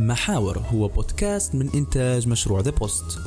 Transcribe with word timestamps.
محاور 0.00 0.58
هو 0.58 0.88
بودكاست 0.88 1.54
من 1.54 1.70
إنتاج 1.74 2.28
مشروع 2.28 2.60
The 2.60 2.70
Post 2.70 3.18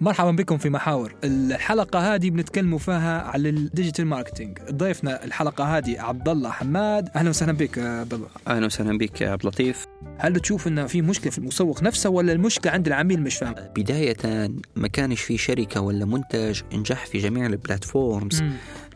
مرحبا 0.00 0.30
بكم 0.30 0.58
في 0.58 0.70
محاور. 0.70 1.16
الحلقة 1.24 2.14
هذه 2.14 2.30
بنتكلموا 2.30 2.78
فيها 2.78 3.22
على 3.22 3.48
ال 3.48 3.55
digital 3.55 4.06
marketing. 4.06 4.58
ضيفنا 4.70 5.24
الحلقة 5.24 5.76
هذه 5.76 6.00
عبد 6.00 6.28
الله 6.28 6.50
حماد. 6.50 7.08
أهلا 7.16 7.30
وسهلا 7.30 7.52
بك 7.52 7.76
يا 7.76 7.88
عبد 7.88 8.14
الله 8.14 8.28
أهلا 8.48 8.66
وسهلا 8.66 8.98
بك 8.98 9.20
يا 9.20 9.30
عبد 9.30 9.40
اللطيف. 9.40 9.86
هل 10.18 10.40
تشوف 10.40 10.68
أنه 10.68 10.86
في 10.86 11.02
مشكلة 11.02 11.30
في 11.30 11.38
المسوق 11.38 11.82
نفسه 11.82 12.10
ولا 12.10 12.32
المشكلة 12.32 12.72
عند 12.72 12.86
العميل 12.86 13.22
مش 13.22 13.36
فاهم؟ 13.36 13.54
بداية 13.76 14.50
ما 14.76 14.88
كانش 14.88 15.20
في 15.20 15.38
شركة 15.38 15.80
ولا 15.80 16.04
منتج 16.04 16.60
نجح 16.72 17.06
في 17.06 17.18
جميع 17.18 17.46
ال 17.46 17.55
platforms. 17.55 18.42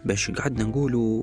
باش 0.04 0.30
قعدنا 0.30 0.64
نقولوا 0.64 1.22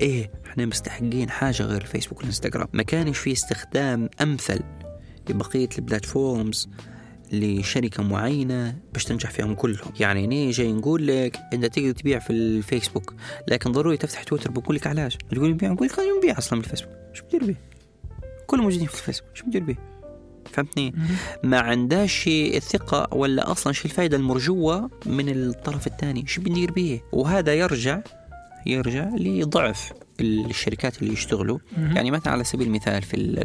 إيه 0.00 0.30
إحنا 0.46 0.66
مستحقين 0.66 1.30
حاجة 1.30 1.62
غير 1.62 1.82
الفيسبوك 1.82 2.18
والانستغرام 2.18 2.68
ما 2.72 2.82
كانش 2.82 3.18
في 3.18 3.32
استخدام 3.32 4.08
أمثل 4.20 4.60
لبقية 5.30 5.68
البلاتفورمز 5.78 6.68
لشركة 7.32 8.02
معينة 8.02 8.76
باش 8.92 9.04
تنجح 9.04 9.30
فيهم 9.30 9.54
كلهم. 9.54 9.92
يعني 10.00 10.26
نيجي 10.26 10.72
نقول 10.72 11.06
لك 11.06 11.40
أنت 11.52 11.64
تقدر 11.64 11.90
تبيع 11.90 12.18
في 12.18 12.30
الفيسبوك 12.30 13.14
لكن 13.48 13.72
ضروري 13.72 13.96
تفتح 13.96 14.22
تويتر 14.22 14.50
بقول 14.50 14.76
لك 14.76 14.86
علاش؟ 14.86 15.16
تقول 15.16 15.50
نبيع 15.50 15.72
نقول 15.72 15.88
لك 15.88 15.94
نبيع 16.18 16.38
أصلا 16.38 16.58
من 16.58 16.64
الفيسبوك. 16.64 16.92
شو 17.12 17.24
بدير 17.24 17.44
به 17.44 17.56
كلهم 18.46 18.64
موجودين 18.64 18.86
في 18.86 18.94
الفيسبوك. 18.94 19.30
شو 19.34 19.46
بدير 19.46 19.62
به 19.62 19.76
فهمتني؟ 20.52 20.94
ما 21.42 21.60
عندهاش 21.60 22.28
الثقة 22.28 23.14
ولا 23.14 23.50
أصلا 23.50 23.72
شو 23.72 23.84
الفائدة 23.84 24.16
المرجوة 24.16 24.90
من 25.06 25.28
الطرف 25.28 25.86
الثاني. 25.86 26.26
شو 26.26 26.40
بندير 26.42 26.70
به 26.72 27.00
وهذا 27.12 27.54
يرجع 27.54 28.00
يرجع 28.66 29.08
لضعف 29.16 29.92
الشركات 30.20 31.02
اللي 31.02 31.12
يشتغلوا. 31.12 31.58
يعني 31.94 32.10
مثلا 32.10 32.32
على 32.32 32.44
سبيل 32.44 32.66
المثال 32.66 33.02
في 33.02 33.14
ال 33.16 33.38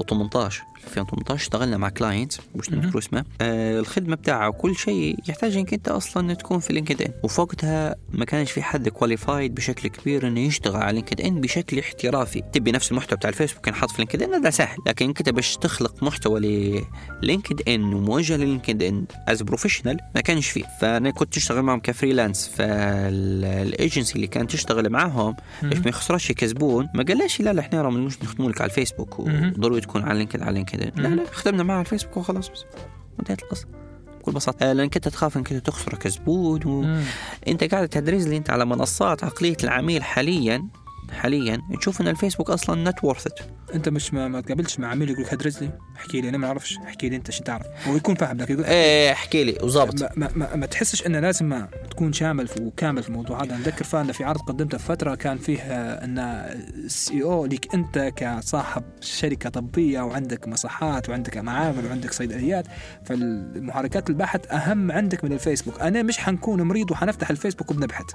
2018 0.00 0.62
2018 0.86 1.34
اشتغلنا 1.34 1.76
مع 1.76 1.88
client 1.88 2.32
مش. 2.56 2.70
نذكر 2.70 2.98
اسمه. 2.98 3.24
آه 3.40 3.80
الخدمة 3.80 4.16
بتاعها 4.16 4.46
وكل 4.48 4.76
شيء 4.76 5.18
يحتاج 5.28 5.56
إنك 5.56 5.74
أنت 5.74 5.88
أصلا 5.88 6.34
تكون 6.34 6.58
في 6.58 6.72
LinkedIn 6.72 7.12
وفوقتها 7.24 7.94
ما 8.12 8.24
كانش 8.24 8.50
في 8.52 8.62
حد 8.62 8.88
qualified 8.88 9.54
بشكل 9.54 9.88
كبير 9.88 10.28
إنه 10.28 10.40
يشتغل 10.40 10.82
على 10.82 10.92
LinkedIn 10.94 11.40
بشكل 11.40 11.78
احترافي. 11.78 12.42
تبي 12.52 12.72
نفس 12.72 12.90
المحتوى 12.92 13.16
بتاع 13.16 13.30
الفيسبوك 13.30 13.64
كان 13.64 13.74
حاط 13.74 13.90
في 13.90 13.98
LinkedIn 13.98 14.34
هذا 14.34 14.50
سهل. 14.50 14.78
لكن 14.86 15.06
أنت 15.08 15.28
باش 15.28 15.56
تخلق 15.56 16.02
محتوى 16.02 16.40
لل 17.22 17.68
LinkedIn 17.68 17.94
وموجه 17.94 18.36
لل 18.36 18.82
LinkedIn 18.82 19.04
as 19.28 19.42
professional 19.42 19.98
ما 20.14 20.20
كانش 20.20 20.48
فيه. 20.48 20.64
فأنا 20.80 21.10
كنت 21.10 21.36
أشتغل 21.36 21.62
معهم 21.62 21.80
ك 21.80 21.87
freelance 21.87 22.48
فال 22.48 22.89
agency 22.89 24.14
اللي 24.14 24.26
كانت 24.26 24.50
تشتغل 24.50 24.90
معاهم 24.90 25.36
باش 25.62 25.78
ما 25.78 25.88
يخسرش 25.88 26.32
كزبون 26.32 26.88
ما 26.94 27.02
قالش 27.02 27.40
لا 27.40 27.52
لا 27.52 27.60
إحنا 27.60 27.82
راه 27.82 27.90
مش 27.90 28.22
نخدموا 28.22 28.50
لك 28.50 28.60
على 28.60 28.70
الفيسبوك. 28.70 29.18
وضروري 29.18 29.80
تكون 29.88 30.02
على 30.02 30.18
LinkedIn 30.18 30.42
على 30.42 30.54
LinkedIn 30.54 31.00
لا. 31.00 31.08
لا 31.08 31.24
خدمنا 31.32 31.72
على 31.72 31.80
الفيسبوك 31.80 32.16
وخلاص 32.16 32.48
بس 32.48 32.64
وانتهت 33.18 33.42
القصة 33.42 33.66
بكل 34.20 34.32
بساطة 34.32 34.70
آه، 34.70 34.72
لانك 34.72 34.96
انت 34.96 35.08
تخاف 35.08 35.36
انك 35.36 35.52
انت 35.52 35.66
تخسر 35.66 35.94
كزبون 35.94 36.60
مم. 36.64 37.02
وانت 37.46 37.64
قاعد 37.64 37.88
تدرس 37.88 38.22
لي 38.22 38.36
أنت 38.36 38.50
على 38.50 38.64
منصات 38.64 39.24
عقلية 39.24 39.56
العميل 39.64 40.02
حاليا 40.02 40.68
حاليا 41.12 41.62
تشوف 41.80 42.00
إن 42.00 42.08
الفيسبوك 42.08 42.50
أصلا 42.50 42.90
not 42.90 43.04
worth 43.04 43.28
أنت 43.74 43.88
مش 43.88 44.14
ما, 44.14 44.28
ما 44.28 44.40
تقابلش 44.40 44.78
مع 44.78 44.88
عميل 44.88 45.10
يقول 45.10 45.22
لك 45.22 45.34
هدرس 45.34 45.62
لي 45.62 45.70
احكي 45.96 46.20
لي 46.20 46.28
أنا 46.28 46.38
ما 46.38 46.46
أعرفش 46.46 46.78
احكي 46.78 47.08
لي 47.08 47.16
أنت 47.16 47.30
شو 47.30 47.44
تعرف؟ 47.44 47.66
هو 47.88 47.96
يكون 47.96 48.14
فاهم 48.14 48.36
لك 48.36 48.50
يقول 48.50 48.64
إيه 48.64 49.12
احكي 49.12 49.44
لي 49.44 49.58
وظابط 49.62 50.02
ما, 50.02 50.10
ما, 50.16 50.30
ما, 50.36 50.56
ما 50.56 50.66
تحسش 50.66 51.06
انه 51.06 51.20
لازم 51.20 51.48
ما 51.48 51.68
تكون 51.90 52.12
شامل 52.12 52.48
وكامل 52.60 53.02
في 53.02 53.08
الموضوع 53.08 53.44
هذا. 53.44 53.56
نذكر 53.56 53.84
فعلا 53.84 54.12
في 54.12 54.24
عرض 54.24 54.40
قدمته 54.40 54.78
في 54.78 54.84
فترة 54.84 55.14
كان 55.14 55.38
فيه 55.38 55.58
آه، 55.60 56.04
إن 56.04 56.18
ال 56.18 57.22
CEO 57.22 57.46
ليك 57.46 57.74
أنت 57.74 58.12
كصاحب 58.16 58.82
شركة 59.00 59.50
طبية 59.50 60.00
وعندك 60.00 60.48
مصحات 60.48 61.08
وعندك 61.08 61.36
معامل 61.36 61.86
وعندك 61.86 62.12
صيدليات 62.12 62.66
فالمحركات 63.04 64.10
البحث 64.10 64.52
أهم 64.52 64.92
عندك 64.92 65.24
من 65.24 65.32
الفيسبوك. 65.32 65.80
أنا 65.80 66.02
مش 66.02 66.18
حنكون 66.18 66.62
مريض 66.62 66.90
وحنفتح 66.90 67.30
الفيسبوك 67.30 67.70
وبنبحث. 67.70 68.06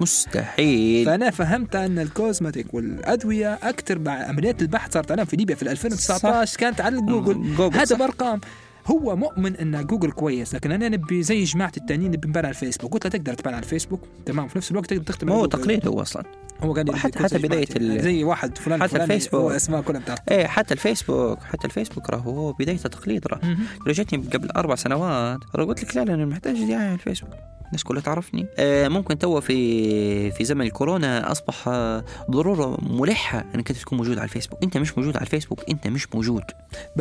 مستحيل. 0.00 1.06
فأنا 1.06 1.30
فهمت 1.30 1.76
أن 1.76 1.98
ال 1.98 2.06
cosmetic 2.06 2.74
والأدوية 2.74 3.58
أكثر 3.62 4.00
عمليات 4.06 4.62
البحث 4.62 4.92
صارت 4.92 5.10
عليهم 5.12 5.24
في 5.26 5.36
ليبيا 5.36 5.54
في 5.54 5.62
2019 5.70 6.56
كانت 6.58 6.80
على 6.80 7.00
جوجل. 7.00 7.56
جوجل 7.56 7.78
هذا. 7.78 7.96
بأرقام. 7.96 8.40
هو 8.86 9.16
مؤمن 9.16 9.56
أن 9.56 9.86
جوجل 9.86 10.10
كويس 10.10 10.54
لكن 10.54 10.72
أنا 10.72 10.88
نبي 10.88 11.22
زي 11.22 11.44
جماعة 11.44 11.72
التانيين 11.76 12.10
نبي 12.10 12.28
نبان 12.28 12.44
على 12.44 12.52
الفيسبوك. 12.54 12.92
قلت 12.92 13.04
له 13.04 13.10
تقدر 13.10 13.34
تبان 13.34 13.54
على 13.54 13.62
الفيسبوك؟ 13.62 14.00
تمام. 14.26 14.48
في 14.48 14.58
نفس 14.58 14.70
الوقت 14.70 14.94
تقدر 14.94 15.32
على 15.32 15.40
هو. 15.40 15.46
تقليد 15.46 15.88
هو 15.88 16.02
أصلا. 16.02 16.24
هو 16.60 16.72
قال 16.72 16.96
حتى- 16.96 17.18
حتى 17.22 17.38
جماعتي. 17.38 17.78
ال- 17.78 18.02
زي 18.02 18.24
واحد 18.24 18.58
فلان 18.58 18.82
حتى 18.82 18.96
الفيسبوك. 19.02 19.40
هو 19.40 19.50
أسماء 19.50 19.82
كلها 19.82 20.02
إيه 20.30 20.46
حتى 20.46 20.74
الفيسبوك 20.74 21.38
حتى 21.42 21.66
الفيسبوك 21.66 22.10
راهو 22.10 22.30
هو 22.30 22.52
بدايته 22.52 22.88
تقليد 22.88 23.26
راه 23.26 23.40
لو 23.86 23.92
جتني 23.92 24.24
قبل 24.32 24.50
أربع 24.50 24.74
سنوات 24.74 25.38
راه 25.54 25.64
قلت 25.64 25.84
لك 25.84 25.96
لا 25.96 26.04
لا 26.04 26.14
أنا 26.14 26.24
محتاج 26.26 26.54
دعايه 26.58 26.76
على 26.76 26.94
الفيسبوك. 26.94 27.30
الناس 27.70 27.84
كلها 27.84 28.02
تعرفني. 28.02 28.46
آه 28.58 28.88
ممكن 28.88 29.18
تو 29.18 29.40
في 29.40 30.30
في 30.30 30.44
زمن 30.44 30.66
الكورونا 30.66 31.32
أصبح 31.32 31.68
آه، 31.68 32.04
ضرورة 32.30 32.78
ملحة 32.82 33.44
إنك 33.54 33.70
أنت 33.70 33.78
تكون 33.78 33.98
موجود 33.98 34.18
على 34.18 34.24
الفيسبوك. 34.24 34.62
أنت 34.62 34.76
مش 34.76 34.98
موجود 34.98 35.16
على 35.16 35.24
الفيسبوك 35.24 35.70
أنت 35.70 35.86
مش 35.86 36.14
موجود. 36.14 36.42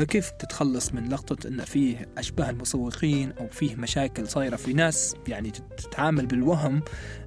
كيف 0.10 0.30
تتخلص 0.30 0.94
من 0.94 1.10
لقطة 1.10 1.48
أن 1.48 1.66
فيه 1.66 2.10
أشباه 2.18 2.50
المسوقين 2.50 3.32
أو 3.40 3.48
فيه 3.48 3.76
مشاكل 3.76 4.28
صايرة 4.28 4.56
في 4.56 4.74
ناس؟ 4.74 5.16
يعني 5.28 5.52
تتعامل 5.78 6.26
بالوهم 6.26 6.82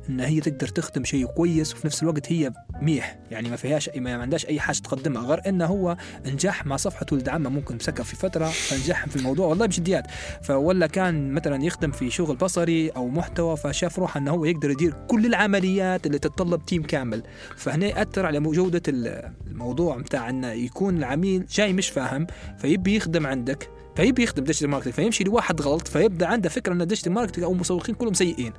أن 0.08 0.20
هي 0.20 0.40
تقدر 0.40 0.68
تخدم 0.68 1.04
شيء 1.04 1.26
كويس 1.26 1.74
وفي 1.74 1.86
نفس 1.86 2.02
الوقت 2.02 2.32
هي 2.32 2.52
ميح. 2.82 3.18
يعني 3.30 3.50
ما 3.50 3.56
فيهاش 3.56 3.90
ما 3.96 4.22
عندهاش 4.22 4.46
أي 4.46 4.60
حاجة 4.60 4.76
تقدمها 4.76 5.22
غير 5.22 5.40
أنه 5.48 5.66
هو 5.66 5.96
نجح 6.26 6.66
مع 6.66 6.76
صفحة 6.76 7.06
ولد 7.12 7.28
عمه 7.28 7.50
ممكن 7.50 7.76
مسكها 7.76 8.04
في 8.04 8.16
فترة 8.16 8.44
فنجح 8.44 9.06
في 9.06 9.16
الموضوع. 9.16 9.46
والله 9.46 9.66
بجديات 9.66 10.06
فولا 10.42 10.86
كان 10.86 11.32
مثلا 11.32 11.64
يخدم 11.64 11.90
في 11.90 12.10
شغل 12.10 12.36
بصري 12.36 12.88
أو 12.90 13.08
محتوى 13.08 13.56
فشاف 13.56 13.98
روحه 13.98 14.18
أنه 14.18 14.30
هو 14.30 14.44
يقدر 14.44 14.70
يدير 14.70 14.94
كل 15.08 15.26
العمليات 15.26 16.06
اللي 16.06 16.18
تتطلب 16.18 16.66
team 16.66 16.82
كامل. 16.82 17.22
فهنا 17.56 17.86
يأثر 17.86 18.26
على 18.26 18.40
جودة 18.40 18.82
الموضوع 18.88 19.96
متاع 19.96 20.30
أنه 20.30 20.52
يكون 20.52 20.98
العميل 20.98 21.46
جاي 21.46 21.72
مش 21.72 21.88
فاهم 21.88 22.26
فيبي 22.58 22.96
يخدم 22.96 23.26
عندك. 23.26 23.81
فيبي 23.96 24.22
يخدم 24.22 24.44
digital 24.44 24.70
marketing 24.70 24.94
فيمشي 24.94 25.24
لواحد 25.24 25.60
غلط 25.60 25.88
فيبدأ 25.88 26.26
عنده 26.26 26.48
فكرة 26.48 26.72
إن 26.72 26.86
digital 26.86 27.12
marketing 27.12 27.44
أو 27.44 27.52
المسوقين 27.52 27.94
كلهم 27.94 28.14
سيئين. 28.14 28.52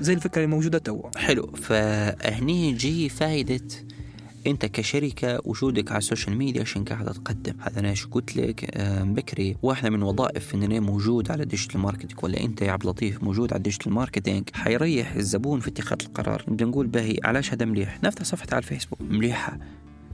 زي 0.00 0.12
الفكرة 0.12 0.36
اللي 0.36 0.54
موجودة 0.56 0.78
تو. 0.78 1.02
حلو. 1.16 1.46
فهني 1.46 2.70
يجي 2.70 3.08
فائدة 3.08 3.60
أنت 4.46 4.66
كشركة 4.66 5.40
وجودك 5.44 5.90
على 5.90 5.98
ال 5.98 6.03
social 6.03 6.36
media 6.36 6.60
عشان 6.60 6.84
قاعدة 6.84 7.12
تقدم. 7.12 7.54
هذا 7.60 7.80
أنا 7.80 7.90
إيش 7.90 8.06
قلت 8.06 8.36
لك؟ 8.36 8.70
آه، 8.76 9.02
بكري 9.02 9.56
واحدة 9.62 9.90
من 9.90 10.02
وظائف 10.02 10.54
إن 10.54 10.62
أنا 10.62 10.80
موجود 10.80 11.30
على 11.30 11.42
ال 11.42 11.47
digital 11.47 11.80
marketing 11.80 12.24
ولا 12.24 12.40
أنت 12.40 12.62
يا 12.62 12.72
عبد 12.72 12.82
اللطيف 12.82 13.22
موجود 13.22 13.52
على 13.52 13.58
ال 13.58 13.62
digital 13.62 13.92
marketing 13.92 14.48
حيريح 14.54 15.12
الزبون 15.12 15.60
في 15.60 15.68
اتخاذ 15.68 15.98
القرار. 16.06 16.44
نبدأ 16.48 16.64
نقول 16.64 16.86
باهي 16.86 17.16
علاش 17.24 17.52
هذا 17.52 17.64
مليح؟ 17.64 18.02
نفتح 18.04 18.24
صفحة 18.24 18.46
على 18.52 18.58
الفيسبوك. 18.58 19.00
مليحة. 19.00 19.58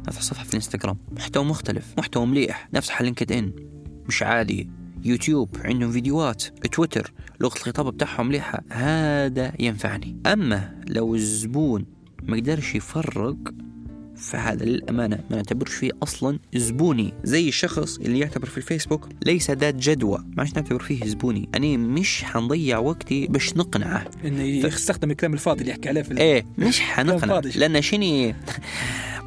نفتح 0.09 0.23
صفحة 0.23 0.45
في 0.45 0.51
الإنستغرام. 0.51 0.99
محتوى 1.13 1.45
مختلف. 1.45 1.95
محتوى 1.99 2.27
مليح. 2.27 2.69
نفتح 2.75 3.03
LinkedIn 3.03 3.53
مش 4.09 4.23
عادي. 4.23 4.69
يوتيوب 5.05 5.57
عندهم 5.65 5.93
فيديوهات 5.93 6.43
تويتر 6.73 7.13
لغة 7.41 7.55
الخطاب 7.57 7.95
بتاعهم 7.95 8.27
مليحة 8.29 8.63
هذا 8.71 9.53
ينفعني. 9.59 10.17
أما 10.27 10.75
لو 10.89 11.15
الزبون 11.15 11.85
ما 12.23 12.37
قدرش 12.37 12.75
يفرق 12.75 13.37
فهذا 14.17 14.65
للأمانة 14.65 15.19
ما 15.31 15.37
نعتبرش 15.37 15.73
فيه 15.75 15.91
أصلا 16.03 16.39
زبوني. 16.55 17.13
زي 17.25 17.49
الشخص 17.49 17.99
اللي 17.99 18.19
يعتبر 18.19 18.47
في 18.47 18.57
الفيسبوك 18.59 19.09
ليس 19.27 19.51
ذات 19.51 19.75
جدوى. 19.75 20.19
ما 20.19 20.35
عادش 20.39 20.55
نعتبر 20.55 20.83
فيه 20.83 21.07
زبوني. 21.07 21.49
أنا 21.55 21.77
مش 21.77 22.25
حنضيع 22.25 22.79
وقتي 22.79 23.27
باش 23.27 23.57
نقنعه. 23.57 24.11
إنه 24.25 24.43
يستخدم 24.43 25.11
الكلام 25.11 25.33
الفاضي 25.35 25.61
اللي 25.61 25.71
يحكي 25.71 25.89
عليه 25.89 26.03
في 26.03 26.11
ال- 26.11 26.19
إيه 26.19 26.47
مش 26.59 26.81
حنقنع 26.81 27.19
فاضي. 27.35 27.51
لأن 27.51 27.83
شني 27.83 28.35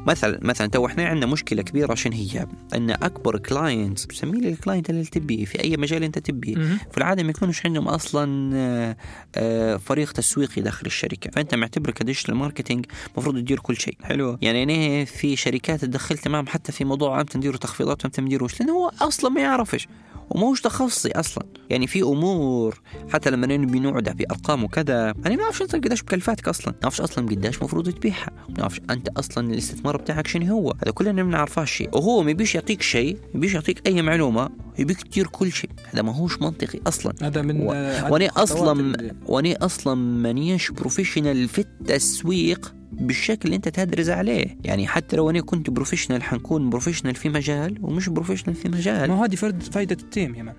مثلا 0.06 0.38
مثلا 0.42 0.66
تو 0.66 0.86
إحنا 0.86 1.06
عندنا 1.06 1.26
مشكلة 1.26 1.62
كبيرة 1.62 1.92
عشان 1.92 2.12
هي؟ 2.12 2.46
إن 2.74 2.90
أكبر 2.90 3.38
client 3.38 4.06
بسميه 4.06 4.40
لي 4.40 4.48
ال 4.48 4.54
client 4.54 4.90
اللي 4.90 5.04
تبيه 5.04 5.44
في 5.44 5.64
أي 5.64 5.76
مجال 5.76 6.04
أنت 6.04 6.18
تبيه. 6.18 6.54
في 6.90 6.98
العادة 6.98 7.22
ما 7.22 7.30
يكونش 7.30 7.66
عندهم 7.66 7.88
أصلا 7.88 8.50
آه، 8.56 8.96
آه، 9.36 9.76
فريق 9.76 10.12
تسويقي 10.12 10.62
داخل 10.62 10.86
الشركة. 10.86 11.30
فأنت 11.30 11.54
معتبر 11.54 11.90
ك 11.90 11.95
digital 11.95 12.34
marketing 12.34 12.86
المفروض 13.14 13.36
تدير 13.36 13.60
كل 13.60 13.76
شيء. 13.76 13.96
حلو. 14.02 14.38
يعني 14.42 14.62
أنا 14.62 15.04
في 15.04 15.36
شركات 15.36 15.80
تدخلت 15.80 16.28
معهم 16.28 16.46
حتى 16.46 16.72
في 16.72 16.84
موضوع 16.84 17.20
إمتى 17.20 17.38
نديروا 17.38 17.58
تخفيضات 17.58 18.04
وامتى 18.04 18.22
نديروش 18.22 18.60
لأنه 18.60 18.72
هو 18.72 18.90
أصلا 19.00 19.30
ما 19.30 19.40
يعرفش. 19.40 19.88
وماهوش 20.34 20.60
تخصصي 20.60 21.10
أصلا. 21.10 21.44
يعني 21.70 21.86
في 21.86 22.02
أمور 22.02 22.80
حتى 23.12 23.30
لما 23.30 23.46
نبي 23.46 23.80
نقعد 23.80 24.16
بارقام 24.16 24.64
وكذا 24.64 25.14
أنا 25.26 25.36
ما 25.36 25.42
أعرفش 25.42 25.62
انت 25.62 25.74
قديش 25.76 26.02
مكلفاتك 26.02 26.48
أصلا. 26.48 26.66
ما 26.72 26.78
أعرفش 26.84 27.00
أصلا 27.00 27.26
قديش 27.28 27.58
المفروض 27.58 27.88
تبيعها. 27.90 28.30
ما 28.48 28.60
أعرفش 28.62 28.80
أنت 28.90 29.08
أصلا 29.08 29.52
الاستثمار 29.52 29.96
بتاعك 29.96 30.26
شنو 30.26 30.46
هو. 30.54 30.74
هذا 30.82 30.90
كلنا 30.90 31.12
ما 31.12 31.22
بنعرفاش 31.22 31.70
شيء. 31.72 31.88
وهو 31.96 32.22
ما 32.22 32.30
يبيش 32.30 32.54
يعطيك 32.54 32.82
شيء 32.82 33.14
ما 33.14 33.30
يبيش 33.34 33.54
يعطيك 33.54 33.86
أي 33.88 34.02
معلومة 34.02 34.50
يبيك 34.78 35.02
تدير 35.02 35.26
كل 35.26 35.52
شيء. 35.52 35.70
هذا 35.92 36.02
ماهوش 36.02 36.40
منطقي 36.40 36.80
أصلا. 36.86 37.12
هذا 37.22 37.42
من 37.42 37.60
و- 37.60 37.66
وأنا 38.10 38.30
أصلا 38.36 38.92
وأنا 39.26 39.56
أصلا 39.60 39.94
مانيش 39.94 40.70
professional 40.70 41.48
في 41.48 41.58
التسويق. 41.58 42.74
بالشكل 42.92 43.40
اللي 43.44 43.56
انت 43.56 43.68
تدرس 43.68 44.08
عليه. 44.08 44.56
يعني 44.64 44.86
حتى 44.86 45.16
لو 45.16 45.30
أنا 45.30 45.40
كنت 45.40 45.70
professional 45.70 46.22
حنكون 46.22 46.70
professional 46.70 47.14
في 47.14 47.28
مجال 47.28 47.78
ومش 47.82 48.08
professional 48.08 48.56
في 48.56 48.68
مجال. 48.68 49.08
ما 49.08 49.24
هذه 49.24 49.34
فرد 49.34 49.62
فائده 49.62 49.96
ال 50.02 50.08
team 50.08 50.34
يا 50.34 50.42
man. 50.42 50.54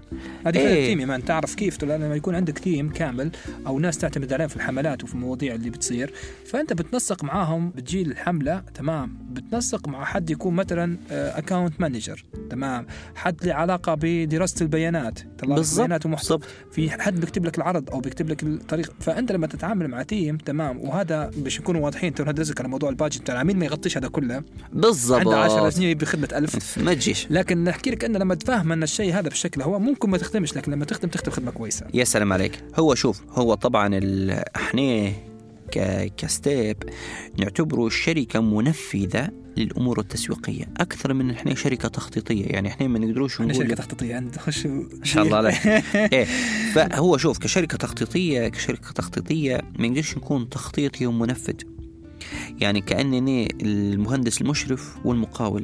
هذه 0.46 0.54
فائده 0.54 0.60
إيه. 0.60 0.84
ال 0.84 0.87
team 0.87 1.00
يا 1.00 1.06
man. 1.06 1.26
تعرف 1.26 1.56
كيف؟ 1.56 1.84
لما 1.84 2.16
يكون 2.16 2.36
عندك 2.36 2.60
team 2.60 2.90
كامل 2.90 3.32
أو 3.68 3.80
ناس 3.80 3.98
تعتمد 3.98 4.34
عليهم 4.34 4.48
في 4.48 4.56
الحملات 4.56 5.04
وفي 5.04 5.14
المواضيع 5.14 5.56
اللي 5.56 5.70
بتصير 5.70 6.14
فأنت 6.46 6.74
بتنسق 6.74 7.24
معاهم 7.24 7.70
بتجي 7.70 8.02
الحملة 8.02 8.64
تمام. 8.74 9.18
بتنسق 9.32 9.88
مع 9.88 10.06
حد 10.06 10.30
يكون 10.30 10.54
مثلا 10.54 10.98
account 11.12 11.82
manager 11.82 12.24
تمام. 12.50 12.88
حد 13.16 13.46
له 13.46 13.54
علاقة 13.54 13.98
بدراسة 14.02 14.64
البيانات. 14.64 15.20
بالضبط. 15.44 15.80
بيانات 15.80 16.06
ومحتوى. 16.06 16.40
في 16.72 16.90
حد 16.90 17.20
بيكتب 17.20 17.46
لك 17.46 17.58
العرض 17.58 17.90
أو 17.90 18.00
بيكتب 18.00 18.30
لك 18.30 18.44
الطريق. 18.44 18.94
فأنت 19.00 19.32
لما 19.32 19.48
تتعامل 19.48 19.88
مع 19.88 20.04
team 20.04 20.38
تمام. 20.38 20.80
وهذا 20.80 21.32
باش 21.38 21.60
يكونوا 21.60 21.82
واضحين 21.82 22.14
تو 22.24 22.32
ندرسك 22.32 22.60
على 22.60 22.70
موضوع 22.70 22.90
ال 22.90 22.95
budget 22.95 23.28
ترى 23.28 23.36
العميل 23.36 23.58
ما 23.58 23.66
يغطيش 23.66 23.98
هذا 23.98 24.08
كله. 24.08 24.36
عنده 24.36 25.38
10 25.38 25.56
بالضبط 25.56 25.68
سنين 25.68 25.98
بخدمه 25.98 26.30
ألف. 26.34 26.78
ما 26.86 26.94
تجيش. 26.94 27.28
لكن 27.30 27.64
نحكي 27.64 27.92
لك 27.92 28.06
انه 28.06 28.20
لما 28.20 28.36
تفهم 28.36 28.72
أن 28.72 28.84
الشيء 28.84 29.14
هذا 29.14 29.30
بالشكل 29.30 29.62
هو 29.62 29.80
ممكن 29.80 30.10
ما 30.10 30.18
تخدمش 30.18 30.58
لكن 30.58 30.72
لما 30.72 30.86
تخدم 30.86 31.10
تخدم 31.10 31.32
خدمة 31.32 31.52
كويسة. 31.52 31.86
يا 31.94 32.04
سلام 32.04 32.34
عليك. 32.34 32.64
هو 32.76 32.96
شوف 32.96 33.22
هو 33.30 33.54
طبعا 33.54 34.00
إحنا. 34.56 35.12
ك 36.18 36.30
Step 36.30 36.78
نعتبره 37.40 37.88
الشركة 37.88 38.42
منفذة 38.42 39.30
للأمور 39.58 40.00
التسويقية 40.00 40.66
أكثر 40.78 41.14
من 41.14 41.32
إحنا 41.32 41.56
شركة 41.56 41.88
تخطيطية. 41.88 42.46
يعني 42.46 42.68
إحنا 42.68 42.88
ما 42.88 43.00
نقدروش 43.00 43.34
إحنا 43.34 43.46
نقول 43.46 43.68
شركة 43.68 43.76
تخطيطية 43.76 44.16
عند 44.16 44.36
خش 44.38 44.66
ما 44.66 45.06
شاء 45.06 45.24
الله 45.24 45.38
عليك. 45.38 45.68
إيه. 46.14 46.26
فهو 46.74 47.18
شوف 47.18 47.38
كشركة 47.38 47.78
تخطيطية 47.78 48.48
كشركة 48.48 48.92
تخطيطية 48.92 49.62
ما 49.80 49.88
نقدرش 49.88 50.18
نكون 50.18 50.50
تخطيطي 50.50 51.06
ومنفذ 51.06 51.56
يعني 52.60 52.82
كأنني 52.82 53.48
المهندس 53.62 54.42
المشرف 54.42 54.98
والمقاول. 55.06 55.64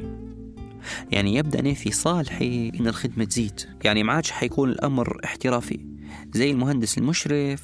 يعني 1.10 1.34
يبدأ 1.34 1.74
في 1.74 1.90
صالحي 1.90 2.72
إن 2.80 2.86
الخدمة 2.86 3.24
تزيد. 3.24 3.60
يعني 3.84 4.02
ما 4.02 4.12
عادش 4.12 4.30
حيكون 4.30 4.70
الأمر 4.70 5.20
احترافي. 5.24 5.80
زي 6.34 6.50
المهندس 6.50 6.98
المشرف 6.98 7.62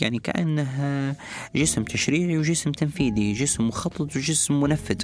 يعني 0.00 0.18
كأنها 0.18 1.16
جسم 1.56 1.82
تشريعي 1.82 2.38
وجسم 2.38 2.72
تنفيذي 2.72 3.32
جسم 3.32 3.68
مخطط 3.68 4.16
وجسم 4.16 4.60
منفذ. 4.60 4.96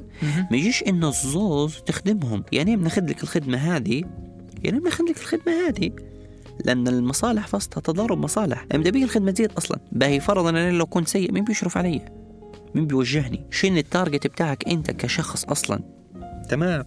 ما 0.50 0.56
يجيش 0.56 0.82
إن 0.82 1.04
الزوز 1.04 1.76
تخدمهم. 1.86 2.44
يعني 2.52 2.76
بناخذ 2.76 3.10
لك 3.10 3.22
الخدمة 3.22 3.58
هذه 3.58 4.04
يعني 4.62 4.80
بناخذ 4.80 5.04
لك 5.04 5.16
الخدمة 5.16 5.68
هذه. 5.68 5.90
لأن 6.64 6.88
المصالح 6.88 7.46
فسطها 7.46 7.80
تضارب 7.80 8.18
مصالح. 8.18 8.66
أبيك 8.72 9.02
الخدمة 9.02 9.30
تزيد 9.30 9.52
أصلا. 9.52 9.78
باهي 9.92 10.20
فرضا 10.20 10.50
أنا 10.50 10.70
لو 10.70 10.86
كنت 10.86 11.08
سيء 11.08 11.32
مين 11.32 11.44
بيشرف 11.44 11.76
علي؟ 11.76 12.15
مين 12.76 12.86
بيوجهني. 12.86 13.46
شنو 13.50 13.76
التارجت 13.76 14.26
بتاعك 14.26 14.68
أنت 14.68 14.90
كشخص 14.90 15.44
أصلا؟ 15.44 15.80
تمام. 16.48 16.84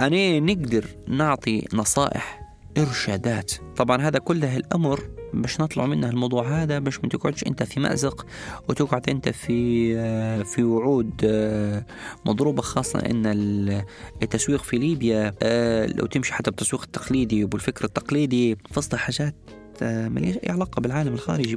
أنا 0.00 0.40
نقدر 0.40 0.84
نعطي 1.08 1.66
نصائح 1.74 2.40
إرشادات. 2.78 3.52
طبعا 3.76 4.02
هذا 4.02 4.18
كله 4.18 4.56
الأمر 4.56 5.00
باش 5.34 5.60
نطلع 5.60 5.86
منه 5.86 6.08
الموضوع 6.10 6.62
هذا 6.62 6.78
باش 6.78 7.00
ما 7.00 7.08
تقعدش 7.08 7.44
أنت 7.46 7.62
في 7.62 7.80
مأزق 7.80 8.26
وتقعد 8.68 9.08
أنت 9.10 9.28
في 9.28 9.92
آه، 9.98 10.42
في 10.42 10.62
وعود 10.62 11.10
آه، 11.24 11.84
مضروبة 12.26 12.62
خاصة 12.62 12.98
إن 12.98 13.26
ال- 13.26 13.84
التسويق 14.22 14.62
في 14.62 14.78
ليبيا 14.78 15.34
آه، 15.42 15.86
لو 15.86 16.06
تمشي 16.06 16.32
حتى 16.34 16.50
بالتسويق 16.50 16.82
التقليدي 16.82 17.44
وبالفكر 17.44 17.84
التقليدي 17.84 18.58
فصل 18.70 18.96
حاجات 18.96 19.34
آه، 19.82 20.08
ما 20.08 20.20
لهاش 20.20 20.34
أي 20.36 20.50
علاقة 20.52 20.80
بالعالم 20.80 21.14
الخارجي. 21.14 21.56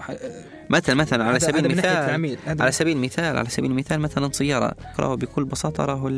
ح- 0.00 0.10
مثلا 0.70 0.94
مثلا 0.94 1.24
على 1.24 1.40
سبيل 1.40 1.66
المثال 1.72 2.10
على 2.62 2.72
سبيل 2.72 2.96
المثال 2.96 3.36
على 3.36 3.48
سبيل 3.48 3.70
المثال 3.70 4.00
مثلا 4.00 4.32
سيارة 4.32 4.72
راهو 4.98 5.16
بكل 5.16 5.44
بساطة 5.44 5.84
راهو 5.84 6.08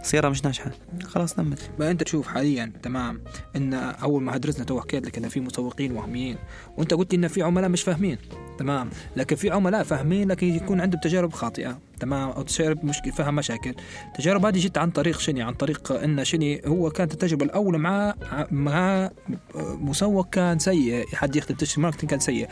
ال- 0.00 0.04
السيارة 0.04 0.28
مش 0.28 0.44
ناجحة. 0.44 0.70
خلاص 1.04 1.38
نمت. 1.38 1.70
ما 1.78 1.90
انت 1.90 2.02
تشوف 2.02 2.26
حاليا 2.28 2.72
تمام 2.82 3.20
إن 3.56 3.74
أول 3.74 4.22
ما 4.22 4.36
درسنا 4.36 4.64
تو 4.64 4.80
حكيت 4.80 5.06
لك 5.06 5.18
إن 5.18 5.28
في 5.28 5.40
مسوقين 5.40 5.92
وهميين 5.92 6.36
وأنت 6.76 6.94
قلت 6.94 7.14
إن 7.14 7.28
في 7.28 7.42
عملاء 7.42 7.68
مش 7.70 7.82
فاهمين. 7.82 8.18
تمام. 8.58 8.90
لكن 9.16 9.36
في 9.36 9.50
عملاء 9.50 9.82
فاهمين 9.82 10.28
لكن 10.28 10.46
يكون 10.46 10.80
عندهم 10.80 11.00
تجارب 11.00 11.32
خاطئة. 11.32 11.78
تمام. 12.00 12.30
أو 12.30 12.42
تجارب 12.42 12.84
مشكله 12.84 13.12
فيها 13.12 13.30
مشاكل. 13.30 13.74
التجارب 14.06 14.46
هذه 14.46 14.58
جت 14.58 14.78
عن 14.78 14.90
طريق 14.90 15.18
شني 15.18 15.42
عن 15.42 15.54
طريق 15.54 15.92
إن 15.92 16.24
شني 16.24 16.60
هو 16.66 16.90
كانت 16.90 17.12
التجربه 17.12 17.44
الاولى 17.46 17.78
مع 17.78 18.14
مع 18.50 19.10
مسوق 19.54 20.28
كان 20.30 20.58
سيء. 20.58 21.06
حد 21.14 21.36
يخدم 21.36 21.54
digital 21.54 21.82
marketing 21.82 22.10
كان 22.10 22.20
سيء. 22.20 22.48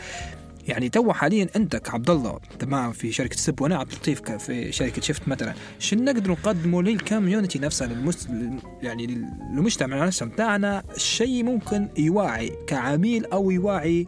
يعني 0.69 0.89
تو 0.89 1.13
حاليا 1.13 1.49
انت 1.57 1.77
كعبد 1.77 2.11
الله 2.11 2.39
تمام 2.59 2.93
في 2.93 3.13
شركة 3.13 3.37
Step 3.37 3.61
وأنا 3.61 3.77
عبد 3.77 3.93
اللطيف 3.93 4.21
في 4.31 4.73
شركة 4.73 5.03
شفت 5.03 5.29
مثلا. 5.29 5.55
شو 5.79 5.97
نقدر 5.97 6.31
نقدمه 6.31 6.83
لل 6.83 6.96
community 6.96 7.59
نفسها 7.59 7.87
للمس... 7.87 8.31
لل- 8.31 8.59
يعني 8.83 9.07
للمجتمع 9.07 10.05
نفسه 10.07 10.27
بتاعنا 10.27 10.83
شيء 10.97 11.45
ممكن 11.45 11.89
يوعي 11.99 12.53
كعميل 12.67 13.25
أو 13.27 13.51
يوعي 13.51 14.07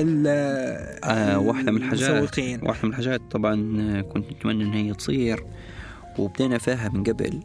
ال 0.00 0.26
آه 1.04 1.38
واحدة 1.38 1.72
من 1.72 1.78
الحاجات 1.82 2.38
واحدة 2.62 2.82
من 2.84 2.90
الحاجات 2.90 3.20
طبعا 3.30 3.54
كنت 4.02 4.32
نتمنى 4.32 4.64
ان 4.64 4.72
هي 4.72 4.94
تصير 4.94 5.44
وبدينا 6.18 6.58
فيها 6.58 6.88
من 6.88 7.04
قبل. 7.04 7.40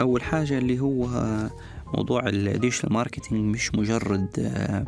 أول 0.00 0.22
حاجة 0.22 0.58
اللي 0.58 0.80
هو 0.80 1.08
موضوع 1.94 2.26
ال 2.28 2.36
digital 2.36 2.92
marketing 2.92 3.54
مش 3.54 3.74
مجرد 3.74 4.28
آه، 4.38 4.84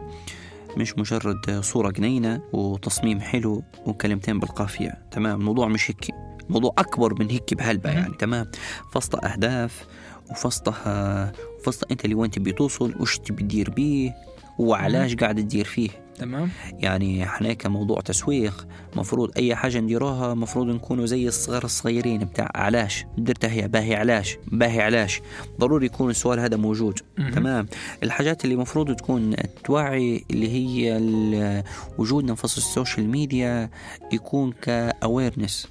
مش 0.76 0.98
مجرد 0.98 1.60
صورة 1.60 1.90
جنينة 1.90 2.42
وتصميم 2.52 3.20
حلو 3.20 3.62
وكلمتين 3.86 4.38
بالقافية. 4.40 5.02
تمام؟ 5.10 5.40
الموضوع 5.40 5.68
مش 5.68 5.90
هيك. 5.90 6.14
الموضوع 6.46 6.74
أكبر 6.78 7.14
من 7.20 7.30
هيك 7.30 7.54
بهلبة. 7.54 7.90
يعني. 7.90 8.14
تمام؟ 8.18 8.50
فسطة 8.92 9.18
أهداف 9.18 9.86
وفسطها 10.30 11.32
وفسطة 11.58 11.86
أنت 11.90 12.04
اللي 12.04 12.14
وين 12.14 12.30
تبي 12.30 12.52
توصل 12.52 12.94
وش 13.00 13.18
تبي 13.18 13.42
تدير 13.42 13.70
بيه 13.70 14.14
وعلاش 14.58 15.14
قاعد 15.14 15.36
تدير 15.36 15.64
فيه. 15.64 15.90
تمام. 16.18 16.50
يعني 16.78 17.24
إحنا 17.24 17.52
كموضوع 17.52 18.00
تسويق 18.00 18.66
مفروض 18.96 19.30
أي 19.36 19.54
حاجة 19.54 19.78
نديروها 19.78 20.34
مفروض 20.34 20.66
نكونوا 20.66 21.06
زي 21.06 21.28
الصغار 21.28 21.64
الصغيرين 21.64 22.18
بتاع 22.18 22.50
علاش؟ 22.54 23.04
درتها 23.18 23.50
هي 23.50 23.68
باهي 23.68 23.94
علاش؟ 23.94 24.38
باهي 24.46 24.80
علاش؟ 24.80 25.20
ضروري 25.60 25.86
يكون 25.86 26.10
السؤال 26.10 26.40
هذا 26.40 26.56
موجود. 26.56 27.00
مهم. 27.18 27.30
تمام. 27.34 27.68
الحاجات 28.02 28.44
اللي 28.44 28.56
مفروض 28.56 28.96
تكون 28.96 29.34
توعي 29.64 30.24
اللي 30.30 30.48
هي 30.48 31.62
وجودنا 31.98 32.34
في 32.34 32.44
ال 32.44 32.53
social 32.53 33.08
media 33.08 33.70
يكون 34.12 34.52
ك 34.62 34.73
awareness 34.73 35.68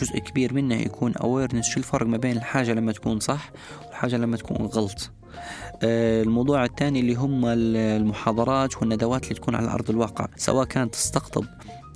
جزء 0.00 0.18
كبير 0.18 0.54
منه 0.54 0.74
يكون 0.74 1.14
awareness 1.14 1.68
شو 1.68 1.80
الفرق 1.80 2.06
ما 2.06 2.16
بين 2.16 2.36
الحاجة 2.36 2.72
لما 2.72 2.92
تكون 2.92 3.20
صح 3.20 3.50
والحاجة 3.86 4.16
لما 4.16 4.36
تكون 4.36 4.66
غلط؟ 4.66 5.10
الموضوع 5.82 6.64
الثاني 6.64 7.00
اللي 7.00 7.14
هم 7.14 7.44
ال- 7.46 7.76
المحاضرات 7.76 8.76
والندوات 8.76 9.22
اللي 9.24 9.34
تكون 9.34 9.54
على 9.54 9.70
ارض 9.70 9.90
الواقع 9.90 10.26
سواء 10.36 10.64
كانت 10.66 10.92
تستقطب 10.94 11.44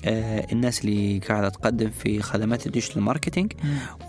آه، 0.05 0.47
الناس 0.53 0.85
اللي 0.85 1.19
قاعدة 1.29 1.49
تقدم 1.49 1.91
في 1.91 2.23
خدمات 2.23 2.67
ال 2.67 2.71
digital 2.71 3.03
marketing 3.03 3.53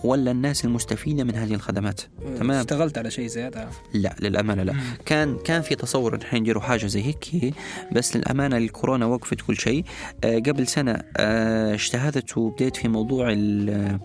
ولا 0.04 0.32
الناس 0.32 0.66
المستفيدة 0.66 1.24
من 1.24 1.36
هذه 1.36 1.54
الخدمات. 1.54 2.02
تمام. 2.40 2.60
اشتغلت 2.60 2.98
على 2.98 3.12
شيء 3.12 3.28
زي 3.28 3.44
هذا 3.44 3.70
لا 3.94 4.16
للأمانة 4.20 4.64
لا. 4.64 4.74
مم. 4.74 4.80
كان 5.06 5.38
كان 5.46 5.62
في 5.62 5.76
تصور 5.76 6.20
إحنا 6.24 6.40
نديروا 6.40 6.62
حاجة 6.62 6.86
زي 6.86 7.02
هيك 7.04 7.54
بس 7.92 8.16
للأمانة 8.18 8.58
الكورونا 8.58 9.06
وقفت 9.06 9.42
كل 9.42 9.58
شيء. 9.58 9.84
آه، 10.24 10.38
قبل 10.40 10.68
سنة 10.68 11.02
آه، 11.18 11.74
اجتهدت 11.74 12.38
وبديت 12.38 12.76
في 12.76 12.88
موضوع 12.88 13.28
ال- 13.32 14.00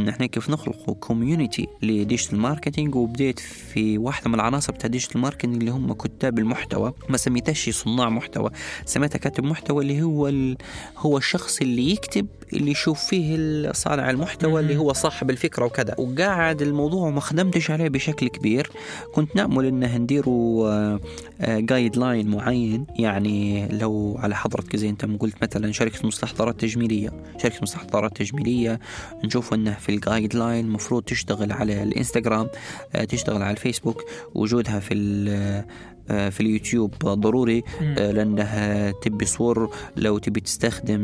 ان 0.00 0.08
إحنا 0.08 0.26
كيف 0.26 0.50
نخلق 0.50 0.90
community 0.90 1.68
ل 1.82 1.89
digital 1.89 2.38
marketing 2.38 2.94
وبديت 2.94 3.38
في 3.38 3.98
واحدة 3.98 4.28
من 4.28 4.34
العناصر 4.34 4.72
بتاع 4.72 4.88
digital 4.88 5.20
marketing 5.20 5.56
اللي 5.56 5.70
هم 5.70 5.92
كتاب 5.92 6.38
المحتوى. 6.38 6.92
ما 7.08 7.16
سميتهاش 7.16 7.70
صناع 7.70 8.08
محتوى 8.08 8.50
سميتها 8.84 9.18
كاتب 9.18 9.44
محتوى 9.44 9.82
اللي 9.82 10.02
هو 10.02 10.28
ال... 10.28 10.56
هو 10.98 11.18
الشخص 11.18 11.60
اللي 11.60 11.90
يكتب 11.90 12.26
اللي 12.52 12.70
يشوف 12.70 13.04
فيه 13.04 13.72
صانع 13.72 14.10
المحتوى 14.10 14.60
اللي 14.60 14.76
هو 14.76 14.92
صاحب 14.92 15.30
الفكرة 15.30 15.64
وكذا. 15.64 15.94
وقاعد 15.98 16.62
الموضوع 16.62 17.08
وما 17.08 17.20
خدمتش 17.20 17.70
عليه 17.70 17.88
بشكل 17.88 18.28
كبير. 18.28 18.70
كنت 19.14 19.36
نأمل 19.36 19.64
إنه 19.64 19.96
نديروا 19.96 20.98
guideline 21.40 22.30
معين. 22.30 22.86
يعني 22.98 23.68
لو 23.68 24.16
على 24.18 24.36
حضرتك 24.36 24.76
زي 24.76 24.88
أنت 24.88 25.04
ما 25.04 25.18
قلت 25.18 25.34
مثلا 25.42 25.72
شركة 25.72 26.06
مستحضرات 26.06 26.60
تجميلية. 26.60 27.10
شركة 27.42 27.58
مستحضرات 27.62 28.16
تجميلية 28.16 28.80
نشوف 29.24 29.54
إنه 29.54 29.74
في 29.74 29.88
ال 29.88 30.34
guideline 30.36 30.64
المفروض 30.64 31.02
تشتغل 31.02 31.52
على 31.52 31.82
الإنستغرام 31.82 32.48
آه، 32.94 33.04
تشتغل 33.04 33.42
على 33.42 33.50
الفيسبوك. 33.50 34.04
وجودها 34.34 34.80
في 34.80 34.94
آه، 35.28 35.64
في 36.30 36.40
اليوتيوب 36.40 36.94
ضروري. 37.04 37.62
آه، 37.98 38.10
لأنها 38.12 38.90
تبي 38.90 39.24
صور 39.26 39.70
لو 39.96 40.18
تبي 40.18 40.40
تستخدم 40.40 41.00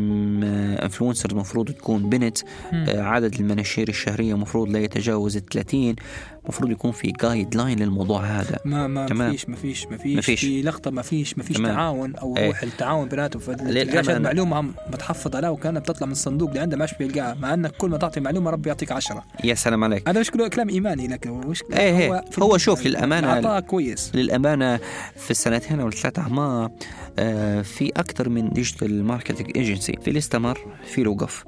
influencer 0.82 1.30
المفروض 1.30 1.70
تكون 1.70 2.08
بنت. 2.10 2.38
آه، 2.72 3.02
عدد 3.02 3.34
المناشير 3.34 3.88
الشهرية 3.88 4.34
المفروض 4.34 4.68
لا 4.68 4.78
يتجاوز 4.78 5.36
ال 5.36 5.46
30 5.46 5.96
المفروض 6.46 6.70
يكون 6.70 6.92
في 6.92 7.12
guideline 7.22 7.78
للموضوع 7.78 8.22
هذا 8.24 8.58
ما 8.64 8.86
ما 8.86 9.06
تمام. 9.06 9.30
فيش 9.32 9.48
ما 9.48 9.56
فيش 9.56 9.86
ما 9.86 9.96
فيش 9.96 10.18
مفيش. 10.18 10.40
في 10.40 10.62
لقطة 10.62 10.90
ما 10.90 11.02
فيش 11.02 11.38
ما 11.38 11.44
فيش 11.44 11.56
تمام. 11.56 11.74
تعاون 11.74 12.16
أو 12.16 12.36
إيه. 12.36 12.46
روح 12.46 12.62
التعاون 12.62 13.08
بيناتهم 13.08 13.42
للأمانة. 13.48 13.74
فالجاشات 13.84 14.20
معلومة 14.20 14.56
عم 14.56 14.74
بتحفظ 14.92 15.36
عليها 15.36 15.50
وكانها 15.50 15.80
بتطلع 15.80 16.06
من 16.06 16.12
الصندوق 16.12 16.48
اللي 16.48 16.60
عنده 16.60 16.76
ماش 16.76 16.94
بيلقاها 16.94 17.34
مع 17.34 17.54
انك 17.54 17.70
كل 17.70 17.90
ما 17.90 17.96
تعطي 17.98 18.20
معلومة 18.20 18.50
ربي 18.50 18.68
يعطيك 18.68 18.92
عشرة 18.92 19.24
يا 19.44 19.54
سلام 19.54 19.84
عليك 19.84 20.08
هذا 20.08 20.20
مش 20.20 20.30
كلام 20.30 20.68
إيماني 20.68 21.08
لكن 21.08 21.30
مش 21.30 21.62
إيه 21.72 21.98
إيه. 21.98 22.22
هو 22.42 22.54
ال- 22.54 22.60
شوف 22.60 22.82
للأمانة- 22.84 23.02
العطاء 23.02 23.60
كويس 23.60 24.10
للأمانة 24.14 24.76
في 25.16 25.30
السنتين 25.30 25.80
أو 25.80 25.88
الثلاث 25.88 26.18
أعمار 26.18 26.70
آه، 27.18 27.62
في 27.62 27.92
أكثر 27.96 28.28
من 28.28 28.48
digital 28.50 29.04
marketing 29.04 29.50
agency 29.56 29.92
في 30.04 30.10
الإستمر 30.10 30.58
في 30.86 31.00
الوقف 31.00 31.44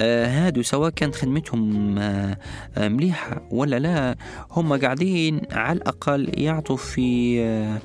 آه، 0.00 0.26
هادو 0.46 0.62
سواء 0.62 0.90
كانت 0.90 1.14
خدمتهم 1.14 1.98
آه، 1.98 2.38
آه، 2.76 2.88
مليحة 2.88 3.42
ولا 3.50 3.78
لا؟ 3.78 4.16
هم 4.50 4.72
قاعدين 4.80 5.40
على 5.52 5.76
الأقل 5.76 6.30
يعطوا 6.40 6.76
في 6.76 7.36
آه، 7.40 7.78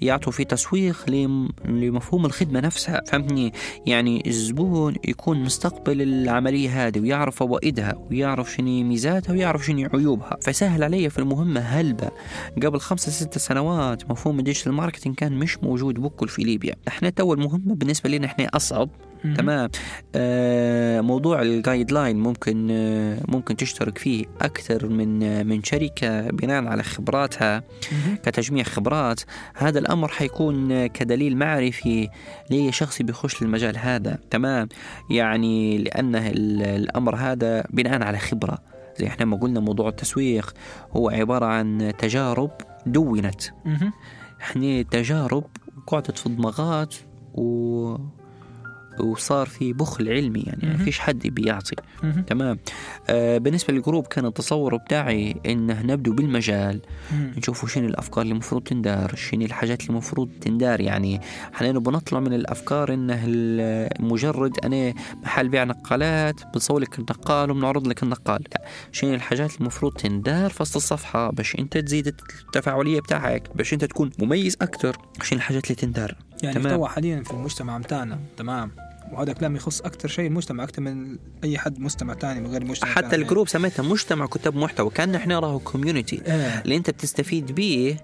يعطوا 0.00 0.32
في 0.32 0.44
تسويق 0.44 1.10
لم- 1.10 1.48
لمفهوم 1.64 2.26
الخدمة 2.26 2.60
نفسها 2.60 3.02
فهمتني؟ 3.06 3.52
يعني 3.86 4.22
الزبون 4.26 4.94
يكون 5.08 5.42
مستقبل 5.42 6.02
العملية 6.02 6.86
هذه 6.86 7.00
ويعرف 7.00 7.36
فوائدها 7.36 7.94
ويعرف 8.10 8.52
شنو 8.52 8.66
ميزاتها 8.84 9.32
ويعرف 9.32 9.66
شنو 9.66 9.88
عيوبها. 9.94 10.36
فسهل 10.42 10.82
علي 10.82 11.10
في 11.10 11.18
المهمة 11.18 11.60
هلبة. 11.60 12.10
قبل 12.62 12.80
خمسة 12.80 13.12
ستة 13.12 13.40
سنوات 13.40 14.10
مفهوم 14.10 14.38
ال 14.38 14.42
digital 14.42 14.72
marketing 14.72 15.14
كان 15.16 15.32
مش 15.32 15.58
موجود 15.62 15.94
بكل 16.00 16.28
في 16.28 16.42
ليبيا. 16.42 16.74
إحنا 16.88 17.10
تو 17.10 17.32
المهمة 17.34 17.74
بالنسبة 17.74 18.10
لنا 18.10 18.26
إحنا 18.26 18.44
أصعب. 18.54 18.88
تمام. 19.36 19.70
آه 20.14 21.00
موضوع 21.00 21.42
ال 21.42 21.92
guideline 21.92 22.18
ممكن 22.18 22.68
آه 22.70 23.18
ممكن 23.28 23.56
تشترك 23.56 23.98
فيه 23.98 24.24
أكثر 24.40 24.88
من 24.88 25.22
آه 25.22 25.42
من 25.42 25.62
شركة 25.62 26.30
بناء 26.30 26.64
على 26.66 26.82
خبراتها. 26.82 27.62
كتجميع 28.22 28.64
خبرات. 28.64 29.20
هذا 29.54 29.78
الأمر 29.78 30.08
حيكون 30.08 30.72
آه، 30.72 30.86
كدليل 30.86 31.36
معرفي 31.36 32.08
لأي 32.50 32.72
شخص 32.72 33.02
بيخش 33.02 33.42
للمجال 33.42 33.78
هذا. 33.78 34.18
تمام. 34.30 34.68
يعني 35.10 35.78
لأنه 35.78 36.26
ال- 36.28 36.62
الأمر 36.62 37.16
هذا 37.16 37.64
بناء 37.70 38.02
على 38.02 38.18
خبرة. 38.18 38.58
زي 38.98 39.06
إحنا 39.06 39.24
ما 39.24 39.36
قلنا 39.36 39.60
موضوع 39.60 39.88
التسويق 39.88 40.54
هو 40.96 41.10
عبارة 41.10 41.46
عن 41.46 41.92
تجارب 41.98 42.50
دونت. 42.86 43.42
إحنا 44.40 44.82
تجارب 44.82 45.44
قعدت 45.86 46.18
في 46.18 46.28
دماغات 46.28 46.94
و 47.34 47.96
وصار 49.00 49.46
في 49.46 49.72
بخل 49.72 50.08
علمي 50.08 50.40
يعني. 50.40 50.76
ما 50.78 50.84
فيش 50.84 50.98
حد 50.98 51.26
بيعطي. 51.26 51.76
تمام؟ 52.26 52.58
آه 53.08 53.38
بالنسبة 53.38 53.74
لل 53.74 53.83
group 53.83 54.06
كان 54.06 54.26
التصور 54.26 54.76
بتاعي 54.76 55.40
إنه 55.46 55.82
نبدو 55.82 56.12
بالمجال. 56.12 56.80
نشوفوا 57.12 57.68
شنو 57.68 57.86
الأفكار 57.86 58.22
اللي 58.22 58.32
المفروض 58.32 58.62
تندار 58.62 59.14
شنو 59.16 59.44
الحاجات 59.44 59.80
اللي 59.80 59.90
المفروض 59.90 60.30
تندار. 60.40 60.80
يعني 60.80 61.20
إحنا 61.54 61.72
بنطلع 61.72 62.20
من 62.20 62.32
الأفكار 62.32 62.94
إنه 62.94 63.22
مجرد 64.00 64.58
أنا 64.64 64.94
محل 65.22 65.48
بيع 65.48 65.64
نقالات 65.64 66.40
بنصور 66.54 66.80
لك 66.80 66.98
النقال 66.98 67.50
وبنعرض 67.50 67.86
لك 67.86 68.02
النقال. 68.02 68.44
لا 68.52 68.64
شنو 68.92 69.14
الحاجات 69.14 69.50
اللي 69.50 69.60
المفروض 69.60 69.92
تندار 69.92 70.50
في 70.50 70.62
وسط 70.62 70.76
الصفحة؟ 70.76 71.30
باش 71.30 71.56
أنت 71.58 71.78
تزيد 71.78 72.06
التفاعلية 72.06 73.00
بتاعك 73.00 73.48
باش 73.54 73.72
أنت 73.72 73.84
تكون 73.84 74.10
مميز 74.18 74.56
أكثر 74.62 74.96
شنو 75.22 75.38
الحاجات 75.38 75.64
اللي 75.64 75.74
تندار؟ 75.74 76.16
يعني 76.42 76.54
تمام. 76.54 76.84
حاليا 76.84 77.22
في 77.22 77.30
المجتمع 77.30 77.78
متاعنا 77.78 78.18
تمام؟ 78.36 78.70
وهذا 79.12 79.32
كلام 79.32 79.56
يخص 79.56 79.80
أكثر 79.80 80.08
شيء 80.08 80.26
المجتمع 80.26 80.64
أكثر 80.64 80.82
من 80.82 81.18
أي 81.44 81.58
حد 81.58 81.80
مستمع 81.80 82.14
ثاني 82.14 82.40
من 82.40 82.46
غير 82.46 82.62
المجتمع 82.62 82.90
حتى 82.90 83.08
تاني. 83.08 83.22
ال 83.22 83.26
group 83.26 83.48
سميتها 83.48 83.82
مجتمع 83.82 84.26
كتاب 84.26 84.56
محتوى 84.56 84.90
كأن 84.90 85.14
إحنا 85.14 85.38
راهو 85.38 85.58
community 85.58 86.22
آه. 86.26 86.62
اللي 86.62 86.76
أنت 86.76 86.90
بتستفيد 86.90 87.52
بيه 87.52 87.96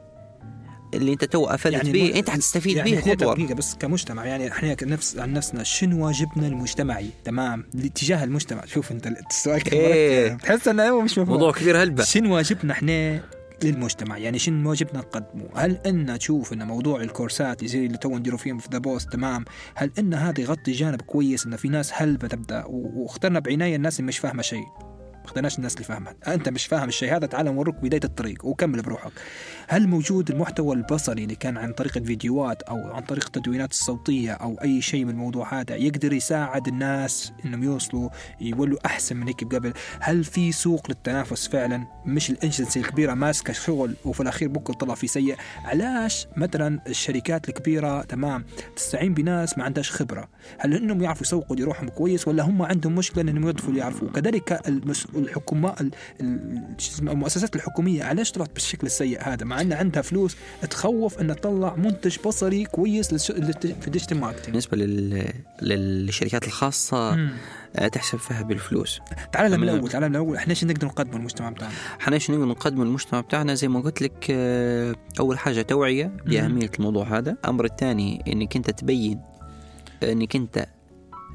اللي 0.94 1.12
أنت 1.12 1.24
تو 1.24 1.46
قفلت 1.46 1.72
يعني 1.72 1.92
بيه 1.92 2.18
أنت 2.18 2.30
حتستفيد 2.30 2.76
يعني 2.76 2.90
بيه 2.90 3.00
خطوة. 3.00 3.34
دقيقة 3.34 3.54
بس 3.54 3.74
كمجتمع 3.74 4.26
يعني 4.26 4.48
إحنا 4.48 4.76
نفس 4.82 5.18
عن 5.18 5.32
نفسنا 5.32 5.62
شنو 5.62 6.06
واجبنا 6.06 6.46
المجتمعي؟ 6.46 7.10
تمام؟ 7.24 7.62
تجاه 7.94 8.24
المجتمع. 8.24 8.64
شوف 8.66 8.92
أنت 8.92 9.06
السؤال 9.30 9.62
كيف 9.62 9.74
إيه. 9.74 10.34
تحس 10.34 10.68
إنه 10.68 11.00
مش 11.00 11.12
مفهوم. 11.18 11.28
موضوع 11.28 11.52
كثير 11.52 11.82
هلبة. 11.82 12.04
شنو 12.04 12.34
واجبنا 12.34 12.72
إحنا 12.72 13.20
للمجتمع. 13.64 14.18
يعني 14.18 14.38
شنو 14.38 14.70
واجبنا 14.70 14.98
نقدمه؟ 14.98 15.48
هل 15.54 15.78
أن 15.86 16.18
تشوف 16.18 16.52
أن 16.52 16.66
موضوع 16.66 17.00
الكورسات 17.00 17.64
زي 17.64 17.86
اللي 17.86 17.98
تو 17.98 18.18
نديروا 18.18 18.38
فيهم 18.38 18.58
في 18.58 18.68
the 18.72 18.78
post 18.78 19.12
تمام. 19.12 19.44
هل 19.74 19.90
أن 19.98 20.14
هذا 20.14 20.40
يغطي 20.40 20.72
جانب 20.72 21.00
كويس 21.02 21.46
أن 21.46 21.56
في 21.56 21.68
ناس 21.68 21.90
هلبة 21.94 22.28
تبدأ؟ 22.28 22.64
و- 22.64 23.02
واخترنا 23.02 23.38
بعناية 23.40 23.76
الناس 23.76 24.00
اللي 24.00 24.08
مش 24.08 24.18
فاهمة 24.18 24.42
شيء. 24.42 24.64
ما 25.14 25.24
اخترناش 25.30 25.58
الناس 25.58 25.74
اللي 25.74 25.84
فاهمة. 25.84 26.14
أنت 26.28 26.48
مش 26.48 26.66
فاهم 26.66 26.88
الشيء 26.88 27.16
هذا 27.16 27.26
تعال 27.26 27.46
نوريك 27.46 27.74
بداية 27.74 28.00
الطريق 28.04 28.44
وكمل 28.44 28.82
بروحك. 28.82 29.12
هل 29.68 29.88
موجود 29.88 30.30
المحتوى 30.30 30.76
البصري 30.76 31.24
اللي 31.24 31.34
كان 31.34 31.56
عن 31.56 31.72
طريق 31.72 31.96
الفيديوهات 31.96 32.62
أو 32.62 32.76
عن 32.76 33.02
طريق 33.02 33.24
التدوينات 33.26 33.70
الصوتية 33.70 34.32
أو 34.32 34.56
أي 34.62 34.82
شيء 34.82 35.04
من 35.04 35.10
الموضوع 35.10 35.60
هذا 35.60 35.76
يقدر 35.76 36.12
يساعد 36.12 36.68
الناس 36.68 37.32
إنهم 37.44 37.62
يوصلوا 37.62 38.10
يولوا 38.40 38.78
أحسن 38.86 39.16
من 39.16 39.26
هيك 39.26 39.54
قبل 39.54 39.72
هل 40.00 40.24
في 40.24 40.52
سوق 40.52 40.88
للتنافس 40.88 41.48
فعلا؟ 41.48 41.86
مش 42.06 42.30
الانجنسي 42.30 42.80
الكبيرة 42.80 43.14
ماسكة 43.14 43.52
شغل 43.52 43.94
وفي 44.04 44.20
الأخير 44.20 44.48
بكره 44.48 44.74
طلع 44.74 44.94
في 44.94 45.06
سيء؟ 45.06 45.36
علاش 45.64 46.26
مثلا 46.36 46.80
الشركات 46.86 47.48
الكبيرة 47.48 48.02
تمام 48.02 48.44
تستعين 48.76 49.14
بناس 49.14 49.58
ما 49.58 49.64
عندهاش 49.64 49.90
خبرة؟ 49.90 50.28
هل 50.58 50.74
إنهم 50.74 51.02
يعرفوا 51.02 51.22
يسوقوا 51.22 51.56
لروحهم 51.56 51.88
كويس 51.88 52.28
ولا 52.28 52.42
هم 52.42 52.62
عندهم 52.62 52.94
مشكلة 52.94 53.22
إنهم 53.22 53.54
اللي 53.68 53.80
يعرفوا 53.80 54.08
كذلك 54.08 54.68
المس... 54.68 55.06
الحكومات 55.14 55.80
ال... 55.80 55.90
ال... 56.20 56.62
شو 56.78 56.92
اسمه 56.92 57.12
المؤسسات 57.12 57.56
الحكومية 57.56 58.04
علاش 58.04 58.32
طلعت 58.32 58.50
بالشكل 58.54 58.86
السيء 58.86 59.22
هذا؟ 59.22 59.44
مع 59.54 59.60
ان 59.60 59.72
عندها 59.72 60.02
فلوس 60.02 60.36
تخوف 60.70 61.18
ان 61.18 61.36
تطلع 61.36 61.74
منتج 61.76 62.16
بصري 62.26 62.64
كويس. 62.64 63.14
في 63.14 63.86
ال 63.86 63.91
digital 63.91 64.20
marketing 64.20 64.48
بالنسبة 64.48 64.76
لل... 64.76 65.32
للشركات 65.62 66.46
الخاصة 66.46 67.28
آه، 67.76 67.88
تحسب 67.88 68.18
فيها 68.18 68.42
بالفلوس. 68.42 69.00
تعال 69.32 69.58
من. 69.58 69.68
الأول 69.68 69.90
تعال 69.90 70.02
من 70.02 70.10
الأول 70.10 70.36
إحنا 70.36 70.50
إيش 70.50 70.64
نقدر 70.64 70.86
نقدمه 70.86 71.18
للمجتمع 71.18 71.50
بتاعنا؟ 71.50 71.74
إحنا 72.00 72.14
إيش 72.14 72.30
نقدر 72.30 72.44
نقدم 72.44 72.84
للمجتمع 72.84 73.20
بتاعنا؟ 73.20 73.54
زي 73.54 73.68
ما 73.68 73.80
قلت 73.80 74.02
لك 74.02 74.26
آه، 74.30 74.94
أول 75.20 75.38
حاجة 75.38 75.62
توعية 75.62 76.12
بأهمية 76.26 76.70
الموضوع 76.78 77.18
هذا. 77.18 77.30
الأمر 77.30 77.64
الثاني 77.64 78.24
إنك 78.28 78.56
أنت 78.56 78.70
تبين 78.70 79.20
إنك 80.02 80.36
أنت 80.36 80.66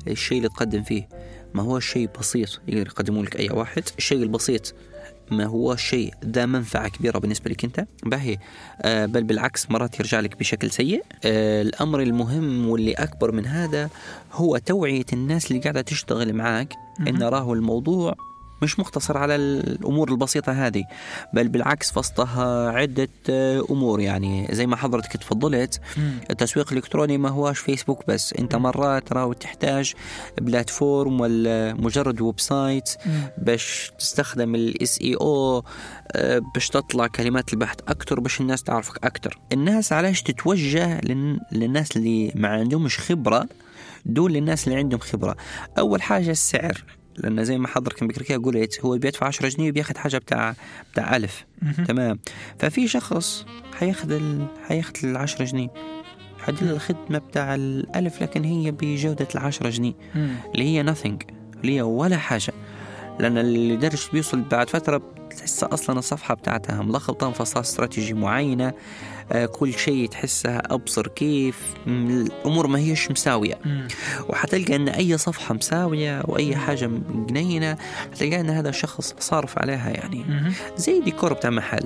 الشيء 0.08 0.38
اللي 0.38 0.50
تقدم 0.50 0.84
فيه 0.84 1.10
ما 1.54 1.64
هو 1.64 1.80
شيء 1.80 2.10
بسيط 2.20 2.62
يقدر 2.68 2.88
يقدمه 2.88 3.24
لك 3.24 3.40
أي 3.40 3.50
واحد. 3.50 3.84
الشيء 3.98 4.24
البسيط 4.24 4.76
ما 5.32 5.46
هو 5.46 5.76
شيء 5.76 6.14
ذا 6.26 6.46
منفعة 6.46 6.90
كبيرة 6.90 7.20
بالنسبة 7.20 7.50
لك 7.52 7.64
أنت؟ 7.64 7.86
باهي. 8.04 8.38
آه 8.82 9.06
بل 9.06 9.24
بالعكس 9.24 9.72
مرات 9.72 10.00
يرجع 10.00 10.20
لك 10.20 10.40
بشكل 10.40 10.72
سيء. 10.72 11.04
آه 11.26 11.62
الأمر 11.62 12.02
المهم 12.02 12.70
واللي 12.70 12.94
أكبر 12.94 13.32
من 13.32 13.46
هذا 13.46 13.90
هو 14.34 14.58
توعية 14.58 15.06
الناس 15.14 15.52
اللي 15.52 15.62
قاعدة 15.62 15.82
تشتغل 15.82 16.34
معاك 16.34 16.74
إن 17.08 17.24
راهو 17.24 17.54
الموضوع 17.54 18.16
مش 18.62 18.80
مقتصر 18.80 19.18
على 19.18 19.36
الأمور 19.36 20.12
البسيطة 20.12 20.52
هذه 20.52 20.84
بل 21.34 21.48
بالعكس 21.48 21.92
فسطها 21.92 22.72
عدة 22.72 23.10
آه، 23.30 23.64
أمور. 23.72 24.00
يعني 24.00 24.48
زي 24.52 24.68
ما 24.68 24.76
حضرتك 24.76 25.18
تفضلت 25.18 25.82
التسويق 26.32 26.72
الإلكتروني 26.72 27.18
ما 27.18 27.30
هواش 27.30 27.60
فيسبوك 27.60 28.08
بس. 28.08 28.34
أنت 28.40 28.56
مرات 28.56 29.14
راهو 29.14 29.34
تحتاج 29.34 29.94
platform 30.42 31.20
ولا 31.22 31.74
مجرد 31.74 32.22
website 32.22 32.90
باش 33.38 33.92
تستخدم 34.00 34.56
ال 34.56 35.00
SEO 35.02 35.64
باش 36.54 36.70
تطلع 36.70 37.08
كلمات 37.08 37.54
البحث 37.54 37.78
أكثر 37.88 38.20
باش 38.20 38.42
الناس 38.42 38.64
تعرفك 38.64 39.06
أكثر 39.06 39.40
الناس 39.54 39.94
علاش 39.94 40.22
تتوجه 40.24 41.02
لل- 41.02 41.40
للناس 41.52 41.98
اللي 41.98 42.32
ما 42.36 42.48
عندهمش 42.48 43.00
خبرة 43.00 43.48
دول 44.06 44.34
للناس 44.34 44.68
اللي 44.68 44.80
عندهم 44.80 45.00
خبرة؟ 45.00 45.36
أول 45.78 46.02
حاجة 46.02 46.32
السعر. 46.32 46.84
لأن 47.20 47.44
زي 47.46 47.58
ما 47.58 47.68
حضرتك 47.68 48.22
كده 48.22 48.38
قلت 48.38 48.80
هو 48.86 48.98
بيدفع 48.98 49.28
10 49.28 49.50
جنيه 49.50 49.70
وبياخذ 49.70 49.98
حاجة 49.98 50.18
بتاع 50.18 50.56
بتاع 50.94 51.16
ألف. 51.16 51.46
تمام. 51.88 52.20
ففي 52.60 52.88
شخص 52.88 53.46
حياخذ 53.74 54.12
ال... 54.12 54.46
حياخذ 54.68 54.94
ال 55.04 55.18
10 55.18 55.46
جنيه 55.46 55.70
حدل 56.40 56.70
الخدمة 56.70 57.18
بتاع 57.18 57.56
الألف 57.56 58.22
لكن 58.22 58.44
هي 58.44 58.72
بجودة 58.72 59.28
العشرة 59.36 59.70
جنيه. 59.70 59.94
اللي 60.56 60.64
هي 60.64 60.94
nothing 60.94 61.26
اللي 61.62 61.76
هي 61.76 61.82
ولا 61.82 62.18
حاجة. 62.18 62.54
لأن 63.20 63.38
اللي 63.38 63.76
درج 63.76 64.08
بيوصل 64.14 64.42
بعد 64.42 64.70
فترة 64.70 65.02
تحسها 65.40 65.74
أصلا 65.74 66.00
الصفحة 66.00 66.34
بتاعتها 66.34 66.82
ملخبطة 66.82 67.30
مفصلة 67.30 67.62
استراتيجي 67.62 68.14
معينة 68.14 68.74
آه 69.32 69.46
كل 69.46 69.74
شيء 69.74 70.08
تحسها 70.08 70.62
أبصر 70.74 71.08
كيف 71.08 71.74
الأمور 71.88 72.68
ما 72.68 72.80
هيش 72.80 73.12
مساوية. 73.12 73.60
وحتلقى 74.30 74.76
أن 74.76 74.90
أي 74.90 75.18
صفحة 75.18 75.56
مساوية 75.56 76.22
وأي 76.26 76.56
حاجة 76.56 76.90
جنينة 77.30 77.78
حتلقى 78.12 78.40
أن 78.40 78.50
هذا 78.50 78.70
الشخص 78.70 79.16
صارف 79.20 79.60
عليها 79.60 79.90
يعني. 79.90 80.26
زي 80.78 81.00
ديكور 81.00 81.34
بتاع 81.34 81.50
محل. 81.50 81.86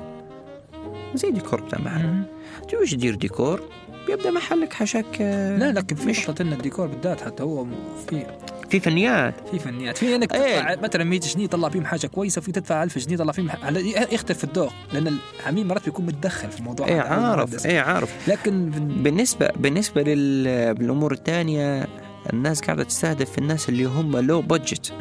زي 1.15 1.31
ديكور 1.31 1.61
بتاع 1.61 1.79
محل. 1.79 2.23
تيجي 2.69 2.95
تدير 2.95 3.15
ديكور؟ 3.15 3.61
بيبدا 4.07 4.31
محلك 4.31 4.73
حشك 4.73 5.05
آه، 5.21 5.57
لا 5.57 5.71
لكن 5.71 5.95
في 5.95 6.05
مش 6.05 6.29
إن 6.29 6.53
الديكور 6.53 6.87
بالذات 6.87 7.21
حتى 7.21 7.43
هو 7.43 7.65
في 8.09 8.25
في 8.73 8.79
فنيات. 8.79 9.33
في 9.51 9.59
فنيات. 9.59 9.97
في 9.97 10.15
انك. 10.15 10.29
تدفع 10.31 10.75
مثلا 10.83 11.03
100 11.03 11.19
جنيه 11.19 11.47
طلع 11.47 11.69
فيهم 11.69 11.85
حاجة 11.85 12.07
كويسة 12.07 12.41
في 12.41 12.51
تدفع 12.51 12.83
1000 12.83 12.97
جنيه 12.97 13.17
طلع 13.17 13.31
فيهم 13.31 13.49
ح- 13.49 13.65
على 13.65 13.91
يختلف 14.13 14.37
في 14.37 14.43
الذوق 14.43 14.73
لأن 14.93 15.17
العميل 15.41 15.67
مرات 15.67 15.85
بيكون 15.85 16.05
متدخل 16.05 16.51
في 16.51 16.59
الموضوع 16.59 16.87
إيه 16.87 16.99
عارف. 17.01 17.65
إيه 17.65 17.79
عارف. 17.79 18.29
لكن 18.29 18.69
بن- 18.69 19.03
بالنسبة 19.03 19.47
بالنسبة 19.55 20.01
لل- 20.03 20.73
بالأمور 20.73 21.11
الثانية 21.13 21.87
الناس 22.33 22.61
قاعدة 22.61 22.83
تستهدف 22.83 23.37
الناس 23.37 23.69
اللي 23.69 23.85
هم 23.85 24.17
low 24.17 24.41
budget. 24.41 24.93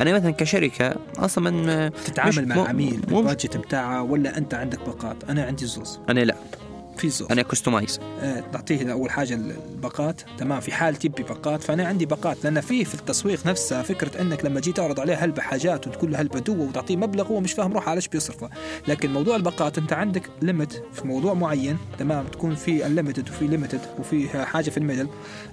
أنا 0.00 0.12
مثلا 0.12 0.30
من 1.40 1.86
مش 1.86 1.92
تتعامل 2.06 2.48
مع 2.48 2.68
عميل 2.68 3.00
بال 3.00 3.14
budget 3.14 3.56
بتاعه 3.56 4.02
ولا 4.02 4.38
أنت 4.38 4.54
عندك 4.54 4.78
باقات 4.86 5.16
أنا 5.28 5.44
عندي 5.44 5.64
الزوز 5.64 5.98
أنا 6.08 6.20
لا. 6.20 6.34
في 6.96 7.08
زوز 7.08 7.28
أنا 7.30 7.42
customize 7.42 8.00
آه، 8.20 8.40
تعطيه 8.52 8.92
اول 8.92 9.10
حاجة 9.10 9.34
الباقات 9.34 10.22
تمام 10.38 10.60
في 10.60 10.72
حال 10.72 10.96
تبي 10.96 11.22
باقات 11.22 11.62
فأنا 11.62 11.86
عندي 11.86 12.06
باقات 12.06 12.44
لأن 12.44 12.60
في 12.60 12.84
في 12.84 12.94
التسويق 12.94 13.46
نفسها 13.46 13.82
فكرة 13.82 14.20
إنك 14.20 14.44
لما 14.44 14.60
جيت 14.60 14.76
تعرض 14.76 15.00
عليه 15.00 15.14
هلبة 15.14 15.42
حاجات 15.42 15.86
وتقول 15.86 16.12
له 16.12 16.20
هلبة 16.20 16.38
دوه 16.38 16.68
وتعطيه 16.68 16.96
مبلغ 16.96 17.26
هو 17.26 17.40
مش 17.40 17.52
فاهم 17.52 17.72
روح 17.72 17.88
على 17.88 17.96
إيش 17.96 18.08
بيصرفه. 18.08 18.50
لكن 18.88 19.12
موضوع 19.12 19.36
الباقات 19.36 19.78
أنت 19.78 19.92
عندك 19.92 20.22
limit 20.42 20.82
في 20.92 21.06
موضوع 21.06 21.34
معين 21.34 21.76
تمام 21.98 22.26
تكون 22.26 22.54
في 22.54 22.86
ال 22.86 22.91
limited 22.91 23.28
وفي 23.28 23.46
limited 23.46 23.80
وفي 23.98 24.28
حاجة 24.44 24.70
في 24.70 24.76
ال 24.76 24.80
middle. 24.80 25.08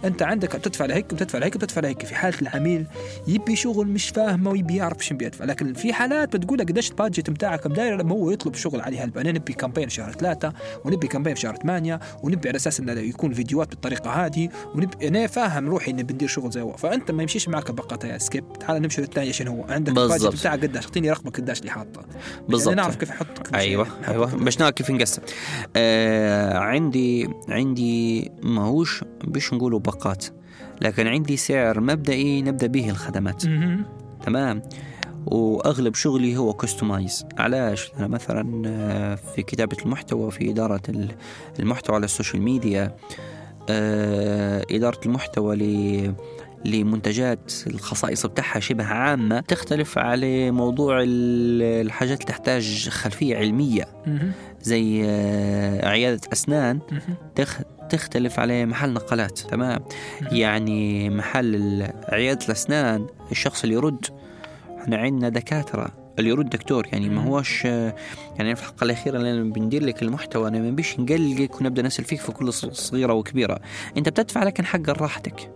أنت 0.05 0.21
عندك 0.21 0.55
بتدفع 0.55 0.85
لهيك 0.85 1.13
وبتدفع 1.13 1.39
لهيك 1.39 1.55
وبتدفع 1.55 1.81
لهيك. 1.81 2.05
في 2.05 2.15
حالة 2.15 2.41
العميل 2.41 2.85
يبي 3.27 3.55
شغل 3.55 3.87
مش 3.87 4.09
فاهمه 4.09 4.51
ويبي 4.51 4.75
يعرف 4.75 5.05
شو 5.05 5.15
بيدفع. 5.15 5.45
لكن 5.45 5.73
في 5.73 5.93
حالات 5.93 6.35
بتقول 6.35 6.59
لك 6.59 6.69
قديش 6.69 6.91
ال 6.91 6.97
budget 6.97 7.29
بتاعك 7.29 7.67
داير 7.67 7.95
لما 7.97 8.11
هو 8.11 8.31
يطلب 8.31 8.55
شغل 8.55 8.81
عليه 8.81 9.03
هلبة. 9.03 9.21
أنا 9.21 9.31
نبي 9.31 9.53
campaign 9.53 9.89
شهر 9.89 10.11
ثلاثة 10.11 10.53
ونبي 10.85 11.07
campaign 11.07 11.32
في 11.33 11.41
شهر 11.41 11.55
ثمانية 11.55 11.99
ونبي 12.23 12.49
على 12.49 12.55
أساس 12.55 12.79
انه 12.79 12.91
يكون 12.91 13.33
فيديوهات 13.33 13.69
بالطريقة 13.69 14.25
هذه 14.25 14.49
ونبي 14.75 15.07
أنا 15.07 15.27
فاهم 15.27 15.69
روحي 15.69 15.91
إني 15.91 16.03
بندير 16.03 16.27
شغل 16.27 16.51
زي 16.51 16.61
هو. 16.61 16.73
فأنت 16.73 17.11
ما 17.11 17.21
يمشيش 17.21 17.49
معك 17.49 17.69
الباقات 17.69 18.03
يا 18.03 18.17
skip. 18.17 18.53
تعال 18.59 18.81
نمشي 18.81 19.01
للثاني 19.01 19.29
عشان 19.29 19.47
هو؟ 19.47 19.63
عندك 19.69 19.93
بالضبط. 19.93 20.13
ال 20.13 20.17
budget 20.17 20.39
بتاعك 20.39 20.61
قديش 20.61 20.85
أعطيني 20.85 21.11
رقمك 21.11 21.37
قديش 21.37 21.59
اللي 21.59 21.71
حاطه. 21.71 22.01
بالضبط. 22.49 22.67
يعني 22.67 22.81
نعرف 22.81 22.95
كيف 22.95 23.09
نحط 23.09 23.47
شيء. 23.47 23.55
أيوه 23.55 23.87
أيوه. 24.07 24.35
باش 24.35 24.59
نعرف 24.59 24.73
كيف 24.73 24.91
نقسم 24.91 25.21
آه 25.75 26.57
عندي 26.57 27.29
عندي 27.49 28.31
ماهوش 28.43 29.03
باش 29.23 29.53
نقولوا 29.53 29.79
باقات 29.79 30.25
لكن 30.81 31.07
عندي 31.07 31.37
سعر 31.37 31.79
مبدئي 31.79 32.41
نبدأ 32.41 32.67
به 32.67 32.89
الخدمات. 32.89 33.43
تمام؟ 34.25 34.61
وأغلب 35.25 35.95
شغلي 35.95 36.37
هو 36.37 36.53
customize 36.53 37.25
علاش؟ 37.37 37.91
أنا 37.99 38.07
مثلا 38.07 38.63
آه، 38.67 39.15
في 39.15 39.41
كتابة 39.43 39.77
المحتوى 39.85 40.31
في 40.31 40.49
إدارة 40.51 40.81
ال- 40.89 41.11
المحتوى 41.59 41.95
على 41.95 42.05
ال 42.05 42.10
social 42.10 42.41
media 42.41 42.95
آه، 43.69 44.65
إدارة 44.71 44.99
المحتوى 45.05 45.55
ل 45.55 46.13
لمنتجات 46.65 47.51
الخصائص 47.67 48.25
بتاعها 48.25 48.59
شبه 48.59 48.83
عامة 48.83 49.39
تختلف 49.39 49.97
على 49.97 50.51
موضوع 50.51 50.99
ال- 51.01 51.85
الحاجات 51.85 52.21
اللي 52.21 52.25
تحتاج 52.31 52.89
خلفية 52.89 53.37
علمية. 53.37 53.87
زي 54.61 55.01
آه، 55.05 55.87
عيادة 55.89 56.21
أسنان. 56.33 56.79
تختلف 57.89 58.39
على 58.39 58.65
محل 58.65 58.93
نقلات. 58.93 59.39
تمام؟ 59.39 59.79
يعني 60.31 61.09
محل 61.09 61.87
عيادة 62.09 62.45
الأسنان 62.45 63.07
الشخص 63.31 63.63
اللي 63.63 63.75
يرد 63.75 64.05
إحنا 64.83 64.97
عندنا 64.97 65.29
دكاترة. 65.29 65.91
اللي 66.19 66.29
يرد 66.29 66.49
دكتور 66.49 66.87
يعني 66.91 67.09
ما. 67.09 67.23
هوش 67.23 67.65
يعني 67.65 68.55
في 68.55 68.61
الحلقة 68.61 68.83
الأخيرة 68.83 69.17
اللي 69.17 69.51
بندير 69.51 69.83
لك 69.83 70.03
المحتوى 70.03 70.47
أنا 70.47 70.59
ما 70.59 70.69
بيش 70.69 70.99
نقلقك 70.99 71.61
ونبدأ 71.61 71.81
نسأل 71.81 72.05
فيك 72.05 72.19
في 72.19 72.31
كل 72.31 72.53
صغيرة 72.53 73.13
وكبيرة. 73.13 73.59
أنت 73.97 74.09
بتدفع 74.09 74.43
لكن 74.43 74.65
حق 74.65 74.89
راحتك. 74.89 75.51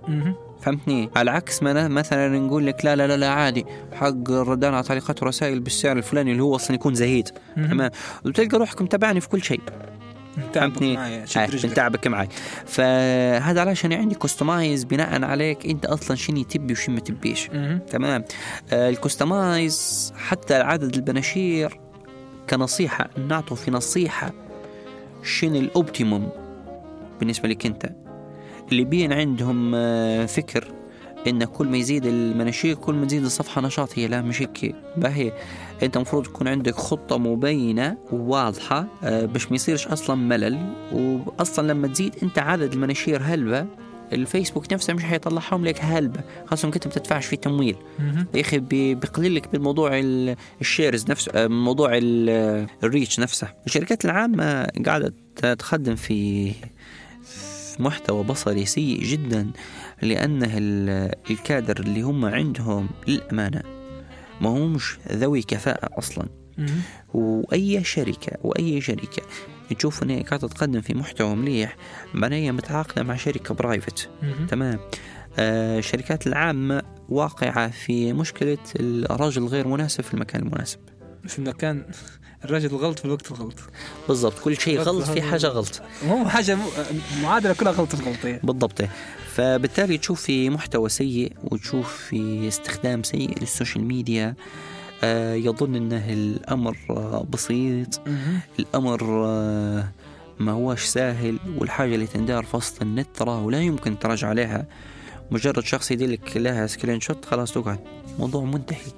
فهمتني؟ 0.62 1.10
على 1.16 1.32
عكس 1.32 1.64
ما 1.64 1.88
مثلا 1.88 2.40
نقول 2.40 2.66
لك 2.66 2.86
لا 2.86 2.96
لا 2.96 3.08
لا, 3.08 3.18
لا 3.18 3.30
عادي. 3.30 3.66
حق 3.94 4.32
الردان 4.32 4.74
على 4.74 4.84
تعليقات 4.84 5.24
ورسائل 5.24 5.60
بالسعر 5.60 5.98
الفلاني 5.98 6.32
اللي 6.32 6.44
هو 6.44 6.56
أصلا 6.56 6.76
يكون 6.76 6.96
زهيد. 6.96 7.30
تمام؟ 7.56 7.92
وتلقى 8.26 8.58
روحك 8.58 8.82
متابعني 8.82 9.22
في 9.22 9.30
كل 9.30 9.44
شيء. 9.44 9.62
فهمتني؟ 10.54 10.98
رجلك. 11.38 11.66
بنتعبك 11.66 12.08
معي 12.08 12.28
فهذا 12.66 13.62
علشان 13.62 13.94
عندي 13.94 14.16
customize 14.16 14.84
بناء 14.84 15.24
عليك 15.24 15.66
أنت 15.66 15.86
أصلا 15.86 16.18
شنو 16.18 16.44
تبي 16.44 16.74
وشنو 16.74 16.96
ما 16.96 17.02
تبيش. 17.02 17.50
تمام 17.90 18.24
آه 18.72 18.90
ال 18.90 19.02
customize 19.02 20.14
حتى 20.18 20.54
عدد 20.56 20.96
المناشير 20.96 21.80
كنصيحة 22.50 23.10
نعطوا 23.28 23.58
في 23.58 23.72
نصيحة 23.72 24.34
شنو 25.24 25.56
ال 25.56 25.65
optimum 25.65 26.30
بالنسبة 27.20 27.50
لك 27.50 27.66
أنت 27.66 27.90
اللي 28.72 28.84
بين 28.84 29.14
عندهم 29.14 29.72
آه، 29.76 30.26
فكر 30.26 30.68
إن 31.28 31.44
كل 31.44 31.68
ما 31.68 31.78
يزيد 31.78 32.06
المناشير 32.06 32.76
كل 32.76 32.96
ما 32.96 33.06
تزيد 33.06 33.24
الصفحة 33.24 33.62
نشاط 33.62 34.00
هي 34.00 34.08
لا 34.08 34.22
مش 34.22 34.42
هيك 34.42 34.76
باهي 34.98 35.32
انت 35.84 35.96
المفروض 35.96 36.26
يكون 36.26 36.48
عندك 36.48 36.76
خطة 36.76 37.18
مبينة 37.18 37.98
وواضحة 38.12 38.88
آه، 39.04 39.26
باش 39.26 39.50
ما 39.50 39.56
يصيرش 39.56 39.88
أصلا 39.88 40.16
ملل. 40.16 40.74
واصلا 40.92 41.68
لما 41.68 41.88
تزيد 41.88 42.16
أنت 42.24 42.40
عدد 42.40 42.74
المناشير 42.74 43.22
هلبة 43.24 43.66
الفيسبوك 44.14 44.74
نفسه 44.74 44.94
مش 44.94 45.04
حيطلعهم 45.04 45.66
لك 45.66 45.80
هلبة 45.82 46.20
خاصة 46.46 46.70
كنت 46.72 46.88
بتدفعش 46.88 47.26
فيه 47.26 47.38
تمويل. 47.38 47.76
يا 48.36 48.42
أخي 48.42 48.60
بي- 48.60 48.96
بيقلل 48.96 49.36
لك 49.36 49.54
من 49.56 49.62
موضوع 49.62 50.00
ال- 50.00 50.36
ال 50.62 50.68
shares 50.68 51.06
نفسه 51.12 51.32
آه، 51.36 51.48
موضوع 51.48 51.90
ال- 51.94 52.68
ال 52.84 52.90
reach 52.90 53.20
نفسه. 53.20 53.48
الشركات 53.66 54.06
العامة 54.06 54.64
قاعدة 54.86 55.14
تخدم 55.60 55.96
في 55.96 56.52
محتوى 57.80 58.24
بصري 58.24 58.66
سيء 58.66 59.04
جدا 59.04 59.48
لأنه 60.02 60.50
ال- 60.58 61.12
الكادر 61.30 61.80
اللي 61.80 62.02
هم 62.02 62.26
عندهم 62.26 62.88
للأمانة 63.08 63.62
ما 64.42 64.50
همش 64.50 64.98
ذوي 65.12 65.42
كفاءة 65.42 66.00
أصلا. 66.00 66.28
وأي 67.14 67.84
شركة 67.84 68.38
وأي 68.42 68.82
شركة 68.82 69.22
تشوف 69.78 70.04
إن 70.04 70.10
هي 70.10 70.22
قاعدة 70.22 70.48
تقدم 70.48 70.82
في 70.82 70.94
محتوى 70.94 71.36
مليح 71.36 71.76
معناها 72.14 72.40
هي 72.40 72.52
متعاقدة 72.52 73.04
مع 73.04 73.16
شركة 73.16 73.54
private. 73.54 74.10
تمام. 74.50 74.80
آه 75.40 75.80
الشركات 75.80 76.28
العامة 76.28 76.82
واقعة 77.10 77.70
في 77.70 78.14
مشكلة 78.14 78.58
الرجل 78.80 79.46
غير 79.46 79.68
مناسب 79.68 80.04
في 80.04 80.14
المكان 80.14 80.42
المناسب. 80.42 80.80
في 81.28 81.40
المكان 81.40 81.86
الرجل 82.46 82.70
الغلط 82.70 83.00
في 83.00 83.06
الوقت 83.06 83.32
الغلط. 83.32 83.60
بالضبط. 84.08 84.40
كل 84.40 84.58
شيء 84.58 84.80
غلط 84.80 85.04
في 85.10 85.22
حاجة 85.22 85.48
غلط. 85.48 85.82
مو 86.06 86.30
حاجة 86.30 86.58
معادلة 87.22 87.54
كلها 87.54 87.72
غلط 87.72 87.94
الغلطيه 87.94 88.40
بالضبط. 88.44 88.82
فبالتالي 89.38 89.98
تشوف 89.98 90.22
في 90.22 90.50
محتوى 90.50 90.90
سيء 90.90 91.32
وتشوف 91.44 91.98
في 91.98 92.48
استخدام 92.48 93.04
سيء 93.04 93.40
لل 93.40 93.51
social 93.51 93.84
media. 93.84 94.36
آه 95.04 95.34
يظن 95.34 95.76
إنه 95.76 96.14
الأمر 96.14 96.78
آه 96.90 97.26
بسيط. 97.30 98.02
الأمر 98.60 99.26
آه 99.26 99.92
ما 100.40 100.52
هوش 100.52 100.84
سهل 100.84 101.40
والحاجة 101.58 101.96
اللي 101.96 102.08
تندار 102.08 102.44
في 102.44 102.58
وسط 102.58 102.82
النت 102.82 103.08
تراه 103.14 103.44
ولا 103.44 103.62
يمكن 103.62 104.00
تراجع 104.00 104.28
عليها. 104.28 104.66
مجرد 105.32 105.64
شخص 105.64 105.92
يدلك 105.92 106.38
لها 106.38 106.68
screenshot 106.68 107.26
خلاص 107.26 107.52
تقعد 107.54 107.80
موضوع 108.20 108.44
منتهي. 108.44 108.92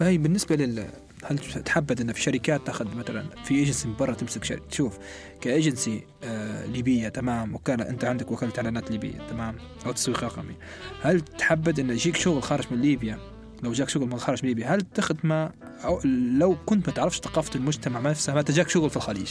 هاي 0.00 0.18
بالنسبة 0.18 0.56
لل 0.56 0.86
هل 1.24 1.38
تحبذ 1.38 2.00
أن 2.00 2.12
في 2.12 2.22
شركات 2.22 2.66
تأخذ 2.66 2.96
مثلا 2.96 3.24
في 3.44 3.54
ايجنسي 3.54 3.88
من 3.88 3.96
برا 3.96 4.14
تمسك 4.14 4.44
شركة؟ 4.44 4.66
تشوف 4.70 4.98
كايجنسي 5.40 6.02
آه 6.24 6.66
ليبية 6.66 7.08
تمام. 7.08 7.54
وكاله 7.54 7.88
أنت 7.88 8.04
عندك 8.04 8.30
وكالة 8.30 8.52
إعلانات 8.58 8.90
ليبية 8.90 9.18
تمام. 9.30 9.56
أو 9.86 9.92
تسويق 9.92 10.24
رقمي 10.24 10.54
هل 11.02 11.20
تحبذ 11.20 11.80
أن 11.80 11.90
يجيك 11.90 12.16
شغل 12.16 12.42
خارج 12.42 12.64
من 12.70 12.80
ليبيا؟ 12.80 13.18
لو 13.62 13.72
جاك 13.72 13.88
شغل 13.88 14.06
من 14.06 14.18
خارج 14.18 14.46
ليبيا 14.46 14.74
هل 14.74 14.80
تخدمه 14.80 15.50
أو 15.84 16.00
لو 16.38 16.56
كنت 16.66 16.88
ما 16.88 16.94
تعرفش 16.94 17.20
ثقافة 17.20 17.54
المجتمع 17.54 18.00
نفسها 18.00 18.34
ما 18.34 18.42
تجاك 18.42 18.68
شغل 18.68 18.90
في 18.90 18.96
الخليج؟ 18.96 19.30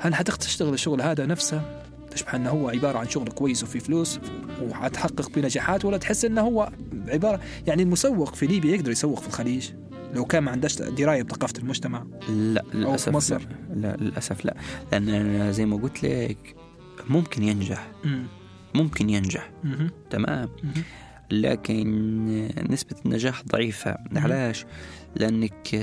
هل 0.00 0.14
حتقدر 0.14 0.40
تشتغل 0.40 0.74
الشغل 0.74 1.02
هذا 1.02 1.26
نفسه؟ 1.26 1.84
تشبه 2.10 2.36
أنه 2.36 2.50
هو 2.50 2.68
عبارة 2.68 2.98
عن 2.98 3.08
شغل 3.08 3.28
كويس 3.28 3.62
وفي 3.62 3.80
فلوس 3.80 4.20
وحتحقق 4.62 5.30
بنجاحات 5.30 5.84
ولا 5.84 5.96
تحس 5.96 6.24
أنه 6.24 6.40
هو 6.40 6.72
عبارة 7.08 7.40
يعني 7.66 7.82
المسوق 7.82 8.34
في 8.34 8.46
ليبيا 8.46 8.74
يقدر 8.74 8.90
يسوق 8.90 9.20
في 9.20 9.26
الخليج؟ 9.26 9.70
لو 10.14 10.24
كان 10.24 10.42
ما 10.42 10.50
عندهاش 10.50 10.76
دراية 10.82 11.22
بثقافة 11.22 11.54
المجتمع 11.58 12.06
لا 12.28 12.64
للأسف 12.74 13.08
مصر. 13.12 13.38
لا. 13.38 13.74
لا 13.74 13.96
للأسف 13.96 14.44
لا 14.44 14.56
أنا 14.92 15.50
زي 15.50 15.66
ما 15.66 15.76
قلت 15.76 16.04
لك 16.04 16.56
ممكن 17.08 17.42
ينجح 17.42 17.90
مم. 18.04 18.26
ممكن 18.74 19.10
ينجح 19.10 19.50
مهم. 19.64 19.90
تمام 20.10 20.48
مهم. 20.64 20.82
لكن 21.30 21.86
نسبة 22.70 22.96
النجاح 23.06 23.42
ضعيفة 23.44 23.96
علاش 24.16 24.66
لأنك 25.16 25.74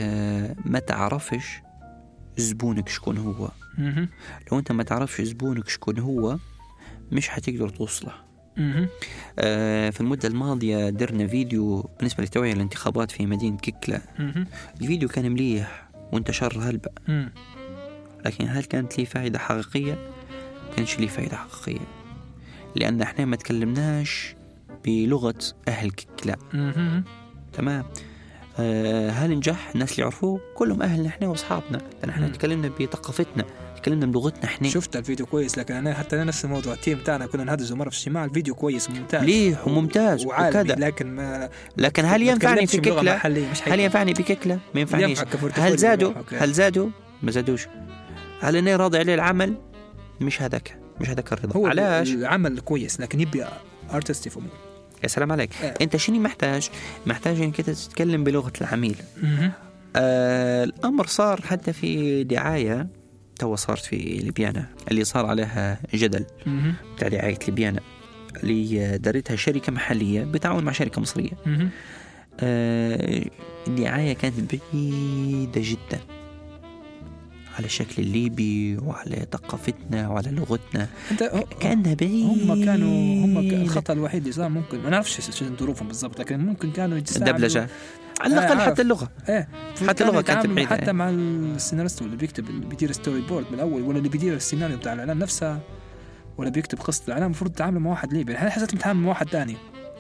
ما 0.66 0.80
تعرفش 0.80 1.62
زبونك 2.38 2.90
شكون 2.90 3.18
هو. 3.18 3.50
لو 4.52 4.60
أنت 4.60 4.72
ما 4.72 4.84
تعرفش 4.84 5.22
زبونك 5.22 5.70
شكون 5.70 6.00
هو 6.00 6.38
مش 7.12 7.30
حتقدر 7.30 7.70
توصله. 7.70 8.12
آه، 9.40 9.90
في 9.90 10.02
المدة 10.02 10.28
الماضية 10.28 10.90
درنا 10.90 11.28
فيديو 11.28 11.90
بالنسبة 11.98 12.24
لتوعية 12.24 12.54
الانتخابات 12.54 13.12
في 13.12 13.26
مدينة 13.26 13.58
كيكلا. 13.58 14.02
الفيديو 14.82 15.10
كان 15.10 15.32
مليح 15.32 15.90
وانتشر 16.12 16.60
هلبة. 16.60 16.90
لكن 18.26 18.48
هل 18.48 18.64
كانت 18.64 18.98
لي 19.00 19.06
فائدة 19.06 19.40
حقيقية؟ 19.40 19.98
كانش 20.78 21.00
لي 21.00 21.08
فائدة 21.08 21.38
حقيقية 21.38 21.86
لأن 22.76 23.02
إحنا 23.02 23.26
ما 23.26 23.36
تكلمناش 23.36 24.36
بلغة 24.86 25.36
أهل 25.68 25.92
كيك 25.92 26.10
لا 26.28 26.38
مهم. 26.54 27.04
تمام 27.54 27.86
آه 28.60 29.10
هل 29.10 29.32
نجح 29.38 29.70
الناس 29.76 29.92
اللي 29.92 30.02
يعرفوه 30.02 30.40
كلهم 30.56 30.82
أهلنا 30.82 31.08
إحنا 31.10 31.28
وأصحابنا 31.28 31.78
لأن 32.02 32.10
إحنا. 32.10 32.28
تكلمنا 32.28 32.68
بثقافتنا 32.80 33.46
تكلمنا 33.82 34.06
بلغتنا 34.06 34.46
إحنا 34.46 34.70
شفت 34.70 34.96
الفيديو 34.96 35.26
كويس 35.26 35.58
لكن 35.58 35.74
أنا 35.74 35.94
حتى 35.94 36.16
أنا 36.16 36.24
نفس 36.24 36.46
الموضوع 36.46 36.74
التيم 36.74 36.98
بتاعنا 36.98 37.26
كنا 37.26 37.44
نهدزوا 37.44 37.78
مرة 37.78 37.90
في 37.90 37.98
اجتماع 37.98 38.26
الفيديو 38.26 38.56
كويس 38.56 38.90
وممتاز 38.90 39.22
مليح 39.24 39.68
وممتاز 39.68 40.26
وكذا 40.26 40.64
لكن 40.64 41.16
ما 41.16 41.50
لكن 41.78 42.06
هل 42.06 42.22
ينفعني 42.22 42.68
في 42.68 42.78
مش 43.52 43.62
هل. 43.68 43.80
ينفعني 43.80 44.14
بكيكلا؟ 44.14 44.60
ما 44.76 44.80
ينفعنيش 44.82 45.20
هل 45.54 45.78
زادوا؟ 45.78 46.14
هل 46.32 46.54
زادوا؟ 46.54 46.90
ما 47.24 47.32
زادوش 47.32 47.68
هل 48.42 48.56
إني 48.56 48.76
راضي 48.76 48.98
عليه 48.98 49.14
العمل؟ 49.14 49.56
مش 50.22 50.42
هذاك 50.42 50.78
مش 51.02 51.10
هذاك 51.10 51.34
الرضا 51.34 51.56
هو 51.56 51.68
علاش؟ 51.68 52.10
العمل 52.10 52.60
كويس 52.60 53.00
لكن 53.00 53.20
يبي 53.20 53.46
ارتست 53.94 54.28
يفهموه 54.28 54.52
يا 55.04 55.08
سلام 55.08 55.32
عليك 55.32 55.50
آه. 55.64 55.74
أنت 55.82 55.98
شنو 55.98 56.20
محتاج؟ 56.20 56.70
محتاج 57.06 57.42
إنك 57.42 57.62
تتكلم 57.62 58.24
بلغة 58.24 58.54
العميل 58.62 58.96
آه 59.96 60.64
الأمر 60.64 61.06
صار 61.06 61.42
حتى 61.42 61.74
في 61.74 62.24
دعاية 62.24 63.01
تو 63.42 63.56
صارت 63.56 63.86
في 63.86 63.96
ليبيانا 63.96 64.66
اللي 64.92 65.04
صار 65.04 65.26
عليها 65.26 65.80
جدل. 65.94 66.26
بتاع 66.96 67.08
دعايه 67.08 67.40
ليبيانا 67.48 67.80
اللي 68.44 68.98
دارتها 68.98 69.36
شركة 69.36 69.72
محلية 69.72 70.24
بالتعاون 70.24 70.64
مع 70.64 70.72
شركة 70.72 71.02
مصرية. 71.02 71.32
مهم. 71.46 71.70
آه، 72.40 73.26
الدعاية 73.68 74.14
كانت 74.14 74.56
بعيدة 74.74 75.62
جدا 75.64 76.00
على 77.58 77.66
الشكل 77.66 78.04
الليبي 78.04 78.78
وعلى 78.78 79.26
ثقافتنا 79.32 80.10
وعلى 80.10 80.32
لغتنا. 80.32 80.88
أنت 81.12 81.24
كأنها 81.60 81.94
بعيدة. 81.94 82.28
هم 82.28 82.66
كانوا 82.66 83.26
هم 83.26 83.38
الخطا 83.38 83.94
الوحيد 83.94 84.22
اللي 84.22 84.34
صار 84.34 84.50
ممكن 84.50 84.80
ما 84.80 84.90
نعرفش 84.90 85.44
ظروفهم 85.60 85.88
بالضبط 85.88 86.20
لكن 86.20 86.40
ممكن 86.40 86.72
كانوا 86.72 86.98
الدبلجة 86.98 87.68
على 88.22 88.36
آه، 88.36 88.38
الأقل 88.40 88.58
عارف. 88.60 88.72
حتى 88.72 88.82
اللغة. 88.82 89.10
إيه. 89.30 89.48
حتى 89.88 90.04
اللغة 90.04 90.22
كانت 90.22 90.48
بعيدة، 90.48 90.70
حتى 90.70 90.86
إيه. 90.86 90.92
مع 90.92 91.10
السيناريست 91.10 92.02
اللي 92.02 92.16
بيكتب 92.16 92.50
اللي 92.50 92.66
بيدير 92.66 92.92
storyboard 92.92 93.46
من 93.48 93.54
الأول 93.54 93.82
ولا 93.82 93.98
اللي 93.98 94.10
بيدير 94.10 94.34
السيناريو 94.34 94.78
بتاع 94.78 94.94
الإعلان 94.94 95.20
نفسها 95.20 95.60
ولا 96.38 96.50
بيكتب 96.50 96.80
قصة 96.80 97.04
الإعلان. 97.08 97.26
المفروض 97.26 97.52
تتعامل 97.52 97.80
مع 97.80 97.90
واحد 97.90 98.14
ليبي. 98.14 98.38
أنا 98.38 98.50
حسيت 98.50 98.76
متعامل 98.76 99.00
مع 99.02 99.10
واحد 99.10 99.30
ثاني. 99.30 99.58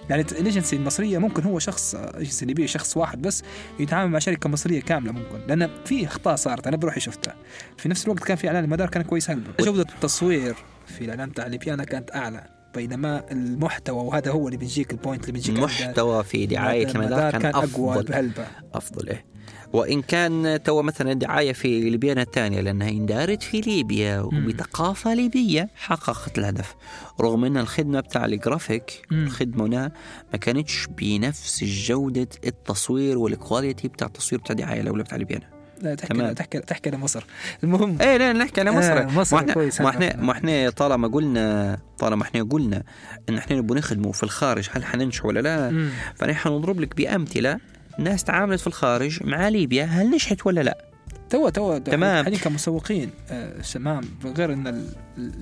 يعني 0.10 0.22
الايجنسي 0.22 0.76
المصرية 0.76 1.18
ممكن 1.18 1.44
هو 1.44 1.60
شخص 1.60 1.96
ايجنسي 1.96 2.46
ليبيه 2.46 2.66
شخص 2.66 2.98
واحد 2.98 3.22
بس 3.22 3.44
يتعامل 3.80 4.12
مع 4.12 4.20
شركة 4.20 4.50
مصرية 4.50 4.82
كاملة 4.82 5.12
ممكن. 5.12 5.48
لأن 5.48 5.70
في 5.86 6.06
أخطاء 6.08 6.36
صارت 6.36 6.68
أنا 6.68 6.78
بروحي 6.78 7.00
شفتها. 7.00 7.36
في 7.78 7.90
نفس 7.90 8.06
الوقت 8.06 8.24
كان 8.24 8.38
في 8.38 8.48
إعلان 8.48 8.64
المدار 8.64 8.90
كان 8.90 9.04
كويس 9.04 9.30
هلبة 9.30 9.52
جوده 9.60 9.82
التصوير 9.96 10.56
في 10.88 11.06
الإعلان 11.06 11.30
بتاع 11.30 11.48
ليبيانا 11.48 11.84
كانت 11.84 12.16
أعلى. 12.16 12.61
بينما 12.76 13.32
المحتوى 13.32 14.04
وهذا 14.04 14.32
هو 14.32 14.48
اللي 14.48 14.58
بيجيك 14.58 14.92
ال 14.92 14.97
point 14.97 15.22
اللي 15.22 15.32
بيجيك 15.32 15.56
المحتوى 15.56 16.24
في 16.24 16.46
دعاية 16.46 16.88
المدار 16.88 17.32
كان 17.32 17.46
أقوى 17.46 17.92
أفضل. 17.94 18.04
بهلبة. 18.04 18.48
أفضل 18.74 19.10
إيه. 19.10 19.26
وإن 19.74 20.02
كان 20.02 20.60
تو 20.64 20.82
مثلا 20.82 21.12
الدعاية 21.12 21.54
في 21.54 21.90
ليبيانا 21.90 22.22
الثانية 22.22 22.62
لأنها 22.62 22.90
اندارت 22.90 23.44
في 23.44 23.62
ليبيا 23.62 24.20
وبثقافة 24.20 25.14
ليبية 25.14 25.70
حققت 25.76 26.38
الهدف. 26.40 26.76
رغم 27.22 27.46
أن 27.46 27.58
الخدمة 27.58 28.00
بتاع 28.00 28.26
الجرافيك 28.26 29.02
مم. 29.12 29.24
الخدمة 29.24 29.66
هنا 29.66 29.92
ما 30.32 30.38
كانتش 30.38 30.88
بنفس 30.98 31.64
جودة 31.64 32.28
التصوير 32.46 33.18
وال 33.18 33.33
quality 33.33 33.88
بتاع 33.88 34.08
التصوير 34.08 34.42
بتاع 34.42 34.54
الدعاية 34.54 34.82
الأولى 34.82 35.04
بتاع 35.04 35.18
ليبيانا 35.18 35.61
لا 35.82 35.96
تحكي 35.96 36.14
تمام. 36.14 36.34
تحكي 36.34 36.60
تحكي 36.60 36.90
لمصر 36.90 37.24
المهم 37.64 37.98
إيه 38.02 38.18
لا 38.18 38.34
نحكي 38.34 38.62
على 38.62 38.72
مصر 38.72 38.98
آه، 38.98 39.06
مصر 39.06 39.36
ما 39.36 39.42
إحنا 39.42 39.54
كويس 39.54 39.82
ما. 39.82 39.90
إحنا 39.90 40.16
ما 40.18 40.32
إحنا 40.32 40.70
طالما 40.70 41.08
قلنا 41.08 41.78
طالما 42.00 42.24
إحنا 42.24 42.44
قلنا 42.44 42.84
إن 43.30 43.38
إحنا 43.38 43.56
نبغى 43.58 43.80
نخدمه 43.80 44.12
في 44.12 44.24
الخارج 44.24 44.70
هل 44.72 44.86
حننجح 44.86 45.26
ولا 45.26 45.40
لا؟ 45.40 45.90
فنحن 46.16 46.50
نضرب 46.50 46.80
لك 46.80 46.96
بأمثلة 46.96 47.60
ناس 48.00 48.24
تعاملت 48.24 48.60
في 48.60 48.68
الخارج 48.68 49.20
مع 49.24 49.50
ليبيا 49.50 49.84
هل 49.86 50.10
نجحت 50.12 50.46
ولا 50.46 50.62
لا؟ 50.62 50.86
توا 51.30 51.50
توا 51.50 51.78
تمام. 51.78 52.24
حاليا 52.24 52.38
كمسوقين 52.40 53.10
آه 53.32 53.62
شمام 53.62 54.02
غير 54.26 54.54
إن 54.54 54.86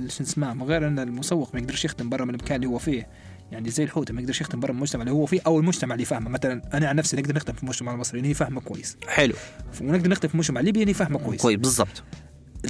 شو 0.08 0.23
اسمه 0.23 0.63
غير 0.65 0.88
إن 0.88 0.99
المسوق 0.99 1.49
ما 1.54 1.60
يقدرش 1.60 1.86
يخدم 1.86 2.10
برا 2.10 2.25
من 2.25 2.30
المكان 2.30 2.56
اللي 2.56 2.67
هو 2.67 2.78
فيه 2.78 3.08
يعني 3.51 3.69
زي 3.69 3.83
الحوت 3.83 4.12
ما 4.12 4.21
يقدرش 4.21 4.41
يخدم 4.41 4.59
برا 4.59 4.71
المجتمع 4.71 5.01
اللي 5.01 5.13
هو 5.13 5.25
فيه 5.25 5.41
أو 5.47 5.59
المجتمع 5.59 5.95
اللي 5.95 6.05
فاهمه. 6.05 6.29
مثلا 6.29 6.62
أنا 6.73 6.88
عن 6.88 6.95
نفسي 6.95 7.17
نقدر 7.17 7.35
نخدم 7.35 7.53
في 7.53 7.63
المجتمع 7.63 7.93
المصري 7.93 8.27
هي 8.27 8.33
فاهمه 8.33 8.62
كويس. 8.62 8.97
حلو. 9.07 9.33
ونقدر 9.81 10.09
نخدم 10.09 10.27
في 10.27 10.33
المجتمع 10.33 10.59
الليبي 10.59 10.81
اللي 10.81 10.93
فاهمه 10.93 11.19
كويس. 11.19 11.41
كويس 11.41 11.57
بالضبط. 11.57 12.03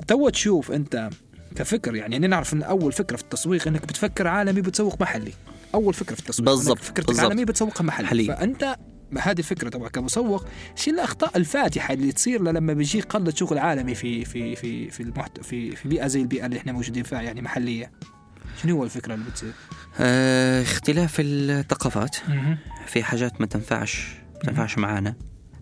توا 0.08 0.30
تشوف 0.30 0.72
أنت 0.72 1.10
كفكر 1.56 1.96
يعني 1.96 2.18
أنا 2.18 2.28
نعرف 2.28 2.54
إن 2.54 2.64
أول 2.64 2.92
فكرة 2.92 3.16
في 3.16 3.24
التسويق 3.24 3.68
إنك 3.68 3.84
بتفكر 3.84 4.28
عالمي 4.28 4.62
بتسوق 4.62 5.02
محلي. 5.02 5.34
أول 5.74 5.94
فكرة 5.94 6.16
في 6.16 6.22
التسويق 6.22 6.50
بالضبط، 6.50 6.78
فكرتك 6.80 7.08
بالضبط. 7.08 7.26
عالمي 7.26 7.46
بتسوقها 7.46 7.84
محلي. 7.84 8.06
محلي. 8.06 8.26
فأنت 8.26 8.76
هذه 9.18 9.40
الفكرة 9.40 9.70
طبعا 9.70 9.90
كمسوق 9.90 10.46
شيل 10.76 10.94
الأخطاء 10.94 11.38
الفاتحة 11.38 11.94
اللي 11.94 12.12
تصير 12.12 12.42
لما 12.42 12.74
بيجيك 12.74 13.06
قلة 13.06 13.34
شغل 13.36 13.58
عالمي 13.58 13.96
في 13.96 14.26
في 14.26 14.56
في 14.56 14.90
في 14.90 15.04
المحت... 15.04 15.42
في 15.42 15.76
في 15.76 15.90
بيئة 15.90 16.08
زي 16.08 16.22
البيئة 16.22 16.46
اللي 16.46 16.58
إحنا 16.58 16.72
موجودين 16.72 17.04
فيها 17.04 17.22
يعني 17.22 17.42
محلية. 17.42 17.92
شنو 18.62 18.78
هو 18.78 18.84
الفكرة 18.84 19.14
اللي 19.14 19.26
بتصير؟ 19.26 19.52
آه 20.00 20.62
اختلاف 20.62 21.16
الثقافات 21.20 22.16
في 22.88 23.04
حاجات 23.04 23.42
ما 23.42 23.48
تنفعش 23.48 24.08
ما 24.36 24.40
تنفعش 24.50 24.78
معانا 24.78 25.16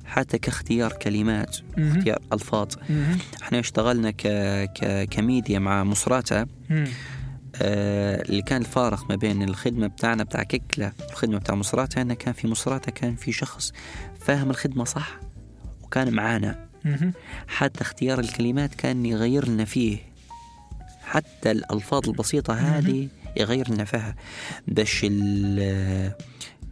حتى 0.05 0.37
كاختيار 0.37 0.93
كلمات. 0.93 1.57
اختيار 1.77 2.19
ألفاظ. 2.33 2.67
إحنا 3.43 3.59
اشتغلنا 3.59 4.11
ك... 4.11 4.27
ك... 4.73 5.07
كميديا 5.09 5.59
مع 5.59 5.83
مصراتا. 5.83 6.45
آه، 7.61 8.21
اللي 8.21 8.41
كان 8.41 8.61
الفارق 8.61 9.09
ما 9.09 9.15
بين 9.15 9.43
الخدمة 9.43 9.87
بتاعنا 9.87 10.23
بتاع 10.23 10.43
كيكلا 10.43 10.91
والخدمة 11.09 11.37
بتاع 11.37 11.55
مصراتا 11.55 12.01
أنه 12.01 12.13
كان 12.13 12.33
في 12.33 12.47
مصراتا 12.47 12.91
كان 12.91 13.15
في 13.15 13.31
شخص 13.31 13.73
فاهم 14.19 14.49
الخدمة 14.49 14.83
صح 14.83 15.19
وكان 15.83 16.13
معانا. 16.13 16.67
حتى 17.47 17.81
اختيار 17.81 18.19
الكلمات 18.19 18.75
كان 18.75 19.05
يغير 19.05 19.47
لنا 19.47 19.65
فيه 19.65 19.97
حتى 21.07 21.51
الألفاظ 21.51 22.09
البسيطة 22.09 22.53
هذه 22.53 23.07
يغير 23.37 23.71
لنا 23.71 23.83
فيها 23.85 24.15
باش 24.67 25.01
ال- 25.03 26.11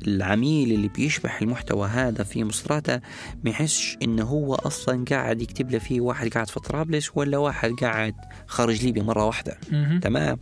العميل 0.07 0.71
اللي 0.71 0.87
بيشبح 0.87 1.41
المحتوى 1.41 1.87
هذا 1.87 2.23
في 2.23 2.43
مصراته 2.43 2.95
ما 3.43 3.49
يحسش 3.49 3.97
إنه 4.03 4.23
هو 4.23 4.55
أصلا 4.55 5.05
قاعد 5.11 5.41
يكتب 5.41 5.71
له 5.71 5.79
فيه 5.79 6.01
واحد 6.01 6.27
قاعد 6.27 6.49
في 6.49 6.59
طرابلس 6.59 7.11
ولا 7.15 7.37
واحد 7.37 7.69
قاعد 7.71 8.15
خارج 8.47 8.85
ليبيا 8.85 9.03
مرة 9.03 9.25
واحدة. 9.25 9.57
تمام 10.01 10.37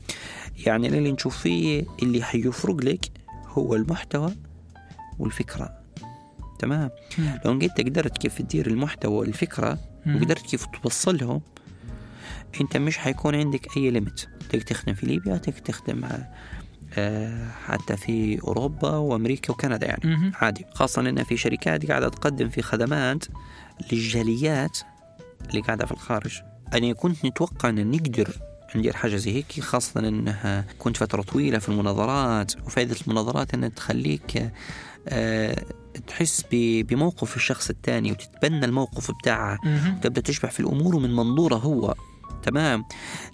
يعني 0.65 0.87
اللي 0.87 1.11
نشوف 1.11 1.37
فيه 1.37 1.83
اللي 2.03 2.23
حيفرق 2.23 2.75
لك 2.75 3.05
هو 3.47 3.75
المحتوى 3.75 4.31
والفكرة 5.19 5.69
تمام. 6.59 6.89
لو 7.45 7.51
انت 7.51 7.81
قدرت 7.81 8.17
كيف 8.17 8.41
تدير 8.41 8.67
المحتوى 8.67 9.13
والفكرة 9.13 9.79
مم. 10.05 10.15
وقدرت 10.15 10.41
كيف 10.45 10.65
توصلهم 10.65 11.41
انت 12.61 12.77
مش 12.77 12.97
حيكون 12.97 13.35
عندك 13.35 13.77
اي 13.77 13.89
ليميت 13.91 14.25
تقدر 14.49 14.61
تخدم 14.61 14.93
في 14.93 15.05
ليبيا 15.05 15.37
تقدر 15.37 15.59
تخدم 15.59 16.05
آه، 16.97 17.47
حتى 17.65 17.97
في 17.97 18.41
أوروبا 18.43 18.89
وأمريكا 18.97 19.51
وكندا 19.53 19.87
يعني. 19.87 20.31
عادي. 20.35 20.65
خاصة 20.73 21.01
إن 21.01 21.23
في 21.23 21.37
شركات 21.37 21.85
قاعدة 21.85 22.09
تقدم 22.09 22.49
في 22.49 22.61
خدمات 22.61 23.25
للجاليات 23.91 24.79
اللي 25.49 25.61
قاعدة 25.61 25.85
في 25.85 25.91
الخارج. 25.91 26.41
أنا 26.73 26.93
كنت 26.93 27.25
نتوقع 27.25 27.69
أن 27.69 27.91
نقدر 27.91 28.29
ندير 28.75 28.93
حاجة 28.93 29.15
زي 29.15 29.31
هيك 29.31 29.59
خاصة 29.59 29.99
أنها 29.99 30.65
كنت 30.79 30.97
فترة 30.97 31.21
طويلة 31.21 31.59
في 31.59 31.69
المناظرات. 31.69 32.51
وفائدة 32.65 32.95
المناظرات 33.07 33.53
أنها 33.53 33.69
تخليك 33.69 34.51
آه، 35.07 35.65
تحس 36.07 36.45
بموقف 36.51 37.35
الشخص 37.35 37.69
الثاني 37.69 38.11
وتتبنى 38.11 38.65
الموقف 38.65 39.11
بتاعه. 39.11 39.57
مهم. 39.63 39.99
تبدأ 39.99 40.21
تشبح 40.21 40.51
في 40.51 40.59
الأمور 40.59 40.99
من 40.99 41.15
منظوره 41.15 41.55
هو. 41.55 41.95
تمام. 42.43 42.85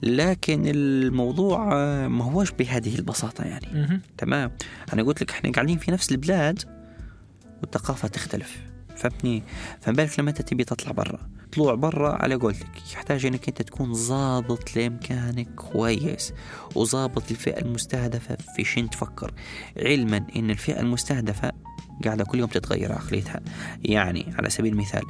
لكن 0.04 0.63
الموضوع 0.65 1.58
ما 2.08 2.24
هوش 2.24 2.52
بهذه 2.52 2.95
البساطة 2.95 3.43
يعني. 3.43 4.02
تمام. 4.17 4.52
أنا 4.93 5.04
قلت 5.04 5.22
لك 5.22 5.32
إحنا 5.32 5.52
قاعدين 5.52 5.78
في 5.78 5.91
نفس 5.91 6.12
البلاد 6.12 6.63
والثقافة 7.62 8.08
تختلف. 8.08 8.68
فهمتني؟ 8.99 9.43
فبالك 9.81 10.19
لما 10.19 10.29
انت 10.29 10.41
تبي 10.41 10.63
تطلع 10.63 10.91
برا. 10.91 11.29
طلوع 11.53 11.75
برا 11.75 12.09
على 12.09 12.35
قولتك 12.35 12.91
يحتاج 12.93 13.25
انك 13.25 13.47
انت 13.47 13.62
تكون 13.62 13.93
ظابط 13.93 14.75
لإمكانك 14.75 15.55
كويس 15.55 16.33
وظابط 16.75 17.31
الفئه 17.31 17.62
المستهدفة. 17.62 18.38
في 18.55 18.63
شين 18.63 18.89
تفكر 18.89 19.33
علما 19.77 20.27
إن 20.35 20.49
الفئة 20.49 20.79
المستهدفة 20.79 21.51
قاعدة 22.05 22.23
كل 22.23 22.39
يوم 22.39 22.49
تتغير 22.49 22.91
عقليتها 22.91 23.39
يعني 23.83 24.33
على 24.38 24.49
سبيل 24.49 24.73
المثال 24.73 25.03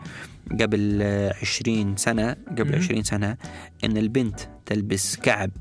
قبل 0.62 1.04
عشرين 1.42 1.98
سنة 1.98 2.36
قبل. 2.58 2.76
عشرين 2.76 3.04
سنة 3.04 3.38
إن 3.84 3.98
البنت 3.98 4.40
تلبس 4.66 5.16
كعب 5.16 5.52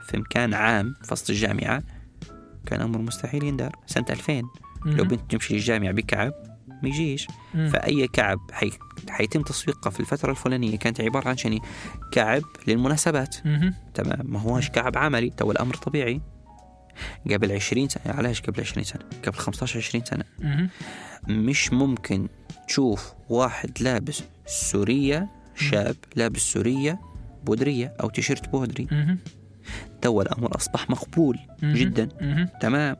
في 0.00 0.16
مكان 0.18 0.54
عام 0.54 0.94
في 1.02 1.12
وسط 1.12 1.30
الجامعة 1.30 1.82
كان 2.66 2.80
أمر 2.80 2.98
مستحيل 2.98 3.44
يندار. 3.44 3.76
سنة 3.86 4.04
2000 4.10 4.42
لو. 4.86 5.04
بنت 5.04 5.30
تمشي 5.30 5.54
للجامعة 5.54 5.92
بكعب 5.92 6.49
ما 6.82 6.88
يجيش. 6.88 7.26
فأي 7.54 8.08
كعب 8.08 8.38
حي 8.52 8.70
حيتم 9.08 9.42
تسويقها 9.42 9.90
في 9.90 10.00
الفترة 10.00 10.30
الفلانية 10.30 10.78
كانت 10.78 11.00
عبارة 11.00 11.28
عن 11.28 11.36
شنو 11.36 11.58
كعب 12.12 12.42
للمناسبات. 12.66 13.36
تمام. 13.94 14.20
ما 14.24 14.40
هوش 14.40 14.68
كعب 14.68 14.98
عملي. 14.98 15.30
تو 15.30 15.50
الأمر 15.50 15.74
طبيعي. 15.74 16.20
قبل 17.30 17.52
20 17.52 17.88
سنة. 17.88 18.14
علاش 18.14 18.40
قبل 18.40 18.60
20 18.60 18.84
سنة؟ 18.84 19.02
قبل 19.26 19.36
15 19.38 19.78
20 19.78 20.04
سنة. 20.04 20.24
مهم. 20.38 20.68
مش 21.28 21.72
ممكن 21.72 22.28
تشوف 22.68 23.12
واحد 23.28 23.70
لابس 23.80 24.22
سورية 24.46 25.28
شاب 25.54 25.96
لابس 26.16 26.40
سورية 26.40 27.00
بودرية 27.44 27.94
أو 28.00 28.10
تيشيرت 28.10 28.48
بودري. 28.48 28.88
تو 30.02 30.22
الأمر 30.22 30.56
أصبح 30.56 30.90
مقبول. 30.90 31.38
جدا. 31.62 32.08
تمام. 32.60 32.96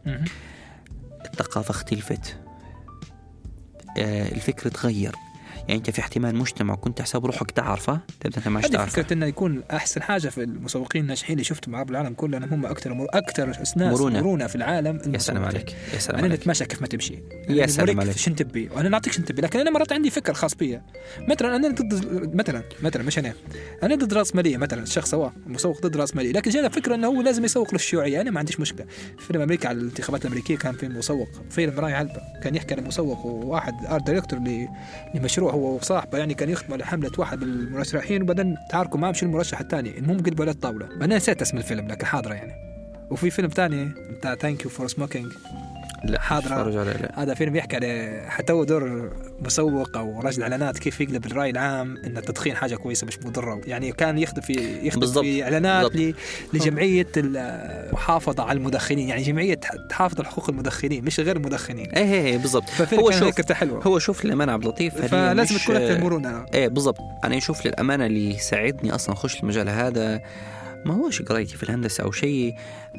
الثقافة 1.27 1.71
اختلفت. 1.71 2.41
الفكر 3.97 4.69
تغير 4.71 5.17
يعني 5.71 5.79
أنت 5.79 5.91
في 5.91 6.01
احتمال 6.01 6.37
مجتمع 6.37 6.75
كنت 6.75 6.99
تحسب 6.99 7.27
روحك 7.27 7.51
تعرفه 7.51 8.01
تبدأ 8.21 8.39
أنت 8.39 8.49
ماش 8.49 8.65
هذه 8.65 8.73
تعرفه 8.73 9.03
فكرة 9.03 9.13
إنه 9.13 9.27
يكون 9.27 9.63
أحسن 9.71 10.03
حاجة 10.03 10.29
في 10.29 10.43
المسوقين 10.43 11.03
الناجحين 11.03 11.33
اللي 11.35 11.45
شفتهم 11.45 11.77
عبر 11.77 11.91
العالم 11.91 12.15
كله 12.15 12.39
إنهم 12.39 12.53
هم 12.53 12.67
أكثر 12.67 12.95
مر... 12.95 13.07
أكثر 13.11 13.47
ناس 13.47 13.77
مرونة. 13.77 14.21
مرونة, 14.21 14.47
في 14.47 14.57
العالم 14.57 15.01
يا 15.15 15.19
سلام. 15.19 15.45
عليك. 15.45 15.77
يا 15.95 15.99
سلام 15.99 16.19
أنا 16.19 16.29
عليك. 16.29 16.41
نتماشى 16.41 16.65
كيف 16.65 16.81
ما 16.81 16.87
تمشي. 16.87 17.23
يا 17.49 17.67
سلام 17.67 17.87
نوريك 17.87 18.01
عليك. 18.01 18.17
شن 18.17 18.37
تبي. 18.37 18.69
وأنا 18.69 18.89
نعطيك 18.89 19.13
شن 19.13 19.25
تبي. 19.25 19.43
لكن 19.43 19.61
أنا 19.61 19.71
مرات 19.71 19.93
عندي 19.93 20.11
فكر 20.11 20.35
خاص 20.35 20.55
بي 20.55 20.81
مثلا 21.29 21.57
أنا 21.57 21.69
ضد 21.69 22.35
مثلا 22.35 22.63
مثلا 22.83 23.03
مش 23.03 23.19
أنا. 23.19 23.35
أنا 23.83 23.95
ضد 23.95 24.15
راسماليه 24.15 24.57
مثلا. 24.57 24.83
الشخص 24.83 25.15
هو 25.15 25.33
مسوق 25.47 25.83
ضد 25.83 25.97
راسماليه 25.97 26.33
لكن 26.33 26.51
جانا 26.51 26.69
فكرة 26.69 26.95
إنه 26.95 27.07
هو 27.07 27.23
لازم 27.23 27.45
يسوق 27.45 27.73
للشيوعية. 27.73 28.21
أنا 28.21 28.31
ما 28.31 28.39
عنديش 28.39 28.61
مشكلة. 28.61 28.87
فيلم 29.19 29.43
أمريكا 29.43 29.69
على 29.69 29.79
الانتخابات 29.79 30.23
الأمريكية 30.23 30.57
كان 30.57 30.73
فيلم 30.73 30.99
مسوق. 30.99 31.29
فيلم 31.51 31.81
رائع 31.81 31.93
هلبة 31.93 32.21
كان 32.43 32.55
يحكي 32.55 32.75
عن 32.75 32.85
مسوق 32.85 33.27
وواحد 33.27 33.75
art 33.87 34.07
director 34.07 34.41
لمشروع. 35.15 35.60
هو 35.61 35.77
وصاحبه 35.77 36.19
يعني 36.19 36.35
كان 36.35 36.49
يخدم 36.51 36.73
على 36.73 36.85
حملة 36.87 37.11
واحد 37.19 37.45
من 37.45 37.51
المرشحين 37.51 38.23
وبعدين 38.23 38.57
تعاركوا 38.71 39.01
معاه 39.01 39.11
مش 39.11 39.23
المرشح 39.23 39.61
الثاني 39.61 39.99
المهم 39.99 40.19
قلبوا 40.23 40.45
على 40.45 40.53
الطاوله 40.53 40.87
أنا 41.03 41.17
نسيت 41.17 41.43
اسم 41.43 41.59
الفيلم 41.59 41.89
لكن 41.89 42.07
حاضره 42.07 42.35
يعني. 42.35 42.53
وفي 43.11 43.31
فيلم 43.31 43.49
ثاني 43.49 43.85
بتاع 44.11 44.35
Thank 44.35 44.65
You 44.65 44.71
for 44.71 44.89
Smoking 44.89 45.33
لا 46.05 46.19
لا. 46.51 47.23
هذا 47.23 47.35
فيلم 47.35 47.57
يحكي 47.57 47.77
على 47.77 48.23
حتى 48.29 48.53
هو 48.53 48.65
دور 48.65 49.11
مسوق 49.41 49.97
أو 49.97 50.21
رجل 50.21 50.43
إعلانات 50.43 50.79
كيف 50.79 51.01
يقلب 51.01 51.27
الرأي 51.27 51.51
العام 51.51 51.97
إن 51.97 52.17
التدخين 52.17 52.57
حاجة 52.57 52.75
كويسة 52.77 53.07
مش 53.07 53.19
مضرة. 53.19 53.61
يعني 53.67 53.93
كان 53.93 54.19
يخدم 54.19 54.43
في 54.43 54.53
يخدم 54.83 55.01
بالضبط. 55.01 55.25
في 55.25 55.45
إعلانات 55.45 55.93
بالضبط. 55.93 56.15
لجمعية 56.53 57.07
المحافظه 57.17 58.43
على 58.43 58.59
المدخنين 58.59 59.09
يعني 59.09 59.23
جمعية 59.23 59.55
تحافظ 59.89 60.21
على 60.21 60.29
حقوق 60.29 60.51
المدخنين 60.51 61.05
مش 61.05 61.21
غير 61.21 61.37
المدخنين. 61.37 61.91
إيه 61.91 62.05
إيه 62.05 62.25
إيه، 62.25 62.39
بالضبط. 62.39 62.65
هو 62.95 63.11
شوف 63.11 63.53
حلوة. 63.53 63.83
هو 63.85 63.99
شوف 63.99 64.25
للأمانة 64.25 64.53
عبد 64.53 64.65
اللطيف 64.65 65.07
فلازم 65.07 65.57
تكون 65.57 65.77
أكثر 65.77 66.01
مرونة. 66.01 66.47
إيه 66.55 66.69
بالضبط. 66.69 66.99
أنا 67.25 67.37
أشوف 67.37 67.67
للأمانة 67.67 68.07
اللي 68.07 68.35
يساعدني 68.35 68.95
أصلا 68.95 69.15
أخش 69.15 69.43
المجال 69.43 69.69
هذا 69.69 70.21
ما 70.85 70.95
هوش 70.95 71.23
قرايتي 71.23 71.57
في 71.57 71.63
الهندسة 71.63 72.05
أو 72.05 72.13
شيء 72.13 72.55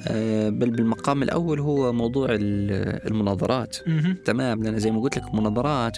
آه، 0.07 0.49
بل 0.49 0.69
بالمقام 0.69 1.23
الأول 1.23 1.59
هو 1.59 1.93
موضوع 1.93 2.27
ال- 2.31 3.07
المناظرات. 3.07 3.77
تمام 4.25 4.63
لأن 4.63 4.79
زي 4.79 4.91
ما 4.91 5.01
قلت 5.01 5.17
لك 5.17 5.23
المناظرات 5.27 5.97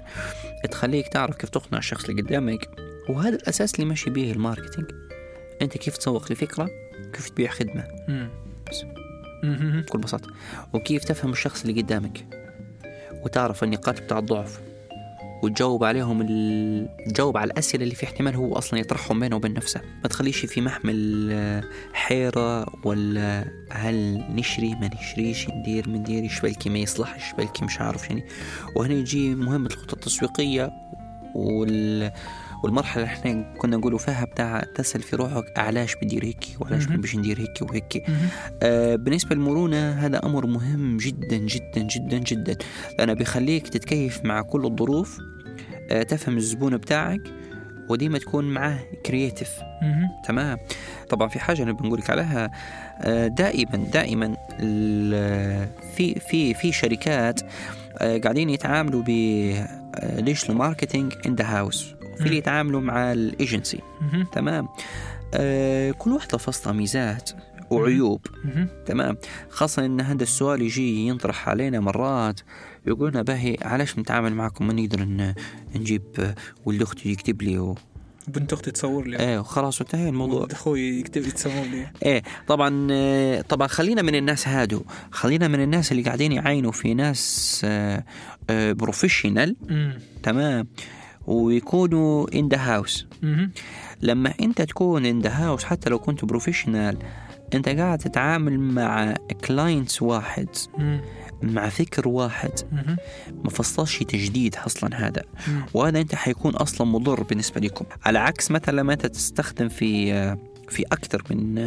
تخليك 0.71 1.07
تعرف 1.07 1.35
كيف 1.35 1.49
تقنع 1.49 1.77
الشخص 1.79 2.05
اللي 2.09 2.21
قدامك 2.21 2.69
وهذا 3.09 3.35
الأساس 3.35 3.75
اللي 3.75 3.85
ماشي 3.85 4.09
به 4.09 4.31
الماركتينج. 4.31 4.87
أنت 5.61 5.77
كيف 5.77 5.97
تسوق 5.97 6.31
لفكرة 6.31 6.69
كيف 7.13 7.29
تبيع 7.29 7.51
خدمة. 7.51 7.83
مم. 8.07 8.29
بس. 8.69 8.83
بكل 9.43 9.99
بساطة. 9.99 10.29
وكيف 10.73 11.03
تفهم 11.03 11.31
الشخص 11.31 11.65
اللي 11.65 11.81
قدامك. 11.81 12.25
وتعرف 13.25 13.63
النقاط 13.63 14.01
بتاع 14.01 14.19
الضعف. 14.19 14.59
وتجاوب 15.43 15.83
عليهم. 15.83 16.23
تجاوب 17.05 17.37
على 17.37 17.51
الأسئلة 17.51 17.83
اللي 17.83 17.95
في 17.95 18.03
احتمال 18.05 18.35
هو 18.35 18.53
أصلا 18.53 18.79
يطرحهم 18.79 19.19
بينه 19.19 19.35
وبين 19.35 19.53
نفسه 19.53 19.81
ما 20.03 20.09
تخليش 20.09 20.45
في 20.45 20.61
محمل 20.61 21.29
آه، 21.31 21.63
حيرة 21.93 22.65
ولا 22.85 23.45
هل 23.71 24.23
نشري 24.29 24.75
ما 24.75 24.89
نشريش 25.01 25.49
ندير 25.49 25.89
ما 25.89 25.97
نديرش 25.97 26.39
بلكي 26.41 26.69
ما 26.69 26.79
يصلحش 26.79 27.33
بلكي 27.37 27.65
مش 27.65 27.81
عارف 27.81 28.09
يعني 28.09 28.23
وهنا 28.75 28.93
يجي 28.93 29.35
مهمة 29.35 29.67
الخطة 29.67 29.93
التسويقية 29.93 30.69
وال... 31.35 32.11
والمرحلة 32.63 33.03
اللي 33.03 33.13
إحنا 33.13 33.53
كنا 33.57 33.77
نقولوا 33.77 33.99
فيها 33.99 34.25
بتاع 34.25 34.63
تسأل 34.75 35.01
في 35.01 35.15
روحك 35.15 35.59
علاش 35.59 35.95
بدير 35.95 36.25
هيك 36.25 36.45
وعلاش. 36.59 36.85
باش 36.85 37.15
ندير 37.15 37.39
هيك 37.39 37.61
وهيك. 37.61 38.03
آه، 38.63 38.95
بالنسبة 38.95 39.35
للمرونة 39.35 39.91
هذا 39.91 40.25
أمر 40.25 40.45
مهم 40.45 40.97
جدا 40.97 41.37
جدا 41.37 41.81
جدا 41.81 42.17
جدا 42.17 42.57
لأنه 42.99 43.13
بيخليك 43.13 43.67
تتكيف 43.67 44.25
مع 44.25 44.41
كل 44.41 44.65
الظروف 44.65 45.19
تفهم 45.89 46.37
الزبون 46.37 46.77
بتاعك 46.77 47.21
وديما 47.89 48.17
تكون 48.17 48.53
معاه 48.53 48.79
creative. 49.05 49.49
تمام؟ 50.27 50.57
طبعا 51.09 51.27
في 51.27 51.39
حاجة 51.39 51.63
أنا 51.63 51.71
بنقول 51.71 51.99
لك 51.99 52.09
عليها 52.09 52.51
آه، 53.01 53.27
دائما 53.27 53.77
دائما 53.77 54.35
في 55.95 56.19
في 56.29 56.53
في 56.53 56.71
شركات 56.71 57.41
آه، 57.97 58.17
قاعدين 58.17 58.49
يتعاملوا 58.49 59.01
ب 59.01 59.05
digital 60.19 60.55
marketing 60.55 61.13
in 61.25 61.35
the 61.35 61.45
house 61.45 61.93
وفي 62.13 62.25
اللي. 62.25 62.37
يتعاملوا 62.37 62.81
مع 62.81 63.11
الإيجنسي. 63.11 63.79
تمام؟ 64.31 64.67
آه، 65.33 65.91
كل 65.91 66.11
واحدة 66.11 66.37
فصلها 66.37 66.73
ميزات 66.73 67.31
وعيوب. 67.69 68.27
تمام؟ 68.85 69.17
خاصة 69.49 69.85
إن 69.85 70.01
هذا 70.01 70.23
السؤال 70.23 70.61
يجي 70.61 71.07
ينطرح 71.07 71.49
علينا 71.49 71.79
مرات. 71.79 72.39
يقولنا 72.87 73.21
باهي 73.21 73.57
علاش 73.61 73.99
نتعامل 73.99 74.33
معكم 74.33 74.67
ما 74.67 74.73
نقدر 74.73 75.07
نجيب 75.75 76.01
آه، 76.19 76.35
ولد 76.65 76.81
أختي 76.81 77.09
يكتب 77.09 77.41
لي 77.41 77.59
و... 77.59 77.75
بنت 78.27 78.53
أختي 78.53 78.71
تصور 78.71 79.07
لي. 79.07 79.19
إيه 79.19 79.39
وخلاص 79.39 79.81
وانتهى 79.81 80.09
الموضوع. 80.09 80.41
ولد 80.41 80.51
أخوي 80.51 80.99
يكتب 80.99 81.21
يتصور 81.21 81.63
لي. 81.71 81.87
إيه 82.05 82.23
طبعا 82.47 82.87
آه، 82.91 83.41
طبعا 83.41 83.67
خلينا 83.67 84.01
من 84.01 84.15
الناس 84.15 84.47
هادو. 84.47 84.83
خلينا 85.11 85.47
من 85.47 85.63
الناس 85.63 85.91
اللي 85.91 86.03
قاعدين 86.03 86.31
يعاينوا 86.31 86.71
في 86.71 86.93
ناس 86.93 87.65
بروفيشنال 88.49 89.55
مم. 89.69 89.99
تمام. 90.23 90.67
ويكونوا 91.27 92.27
in 92.35 92.47
the 92.47 92.57
house. 92.57 93.07
لما 94.01 94.33
انت 94.41 94.61
تكون 94.61 95.05
in 95.05 95.19
the 95.21 95.29
house 95.29 95.63
حتى 95.63 95.89
لو 95.89 95.99
كنت 95.99 96.25
professional 96.25 96.97
انت 97.53 97.69
قاعد 97.69 97.97
تتعامل 97.97 98.59
مع 98.59 99.13
clients 99.47 100.01
واحد. 100.01 100.47
مم. 100.77 101.01
مع 101.43 101.69
فكر 101.69 102.07
واحد. 102.07 102.51
ما 103.43 103.49
فصلش 103.49 103.99
تجديد 104.03 104.55
أصلا 104.65 105.07
هذا. 105.07 105.23
وهذا 105.73 106.01
أنت 106.01 106.15
حيكون 106.15 106.55
أصلا 106.55 106.87
مضر 106.87 107.23
بالنسبة 107.23 107.61
لكم 107.61 107.85
على 108.05 108.19
عكس 108.19 108.51
مثلا 108.51 108.75
لما 108.75 108.93
أنت 108.93 109.05
تستخدم 109.05 109.69
في 109.69 110.13
في 110.73 110.83
أكثر 110.91 111.23
من 111.29 111.57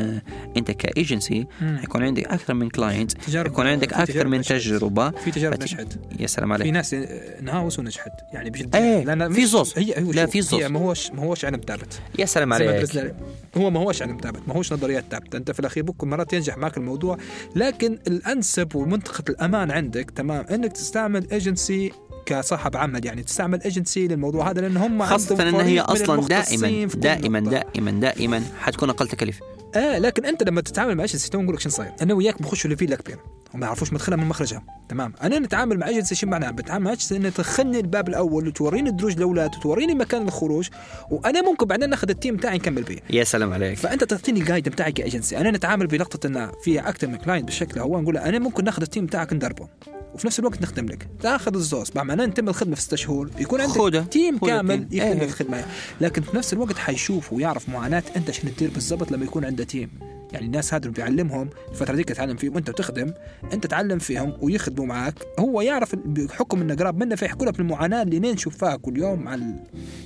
أنت 0.57 0.71
كايجنسي. 0.71 1.47
حيكون 1.81 2.03
عندك 2.03 2.25
أكثر 2.25 2.55
من 2.55 2.69
client 2.69 3.13
يكون 3.29 3.67
عندك 3.67 3.95
في 3.95 4.03
أكثر 4.03 4.27
من. 4.29 4.43
تجربة 4.43 5.11
في 5.11 5.31
تجارب 5.31 5.55
فت- 5.55 5.63
نجحت 5.63 5.99
يا 6.21 6.27
سلام 6.27 6.49
في 6.49 6.55
عليك 6.55 6.73
ناس 6.73 6.95
in-house 6.95 7.79
ونجحت 7.79 8.13
يعني 8.33 8.51
بجد 8.51 8.77
إيه، 8.77 9.05
لأن 9.05 9.33
في 9.33 9.47
زوز. 9.47 9.73
هي 9.77 9.95
لا، 10.13 10.27
في 10.27 10.43
زوز. 10.43 10.63
ما 10.63 10.81
هوش 10.81 11.11
ما 11.11 11.23
هوش 11.23 11.45
علم 11.45 11.61
ثابت 11.69 12.01
يا 12.19 12.27
سلام 12.27 12.53
عليك. 12.53 13.15
هو 13.57 13.71
ما 13.71 13.81
هوش 13.81 14.03
علم 14.03 14.19
ثابت 14.23 14.41
ما 14.49 14.55
هوش 14.55 14.73
نظريات 14.73 15.05
ثابته 15.11 15.37
أنت 15.37 15.51
في 15.51 15.61
الأخير 15.61 15.85
ممكن 15.87 16.09
مرات 16.09 16.33
ينجح 16.33 16.57
معك 16.59 16.77
الموضوع 16.77 17.19
لكن 17.57 17.99
الأنسب 18.07 18.75
ومنطقه 18.77 19.25
الأمان 19.29 19.71
عندك 19.71 20.11
تمام 20.11 20.45
إنك 20.51 20.73
تستعمل 20.73 21.31
ايجنسي 21.33 21.93
كصاحب 22.27 22.77
عمل 22.77 23.07
يعني 23.07 23.23
تستعمل 23.23 23.63
ايجنسي 23.63 24.09
للموضوع 24.09 24.51
هذا 24.51 24.61
لأن 24.61 24.77
هم 24.77 25.03
عندهم 25.03 25.41
إن 25.41 25.55
هي 25.55 25.81
أصلا 25.81 26.27
دائما 26.27 26.89
دائما. 26.95 27.41
دائما 27.41 27.91
دائما 27.91 28.43
حتكون 28.61 28.91
أقل 28.91 29.09
تكلفة 29.09 29.41
آه 29.77 29.99
لكن 29.99 30.27
أنت 30.27 30.43
لما 30.43 30.61
تتعامل 30.61 30.95
مع 30.95 31.03
ايجنسي 31.03 31.31
تو 31.31 31.43
نقول 31.43 31.55
لك 31.55 31.61
شو 31.61 31.69
صاير؟ 31.69 31.93
أنا 32.03 32.15
وياك 32.15 32.43
بنخشوا 32.43 32.71
لفيلا 32.71 32.97
كبير 32.97 33.19
وما 33.57 33.67
يعرفوش 33.67 33.93
مدخلها 33.93 34.17
من 34.17 34.27
مخرجها. 34.27 34.63
تمام. 34.89 35.13
أنا 35.23 35.39
نتعامل 35.39 35.79
مع 35.79 35.89
ايجنسي 35.89 36.15
شو 36.15 36.27
معناها؟ 36.27 36.51
بتعامل 36.51 36.85
مع 36.85 36.91
ايجنسي 36.91 37.17
إنها 37.17 37.31
تدخلني 37.31 37.81
الباب 37.81 38.09
الأول 38.09 38.49
وتوريني 38.49 38.91
الدروج 38.91 39.13
الأولات 39.13 39.57
وتوريني 39.57 39.95
مكان 39.95 40.23
الخروج 40.23 40.69
وأنا 41.11 41.43
ممكن 41.43 41.67
بعدين 41.67 41.91
ناخذ 41.91 42.11
ال 42.11 42.16
team 42.16 42.37
تاعي 42.37 42.57
نكمل 42.57 42.83
بيه. 42.83 42.99
يا 43.11 43.25
سلام 43.25 43.53
عليك. 43.53 43.77
فأنت 43.79 44.05
تعطيني 44.05 44.41
ال 44.41 44.45
guide 44.45 44.69
بتاعي 44.69 44.93
كايجنسي 44.93 45.39
أنا 45.39 45.51
نتعامل 45.51 45.87
بلقطه 45.87 46.27
إن 46.27 46.51
فيها 46.65 46.89
أكثر 46.89 47.07
من 47.07 47.17
client 47.17 47.45
بالشكل 47.45 47.81
هو 47.81 48.01
نقول 48.01 48.17
أنا 48.17 48.39
ممكن 48.39 48.65
ناخذ 48.65 48.83
ال 48.83 48.88
team 48.88 49.07
بتاعك 49.07 49.33
ندربه. 49.33 49.69
وفي 50.15 50.27
نفس 50.27 50.39
الوقت 50.39 50.63
نخدم 50.63 50.87
لك. 50.87 51.09
تاخذ 51.21 51.55
الزوز. 51.55 51.91
بعد 51.91 52.07
ما 52.07 52.27
نتم 52.27 52.49
الخدمة 52.49 52.75
في 52.75 52.81
ست 52.81 52.95
شهور 52.95 53.31
يكون 53.39 53.61
عندك 53.61 53.75
خده. 53.75 54.01
team 54.01 54.39
خده 54.39 54.47
كامل. 54.47 54.89
يخدم 54.91 55.21
إيه. 55.21 55.25
الخدمه 55.25 55.65
لكن 56.01 56.23
في 56.23 56.37
نفس 56.37 56.53
الوقت 56.53 56.79
حيشوف 56.79 57.33
ويعرف 57.33 57.69
معاناة 57.69 58.03
أنت 58.17 58.31
شنو 58.31 58.51
تدير 58.51 58.71
بالضبط 58.71 59.13
لما 59.13 59.25
يكون 59.25 59.45
عنده 59.45 59.65
team 59.65 59.91
يعني 60.33 60.47
الناس 60.47 60.75
هذول 60.75 60.93
بيعلمهم 60.93 61.51
الفترة 61.71 61.95
ديك 61.97 62.09
تتعلم 62.09 62.37
فيهم 62.37 62.55
وانت 62.55 62.71
بتخدم 62.71 63.13
انت 63.53 63.67
تعلم 63.67 63.99
فيهم 63.99 64.33
ويخدموا 64.41 64.87
معك 64.87 65.15
هو 65.39 65.61
يعرف 65.61 65.95
بحكم 65.95 66.61
إنه 66.61 66.75
قراب 66.75 66.97
منه 67.03 67.15
فيحكوا 67.17 67.47
لك 67.47 67.61
المعاناة 67.61 68.03
اللي 68.03 68.19
نشوف 68.33 68.57
فيها 68.57 68.77
كل 68.77 68.97
يوم 68.99 69.23
مع 69.23 69.35
ال... 69.35 69.55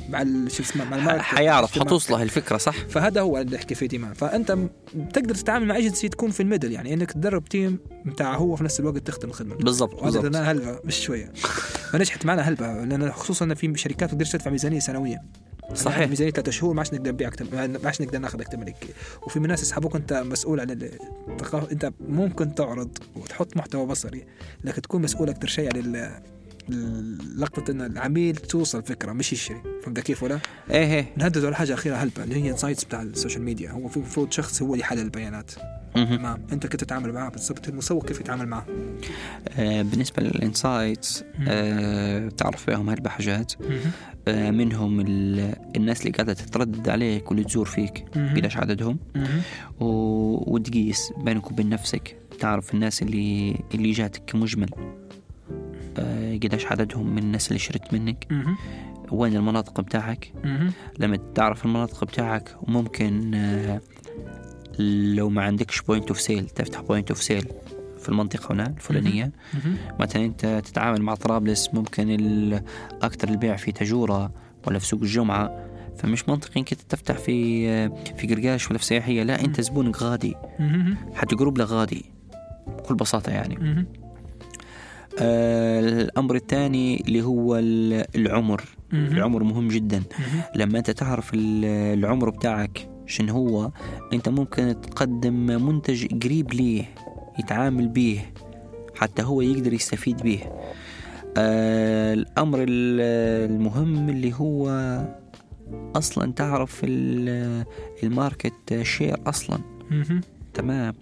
مع 0.08 0.22
ال- 0.22 0.50
شو 0.52 0.62
اسمه 0.62 0.84
مع 0.84 1.18
حيعرف. 1.18 1.78
حتوصله 1.78 2.22
الفكرة 2.22 2.56
صح؟ 2.56 2.74
فهذا 2.88 3.20
هو 3.20 3.38
اللي 3.38 3.56
نحكي 3.56 3.74
فيه 3.74 3.86
ديما. 3.86 4.14
فأنت 4.14 4.56
بتقدر 4.94 5.34
تتعامل 5.34 5.66
مع 5.66 5.76
ايجنسي 5.76 6.08
تكون 6.08 6.30
في 6.30 6.40
ال 6.40 6.45
middle 6.45 6.72
يعني 6.72 6.94
إنك 6.94 7.12
تدرب 7.12 7.44
team 7.44 7.78
بتاع 8.06 8.34
هو 8.36 8.56
في 8.56 8.64
نفس 8.64 8.80
الوقت 8.80 8.98
تخدم 8.98 9.28
الخدمه 9.28 9.54
بالضبط 9.54 10.04
بالضبط. 10.04 10.24
لنا 10.24 10.50
هلبة 10.52 10.80
مش 10.84 10.96
شوية. 11.04 11.32
فنجحت 11.92 12.26
معنا 12.26 12.42
هلبة 12.42 12.84
لأن 12.84 13.12
خصوصا 13.12 13.54
في 13.54 13.72
شركات 13.76 14.10
تقدر 14.10 14.24
تدفع 14.24 14.50
ميزانية 14.50 14.78
سنويه 14.78 15.22
صحيح. 15.74 16.08
ميزانية 16.08 16.32
ثلاث 16.32 16.50
شهور 16.50 16.74
ما 16.74 16.80
عادش 16.80 16.94
نقدر 16.94 17.12
نبيع 17.12 17.28
أكثر 17.28 17.46
ما 17.52 17.60
عادش 17.84 18.00
نقدر 18.00 18.18
ناخذ 18.18 18.40
أكثر 18.40 18.56
من 18.56 18.66
هيك 18.66 18.94
وفي 19.22 19.40
من 19.40 19.48
ناس 19.48 19.62
يسحبوك 19.62 19.96
أنت 19.96 20.12
مسؤول 20.12 20.60
عن 20.60 20.70
الثقافه 20.70 21.72
أنت 21.72 21.92
ممكن 22.08 22.54
تعرض 22.54 22.98
وتحط 23.16 23.56
محتوى 23.56 23.86
بصري 23.86 24.24
لكن 24.64 24.82
تكون 24.82 25.02
مسؤول 25.02 25.28
أكثر 25.28 25.48
شيء 25.48 25.76
عن 25.76 25.80
لقطة 27.36 27.70
إن 27.70 27.80
العميل 27.80 28.36
توصل 28.36 28.82
فكرة 28.82 29.12
مش 29.12 29.32
يشتري 29.32 29.62
فهمت 29.84 30.00
كيف 30.00 30.22
ولا؟ 30.22 30.38
إيه 30.70 30.94
إيه. 30.94 31.06
نهدد 31.16 31.44
على 31.44 31.56
حاجة 31.56 31.74
أخيرة 31.74 31.96
هلبة 31.96 32.24
اللي 32.24 32.34
هي 32.44 32.50
insights 32.50 32.84
بتاع 32.84 33.02
ال 33.02 33.08
social 33.08 33.42
media. 33.42 33.70
هو 33.70 33.78
المفروض 33.96 34.32
شخص 34.32 34.62
هو 34.62 34.72
اللي 34.72 34.80
يحلل 34.80 35.00
البيانات. 35.00 35.50
تمام. 35.94 36.46
أنت 36.52 36.66
كيف 36.66 36.80
تتعامل 36.80 37.12
معاه 37.12 37.28
بالضبط 37.28 37.68
المسوق 37.68 38.06
كيف 38.06 38.20
يتعامل 38.20 38.46
معاه؟ 38.46 38.64
آه 39.58 39.82
بالنسبة 39.82 40.22
لل 40.22 40.43
insights 40.43 41.24
آه 41.48 42.28
تعرف 42.28 42.64
فيهم 42.64 42.90
هلبة 42.90 43.10
حاجات. 43.10 43.52
آه 44.28 44.50
منهم 44.50 45.00
ال- 45.00 45.54
الناس 45.76 46.00
اللي 46.00 46.10
قاعدة 46.12 46.32
تتردد 46.32 46.88
عليك 46.88 47.30
واللي 47.30 47.44
تزور 47.44 47.66
فيك. 47.66 48.04
قديش 48.14 48.56
عددهم 48.56 48.98
و... 49.80 49.86
وتقيس 50.54 51.12
بينك 51.16 51.50
وبين 51.50 51.68
نفسك. 51.68 52.16
تعرف 52.40 52.74
الناس 52.74 53.02
اللي 53.02 53.56
اللي 53.74 53.90
جاتك 53.92 54.22
كمجمل. 54.26 54.70
قديش 56.42 56.66
عددهم 56.66 57.06
من 57.14 57.18
الناس 57.22 57.48
اللي 57.48 57.58
شرت 57.58 57.92
منك. 57.92 58.26
وين 59.12 59.36
المناطق 59.36 59.80
بتاعك؟ 59.80 60.32
لما 60.98 61.18
تعرف 61.34 61.64
المناطق 61.64 62.04
بتاعك 62.04 62.56
ممكن 62.68 63.34
آه 63.34 63.80
لو 65.14 65.28
ما 65.30 65.42
عندكش 65.42 65.80
point 65.82 66.08
of 66.08 66.20
sale 66.20 66.48
تفتح 66.48 66.80
point 66.80 67.10
of 67.10 67.22
sale 67.22 67.46
في 67.98 68.08
المنطقة 68.08 68.52
هنا 68.52 68.66
الفلانية. 68.66 69.32
مثلا 70.00 70.24
أنت 70.24 70.62
تتعامل 70.64 71.02
مع 71.02 71.14
طرابلس 71.14 71.68
ممكن 71.74 72.60
أكثر 73.02 73.28
البيع 73.28 73.56
في 73.56 73.72
تجورة 73.72 74.32
ولا 74.66 74.78
في 74.78 74.86
سوق 74.86 75.00
الجمعة. 75.02 75.66
فمش 75.96 76.28
منطقي 76.28 76.60
أنك 76.60 76.68
تفتح 76.74 77.18
في 77.18 77.68
آه، 77.68 78.04
في 78.16 78.34
قرقاش 78.34 78.70
ولا 78.70 78.78
في 78.78 78.84
سياحية. 78.84 79.22
لا 79.22 79.44
أنت 79.44 79.60
زبونك 79.60 80.02
غادي. 80.02 80.34
حتقرب 81.14 81.58
له 81.58 81.64
غادي 81.64 82.04
بكل 82.66 82.94
بساطة 82.94 83.30
يعني. 83.32 83.86
آه 85.20 85.80
الأمر 85.80 86.34
الثاني 86.34 87.00
اللي 87.00 87.22
هو 87.22 87.56
ال- 87.56 88.04
العمر. 88.16 88.62
العمر 88.92 89.42
مهم 89.42 89.68
جدا. 89.68 90.02
لما 90.56 90.78
أنت 90.78 90.90
تعرف 90.90 91.34
ال- 91.34 91.64
العمر 91.98 92.30
بتاعك 92.30 92.88
شن 93.06 93.28
هو 93.28 93.70
أنت 94.12 94.28
ممكن 94.28 94.74
تقدم 94.82 95.32
منتج 95.66 96.06
قريب 96.24 96.52
ليه 96.54 96.84
يتعامل 97.38 97.88
بيه 97.88 98.32
حتى 98.96 99.22
هو 99.22 99.40
يقدر 99.40 99.72
يستفيد 99.72 100.22
بيه. 100.22 100.52
آه 101.36 102.14
الأمر 102.14 102.58
ال- 102.62 103.50
المهم 103.50 104.08
اللي 104.08 104.32
هو 104.34 104.68
أصلا 105.96 106.32
تعرف 106.32 106.80
ال- 106.84 107.64
ال 108.02 108.14
market 108.14 108.82
share 108.82 109.16
أصلا. 109.26 109.58
تمام. 110.54 110.94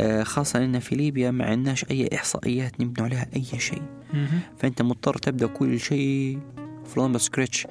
آه 0.00 0.22
خاصة 0.22 0.64
إن 0.64 0.78
في 0.78 0.94
ليبيا 0.96 1.30
ما 1.30 1.44
عندناش 1.44 1.84
أي 1.90 2.08
إحصائيات 2.14 2.80
نبني 2.80 3.04
عليها 3.06 3.26
أي 3.36 3.44
شيء. 3.60 3.82
فأنت 4.58 4.82
مضطر 4.82 5.14
تبدأ 5.18 5.46
كل 5.46 5.80
شيء 5.80 6.38
from 6.84 7.18
scratch 7.18 7.66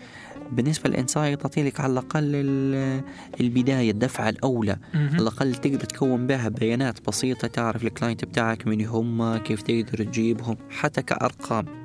بالنسبة 0.51 0.89
لل 0.89 1.01
insight 1.01 1.41
تعطيلك 1.41 1.79
على 1.79 1.91
الأقل 1.93 2.21
ال- 2.35 3.01
البداية 3.41 3.91
الدفعة 3.91 4.29
الأولى. 4.29 4.77
على 4.93 5.21
الأقل 5.21 5.55
تقدر 5.55 5.79
تكون 5.85 6.27
بها 6.27 6.49
بيانات 6.49 7.07
بسيطة 7.07 7.47
تعرف 7.47 7.83
ال 7.83 7.89
client 7.89 8.25
بتاعك 8.25 8.67
من 8.67 8.85
هم 8.85 9.37
كيف 9.37 9.61
تقدر 9.61 10.03
تجيبهم 10.03 10.57
حتى 10.69 11.01
كأرقام. 11.01 11.84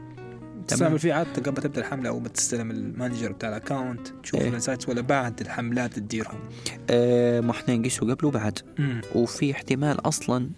تستعمل 0.70 0.98
فيه 0.98 1.12
عادة 1.14 1.42
قبل 1.50 1.62
تبدأ 1.62 1.80
الحملة 1.80 2.08
أو 2.08 2.20
بتستلم 2.20 2.70
ال 2.70 2.78
manager 2.78 3.32
بتاع 3.32 3.48
ال 3.48 3.56
account 3.56 4.08
تشوف 4.22 4.40
إيه. 4.40 4.48
ال 4.48 4.53
insights 4.53 4.88
ولا 4.88 5.00
بعد 5.00 5.40
الحملات 5.40 5.92
تديرهم 5.94 6.38
آه 6.90 7.40
ما 7.40 7.50
إحنا 7.50 7.76
نقيسه 7.76 8.14
قبل 8.14 8.26
وبعد 8.26 8.58
مم. 8.78 9.00
وفي 9.14 9.52
احتمال 9.52 10.06
أصلا 10.08 10.50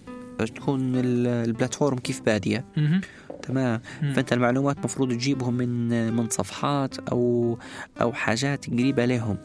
تكون 0.56 0.96
ال- 0.96 1.26
ال 1.26 1.34
platform 1.34 1.98
كيف 1.98 2.20
بادية 2.20 2.64
مهم. 2.76 3.00
تمام 3.42 3.80
مم. 4.02 4.12
فأنت 4.12 4.32
المعلومات 4.32 4.78
مفروض 4.84 5.12
تجيبهم 5.12 5.54
من 5.54 6.12
من 6.12 6.28
صفحات 6.28 6.98
أو 6.98 7.58
أو 8.00 8.12
حاجات 8.12 8.70
قريبة 8.70 9.04
لهم 9.04 9.36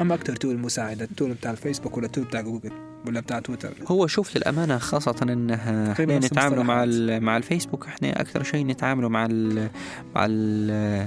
اما 0.00 0.14
أكثر 0.14 0.36
tool 0.36 0.58
مساعدة 0.58 1.04
ال 1.04 1.10
tool 1.10 1.32
بتاع 1.34 1.50
الفيسبوك 1.50 1.96
ولا 1.96 2.06
ال 2.06 2.10
tool 2.10 2.24
بتاع 2.24 2.40
جوجل 2.40 2.72
ولا 3.06 3.20
بتاع 3.20 3.38
تويتر 3.40 3.74
هو 3.86 4.06
شوف 4.06 4.36
للامانه 4.36 4.78
خاصه 4.78 5.16
انها 5.22 5.92
إحنا 5.92 6.18
نتعاملوا 6.18 6.62
مع 6.64 6.84
مع 7.18 7.36
الفيسبوك 7.36 7.86
إحنا 7.86 8.20
أكثر 8.20 8.42
شيء 8.42 8.66
نتعاملوا 8.66 9.08
مع 9.10 9.26
ال 9.30 9.68
مع 10.14 10.26
ال 10.30 11.06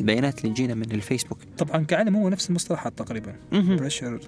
البيانات 0.00 0.38
اللي 0.44 0.54
تجينا 0.54 0.74
من 0.74 0.92
الفيسبوك 0.92 1.38
طبعا 1.58 1.84
كعلم 1.84 2.16
هو 2.16 2.28
نفس 2.28 2.50
المصطلحات 2.50 2.92
تقريبا. 2.98 3.34
بريشر 3.52 4.20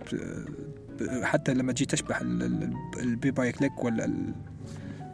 حتى 1.23 1.55
لما 1.55 1.73
تجي 1.73 1.85
تشبح 1.87 2.21
ال- 2.21 2.43
ال- 2.43 2.73
ال 3.01 3.08
pay 3.08 3.31
per 3.31 3.53
click 3.53 3.85
ولا 3.85 4.13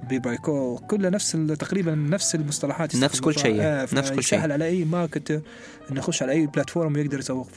ال- 0.08 0.14
ال 0.14 0.18
pay 0.18 0.28
per 0.28 0.36
call 0.36 0.78
كلها 0.78 1.10
نفس 1.10 1.32
تقريبا 1.58 1.94
نفس 1.94 2.34
المصطلحات 2.34 2.96
نفس 2.96 3.20
كل 3.20 3.38
شيء، 3.38 3.62
نفس 3.94 4.10
كل 4.10 4.22
شيء. 4.22 4.38
على 4.40 4.64
أي 4.64 4.84
marketer 4.84 5.40
إنه 5.90 5.98
يخش 5.98 6.22
على 6.22 6.32
أي 6.32 6.46
platform 6.46 6.94
ويقدر 6.94 7.18
يسوق. 7.18 7.48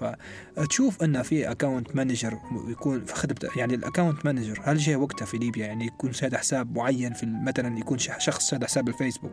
فتشوف 0.58 1.04
انه 1.04 1.22
في 1.22 1.52
account 1.52 1.96
manager 1.96 2.38
يكون 2.68 3.06
في 3.06 3.16
خدمة 3.16 3.52
يعني 3.56 3.76
ال 3.76 3.82
account 3.82 4.26
manager 4.26 4.62
هل 4.64 4.78
جاء 4.78 4.96
وقتها 4.96 5.26
في 5.26 5.38
ليبيا؟ 5.38 5.66
يعني 5.66 5.86
يكون 5.86 6.14
شاد 6.14 6.36
حساب 6.36 6.76
معين 6.78 7.14
في 7.14 7.26
مثلا 7.26 7.80
يكون 7.80 7.98
شخص 7.98 8.50
شاد 8.52 8.66
حساب 8.66 8.88
الفيسبوك 8.88 9.32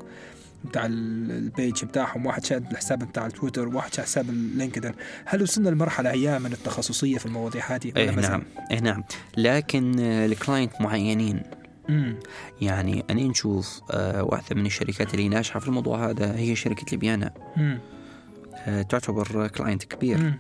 بتاع 0.65 0.87
ال- 0.87 1.31
ال 1.31 1.42
page 1.42 1.85
بتاعهم 1.85 2.27
واحد 2.27 2.45
شاد 2.45 2.71
الحساب 2.71 2.99
بتاع 2.99 3.27
التويتر 3.27 3.69
واحد 3.69 3.95
شاد 3.95 4.05
حساب 4.05 4.31
اللينكدين 4.31 4.93
هل 5.25 5.43
وصلنا 5.43 5.69
لمرحلة 5.69 6.11
أيام 6.11 6.43
من 6.43 6.53
التخصصية 6.53 7.19
في 7.19 7.27
المواضيع 7.27 7.75
هذه؟ 7.75 7.93
زال؟ 7.97 8.21
نعم. 8.21 8.43
إيه 8.71 8.81
نعم. 8.81 9.05
لكن 9.37 10.01
آه، 10.01 10.27
ال 10.27 10.33
client 10.33 10.73
معينين 10.81 11.43
يعني 12.61 13.05
أنا 13.11 13.23
نشوف 13.23 13.81
آه 13.91 14.23
واحدة 14.23 14.57
من 14.57 14.67
الشركات 14.67 15.15
اللي 15.15 15.29
ناجحة 15.29 15.61
في 15.61 15.69
الموضوع 15.69 16.11
هذا 16.11 16.37
هي 16.37 16.57
شركة 16.57 16.87
ليبيانا. 16.93 17.35
آه 18.67 18.83
تعتبر 18.83 19.49
client 19.49 19.85
كبير 19.85 20.19
مم. 20.19 20.39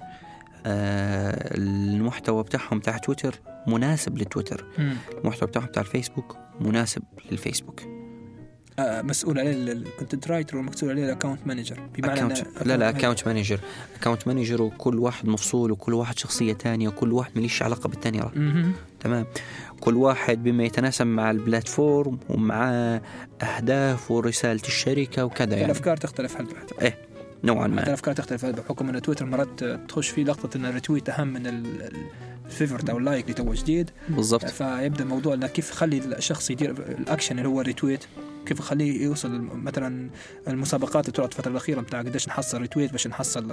آه 0.66 1.54
المحتوى 1.54 2.42
بتاعهم 2.42 2.78
بتاع 2.78 2.96
تويتر 2.98 3.34
مناسب 3.66 4.18
لتويتر 4.18 4.64
مم. 4.78 4.96
المحتوى 5.18 5.48
بتاعهم 5.48 5.66
بتاع 5.66 5.82
الفيسبوك 5.82 6.36
مناسب 6.60 7.02
للفيسبوك 7.30 7.97
مسؤول 8.80 9.38
عليه 9.38 9.52
ال 9.72 9.79
content 9.79 10.28
writer 10.28 10.56
ومسؤول 10.56 10.90
عليه 10.92 11.04
ال 11.04 11.09
account 11.09 11.40
manager 11.46 11.80
بمعنى 11.98 12.14
account 12.14 12.44
لا 12.66 12.76
لا 12.76 12.88
account 12.88 13.26
manager 13.28 13.60
account 14.00 14.26
manager 14.28 14.62
وكل 14.62 14.98
واحد 14.98 15.28
مفصول 15.28 15.70
وكل 15.72 15.94
واحد 15.94 16.18
شخصية 16.18 16.52
تانية 16.52 16.88
وكل 16.88 17.12
واحد 17.12 17.30
مليش 17.36 17.62
بالتانية 17.62 18.20
manager. 18.22 18.36
مهم. 18.36 18.72
تمام. 19.00 19.26
كل 19.80 19.96
واحد 19.96 20.42
بما 20.44 20.64
يتناسب 20.64 21.06
مع 21.06 21.30
ال 21.30 21.40
platform 21.40 22.18
ومع 22.28 22.70
أهداف 23.42 24.10
ورسالة 24.10 24.60
الشركة 24.66 25.24
وكذا 25.24 25.52
يعني. 25.52 25.64
الأفكار 25.64 25.96
تختلف 25.96 26.36
هل 26.36 26.46
بعد 26.46 26.92
نوعا 27.44 27.64
حتى 27.64 27.74
ما 27.74 27.82
الأفكار 27.86 28.14
تختلف 28.14 28.44
هل 28.44 28.52
بحكم 28.52 28.88
إن 28.88 29.02
تويتر 29.02 29.26
مرات 29.26 29.64
تخش 29.64 30.08
فيه 30.08 30.24
لقطة 30.24 30.56
إن 30.56 30.66
ال 30.66 30.71
retweet 30.72 31.08
أهم 31.08 31.28
من 31.28 31.46
ال- 31.46 31.82
ال- 31.82 32.06
ال 32.46 32.51
favorite 32.51 32.90
أو 32.90 32.98
ال 32.98 33.03
like 33.03 33.24
اللي 33.24 33.34
تو 33.34 33.52
جديد. 33.52 33.90
بالضبط. 34.08 34.44
فيبدأ 34.46 35.02
الموضوع 35.04 35.34
إنه 35.34 35.46
كيف 35.46 35.70
يخلي 35.70 35.98
الشخص 35.98 36.50
يدير 36.50 36.70
الاكشن 36.70 37.38
اللي 37.38 37.48
هو 37.48 37.60
ال 37.60 37.66
retweet 37.66 38.04
كيف 38.48 38.58
يخليه 38.58 39.02
يوصل 39.04 39.40
مثلا 39.54 40.10
المسابقات 40.48 41.04
اللي 41.04 41.12
طلعت 41.12 41.32
الفترة 41.32 41.50
الأخيرة 41.50 41.80
بتاع 41.80 41.98
قديش 41.98 42.28
نحصل 42.28 42.60
retweet 42.60 42.92
باش 42.92 43.06
نحصل 43.06 43.52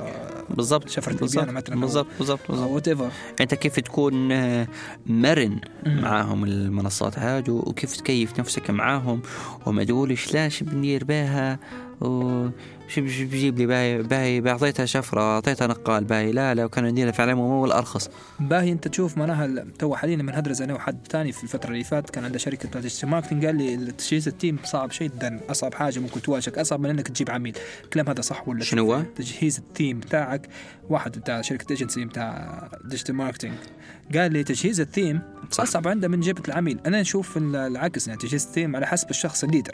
بالضبط 0.49 0.89
شفرة 0.89 1.13
بالضبط 1.13 1.49
مثلاً. 1.49 1.79
بالضبط 1.79 2.07
بالضبط 2.19 2.39
بالضبط. 2.49 2.69
وات 2.69 2.87
ايفر 2.87 3.09
أنت 3.41 3.53
كيف 3.55 3.79
تكون 3.79 4.31
آه، 4.31 4.67
مرن 5.05 5.59
معاهم 5.85 6.43
المنصات 6.43 7.19
هادو 7.19 7.57
وكيف 7.65 7.97
تكيف 7.97 8.39
نفسك 8.39 8.69
معاهم 8.69 9.21
وما 9.65 9.83
تقولش 9.83 10.33
لا 10.33 10.49
شو 10.49 10.65
بندير 10.65 11.03
بها 11.03 11.59
و 12.01 12.47
شو 12.87 13.01
بج- 13.01 13.23
بجيب 13.23 13.57
لي 13.59 13.65
باي 13.65 14.01
باي 14.03 14.41
بعطيتها 14.41 14.85
شفرة 14.85 15.21
أعطيتها 15.21 15.67
نقال 15.67 16.03
باي 16.03 16.31
لا 16.31 16.53
لا 16.53 16.65
وكانوا 16.65 16.89
نديرها 16.89 17.11
فعلا 17.11 17.33
هو 17.33 17.65
الأرخص. 17.65 18.09
باهي 18.39 18.71
أنت 18.71 18.87
تشوف 18.87 19.17
معناها 19.17 19.65
تو 19.79 19.95
حاليا 19.95 20.15
من 20.15 20.33
هدرز 20.35 20.61
أنا 20.61 20.73
وحد 20.73 20.97
ثاني 21.09 21.31
في 21.31 21.43
الفترة 21.43 21.71
اللي 21.71 21.83
فاتت 21.83 22.09
كان 22.09 22.23
عنده 22.23 22.37
شركة 22.37 22.79
ديجيتال 22.79 23.09
ماركتنج 23.09 23.45
قال 23.45 23.55
لي 23.55 23.91
تجهيز 23.91 24.27
التيم 24.27 24.57
صعب 24.63 24.89
جدا 25.01 25.39
أصعب 25.49 25.73
حاجة 25.73 25.99
ممكن 25.99 26.21
تواجهك 26.21 26.57
أصعب 26.57 26.79
من 26.79 26.89
إنك 26.89 27.07
تجيب 27.07 27.29
عميل. 27.31 27.57
الكلام 27.83 28.09
هذا 28.09 28.21
صح 28.21 28.47
ولا 28.47 28.63
شنو 28.63 28.93
هو؟ 28.93 29.01
تجهيز 29.15 29.57
ال 29.57 29.66
team 29.66 29.99
بتاعك. 29.99 30.47
واحد 30.89 31.19
بتاع 31.19 31.41
شركة 31.41 31.65
ايجنسي 31.71 32.05
بتاع 32.05 32.69
digital 32.85 33.15
marketing 33.15 33.53
قال 34.15 34.33
لي 34.33 34.43
تجهيز 34.43 34.79
ال 34.79 34.88
team 34.88 35.21
صح. 35.51 35.63
أصعب 35.63 35.87
عنده 35.87 36.07
من 36.07 36.19
جيبة 36.19 36.43
العميل. 36.47 36.79
أنا 36.85 37.01
نشوف 37.01 37.37
ال- 37.37 37.55
العكس 37.55 38.07
يعني 38.07 38.19
تجهيز 38.19 38.45
ال 38.45 38.51
team 38.51 38.75
على 38.75 38.87
حسب 38.87 39.09
الشخص 39.09 39.43
ال 39.43 39.47
leader. 39.47 39.73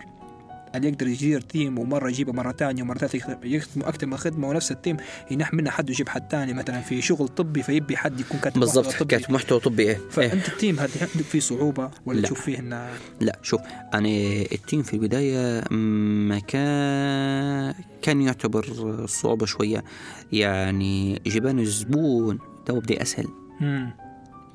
اللي 0.75 0.87
يقدر 0.89 1.07
يدير 1.07 1.41
team 1.41 1.79
ومرة 1.79 2.09
يجيبه 2.09 2.33
مرة 2.33 2.51
ثانية 2.51 2.83
ومرة 2.83 2.97
ثالثة 2.97 3.17
يخدم- 3.17 3.37
يخدموا 3.43 3.89
أكثر 3.89 4.07
من 4.07 4.17
خدمة 4.17 4.49
ونفس 4.49 4.71
ال 4.71 4.77
team 4.77 4.97
ينح 5.31 5.53
منه 5.53 5.69
حد 5.69 5.89
ويجيب 5.89 6.09
حد 6.09 6.31
ثاني 6.31 6.53
مثلا 6.53 6.81
في 6.81 7.01
شغل 7.01 7.27
طبي 7.27 7.63
فيبي 7.63 7.97
حد 7.97 8.19
يكون 8.19 8.39
كاتب 8.39 8.59
بالضبط. 8.59 8.91
حكايه 8.93 9.21
محتوى 9.29 9.59
طبي 9.59 9.83
إيه, 9.83 9.89
إيه. 9.89 9.97
فأنت 10.09 10.47
ال 10.49 10.55
team 10.55 10.79
هذا 10.79 10.89
عندك 11.01 11.25
فيه 11.25 11.39
صعوبة 11.39 11.91
ولا 12.05 12.19
لا. 12.19 12.25
تشوف 12.25 12.41
فيه 12.41 12.59
إنه 12.59 12.89
لا 13.21 13.39
شوف 13.43 13.61
أنا 13.93 14.07
ال 14.51 14.58
team 14.58 14.83
في 14.83 14.93
البداية 14.93 15.63
ما 15.73 16.39
كان 16.39 17.73
كان 18.01 18.21
يعتبر 18.21 19.05
صعوبة 19.05 19.45
شوية 19.45 19.83
يعني 20.31 21.21
جيبان 21.27 21.59
الزبون 21.59 22.39
تو 22.65 22.79
بدي 22.79 23.01
أسهل 23.01 23.27
مم. 23.61 23.93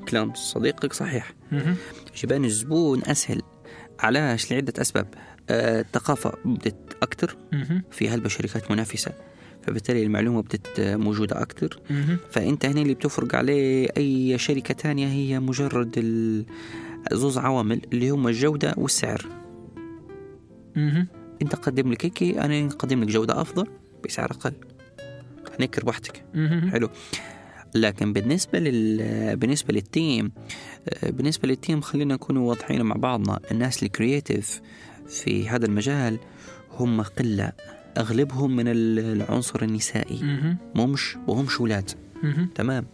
كلام 0.08 0.34
صديقك 0.34 0.92
صحيح 0.92 1.32
مهم. 1.52 1.76
جيبان 2.22 2.44
الزبون 2.44 3.02
أسهل 3.04 3.42
علاش 4.00 4.52
لعدة 4.52 4.72
أسباب 4.82 5.06
آه، 5.14 5.35
الثقافة 5.50 6.32
بدت 6.44 6.96
أكتر 7.02 7.36
مهم. 7.52 7.82
في 7.90 8.08
هلبة 8.08 8.28
شركات 8.28 8.70
منافسة 8.70 9.12
فبالتالي 9.62 10.02
المعلومة 10.02 10.42
بدت 10.42 10.80
موجودة 10.80 11.42
أكتر 11.42 11.80
مهم. 11.90 12.18
فأنت 12.30 12.66
هنا 12.66 12.82
اللي 12.82 12.94
بتفرق 12.94 13.34
عليه 13.34 13.88
أي 13.96 14.38
شركة 14.38 14.74
تانية 14.74 15.06
هي 15.06 15.40
مجرد 15.40 15.98
زوز 17.12 17.38
عوامل 17.38 17.80
اللي 17.92 18.10
هم 18.10 18.28
الجودة 18.28 18.74
والسعر. 18.76 19.26
أنت 21.42 21.54
قدم 21.54 21.92
لك 21.92 22.04
هيك 22.04 22.22
أنا 22.22 22.60
نقدم 22.62 23.02
لك 23.02 23.08
جودة 23.08 23.40
أفضل 23.40 23.66
بسعر 24.04 24.30
أقل 24.30 24.52
هنيك 25.58 25.78
ربحتك. 25.78 26.24
حلو 26.70 26.88
لكن 27.74 28.12
بالنسبة 28.12 28.58
لل 28.58 29.36
بالنسبة 29.36 29.74
لل 29.74 29.94
team 29.94 30.32
آه، 30.88 31.10
بالنسبة 31.10 31.48
لل 31.48 31.59
team 31.59 31.80
خلينا 31.80 32.14
نكون 32.14 32.36
واضحين 32.36 32.82
مع 32.82 32.96
بعضنا 32.96 33.40
الناس 33.50 33.82
ال 33.82 33.91
creative 33.91 34.60
في 35.08 35.48
هذا 35.48 35.66
المجال 35.66 36.18
هم 36.78 37.02
قلة 37.02 37.52
أغلبهم 37.98 38.56
من 38.56 38.68
ال- 38.68 38.98
العنصر 39.22 39.62
النسائي. 39.62 40.20
مش 40.76 41.16
وهمش 41.26 41.60
ولاد 41.60 41.90
مهم. 42.22 42.48
تمام 42.54 42.84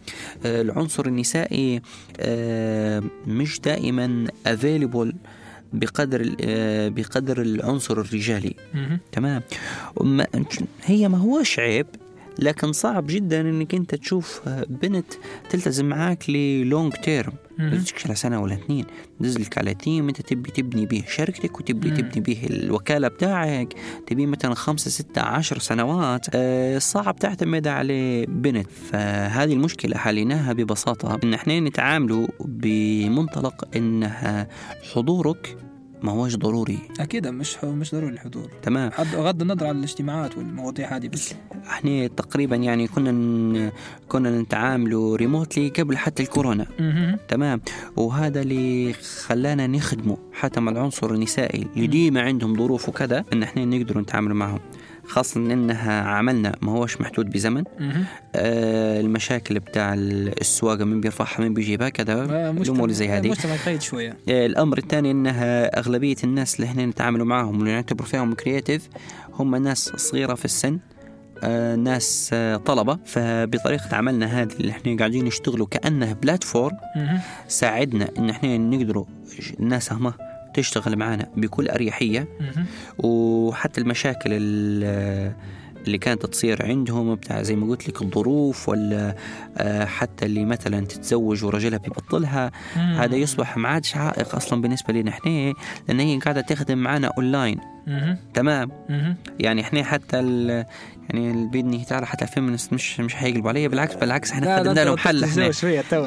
آه، 0.45 0.61
العنصر 0.61 1.05
النسائي 1.05 1.81
آه، 2.19 3.03
مش 3.27 3.59
دائما 3.59 4.27
available 4.47 5.13
بقدر 5.73 6.35
آه، 6.41 6.87
بقدر 6.89 7.41
العنصر 7.41 7.99
الرجالي. 8.01 8.55
تمام 9.11 9.41
هي 10.83 11.07
ما 11.07 11.17
هوش 11.17 11.59
عيب 11.59 11.85
لكن 12.39 12.71
صعب 12.71 13.07
جدا 13.07 13.41
إنك 13.41 13.75
أنت 13.75 13.95
تشوف 13.95 14.41
بنت 14.69 15.13
تلتزم 15.49 15.85
معاك 15.85 16.29
ل 16.29 16.42
long 16.42 16.93
term. 16.93 17.33
على 18.05 18.15
سنة 18.15 18.41
ولا 18.41 18.53
اثنين. 18.53 18.85
تنزلك 19.19 19.57
على 19.57 19.73
team 19.73 20.07
أنت 20.07 20.21
تبي 20.21 20.51
تبني 20.51 20.85
به 20.85 21.03
شركتك 21.07 21.59
وتبي 21.59 21.89
مم. 21.89 21.95
تبني 21.95 22.21
به 22.21 22.47
الوكالة 22.49 23.07
بتاعك. 23.07 23.73
تبي 24.07 24.25
مثلا 24.25 24.55
خمسة 24.55 24.89
ستة 24.89 25.21
عشر 25.21 25.59
سنوات. 25.59 26.27
آه، 26.33 26.77
صعب 26.77 27.15
تعتمد 27.15 27.67
على 27.67 28.25
بنت. 28.25 28.67
فهذه 28.71 29.53
المشكلة 29.53 29.97
حليناها 29.97 30.53
ببساطة. 30.53 31.19
إن 31.23 31.33
إحنا 31.33 31.59
نتعاملوا 31.59 32.27
بمنطلق 32.39 33.67
إنها 33.75 34.47
حضورك 34.93 35.57
ما 36.03 36.11
هوش 36.11 36.35
ضروري. 36.35 36.79
أكيد 36.99 37.27
مش 37.27 37.63
مش 37.63 37.91
ضروري 37.95 38.13
الحضور. 38.13 38.49
تمام. 38.61 38.91
بغض 39.13 39.41
النظر 39.41 39.67
عن 39.67 39.77
الاجتماعات 39.77 40.37
والمواضيع 40.37 40.95
هذه 40.95 41.07
بس. 41.07 41.33
إحنا 41.67 42.07
تقريبا 42.07 42.55
يعني 42.55 42.87
كنا 42.87 43.71
كنا 44.09 44.41
نتعاملوا 44.41 45.17
ريموتلي 45.17 45.69
قبل 45.69 45.97
حتى 45.97 46.23
الكورونا. 46.23 46.65
تمام. 47.27 47.61
وهذا 47.95 48.41
اللي 48.41 48.93
خلانا 48.93 49.67
نخدمه 49.67 50.17
حتى 50.33 50.59
مع 50.59 50.71
العنصر 50.71 51.13
النسائي 51.13 51.67
اللي 51.75 51.87
ديما 51.87 52.21
عندهم 52.21 52.57
ظروف 52.57 52.89
وكذا 52.89 53.25
إن 53.33 53.43
إحنا 53.43 53.65
نقدر 53.65 53.99
نتعامل 53.99 54.33
معهم. 54.33 54.59
خاصة 55.07 55.39
إنها 55.39 56.01
عملنا 56.01 56.55
ما 56.61 56.71
هوش 56.71 57.01
محدود 57.01 57.29
بزمن. 57.29 57.63
آه 58.35 58.99
المشاكل 58.99 59.59
بتاع 59.59 59.93
السواقة 59.93 60.83
من 60.83 61.01
بيرفعها 61.01 61.41
من 61.41 61.53
بيجيبها 61.53 61.89
كذا 61.89 62.13
آه، 62.13 62.49
اللي 62.49 62.93
زي 62.93 63.09
هذه 63.09 63.29
مجتمع 63.29 63.55
قيد 63.55 63.81
شوية 63.81 64.17
آه، 64.29 64.45
الأمر 64.45 64.77
الثاني 64.77 65.11
إنها 65.11 65.79
أغلبية 65.79 66.15
الناس 66.23 66.55
اللي 66.55 66.67
إحنا 66.67 66.85
نتعاملوا 66.85 67.25
معهم 67.25 67.57
واللي 67.57 67.71
نعتبر 67.71 68.05
فيهم 68.05 68.33
كرياتيف 68.33 68.89
هم 69.33 69.55
ناس 69.55 69.89
صغيرة 69.95 70.33
في 70.33 70.45
السن 70.45 70.79
آه، 71.43 71.75
ناس 71.75 72.29
آه، 72.33 72.55
طلبة 72.55 72.99
فبطريقة 73.05 73.95
عملنا 73.95 74.25
هذه 74.41 74.53
اللي 74.59 74.71
إحنا 74.71 74.97
قاعدين 74.97 75.25
نشتغلوا 75.25 75.67
كأنه 75.67 76.13
بلاتفورم. 76.13 76.77
ساعدنا 77.47 78.09
إن 78.17 78.29
إحنا 78.29 78.57
نقدروا 78.57 79.05
الناس 79.59 79.93
هم 79.93 80.13
تشتغل 80.53 80.95
معنا 80.95 81.29
بكل 81.37 81.67
أريحية. 81.69 82.27
وحتى 82.97 83.81
المشاكل 83.81 84.29
ال- 84.33 85.33
اللي 85.87 85.97
كانت 85.97 86.25
تصير 86.25 86.65
عندهم 86.65 87.15
بتاع 87.15 87.41
زي 87.41 87.55
ما 87.55 87.67
قلت 87.67 87.89
لك 87.89 88.01
الظروف 88.01 88.69
ولا 88.69 89.15
آه، 89.57 89.85
حتى 89.85 90.25
اللي 90.25 90.45
مثلا 90.45 90.85
تتزوج 90.85 91.43
ورجلها 91.45 91.77
بيبطلها. 91.77 92.51
هذا 92.75 93.15
يصبح 93.15 93.57
ما 93.57 93.69
عادش 93.69 93.95
عائق 93.95 94.35
أصلا 94.35 94.61
بالنسبة 94.61 94.93
لنا 94.93 95.09
إحنا 95.11 95.53
لأن 95.87 95.99
هي 95.99 96.17
قاعدة 96.19 96.41
تخدم 96.41 96.77
معنا 96.77 97.07
اونلاين. 97.17 97.57
تمام. 98.33 98.71
يعني 99.39 99.61
إحنا 99.61 99.83
حتى 99.83 100.17
يعني 101.09 101.47
بيدني 101.47 101.85
تعالى 101.85 102.05
حتى 102.07 102.25
الفيمنست 102.25 102.73
مش 102.73 102.99
مش 102.99 103.15
حيقلبوا 103.15 103.49
علي 103.49 103.67
بالعكس 103.67 103.95
بالعكس 103.95 104.31
إحنا 104.31 104.59
خدمنا 104.59 104.85
لهم 104.85 104.97
حل 104.97 105.23
إحنا. 105.23 105.51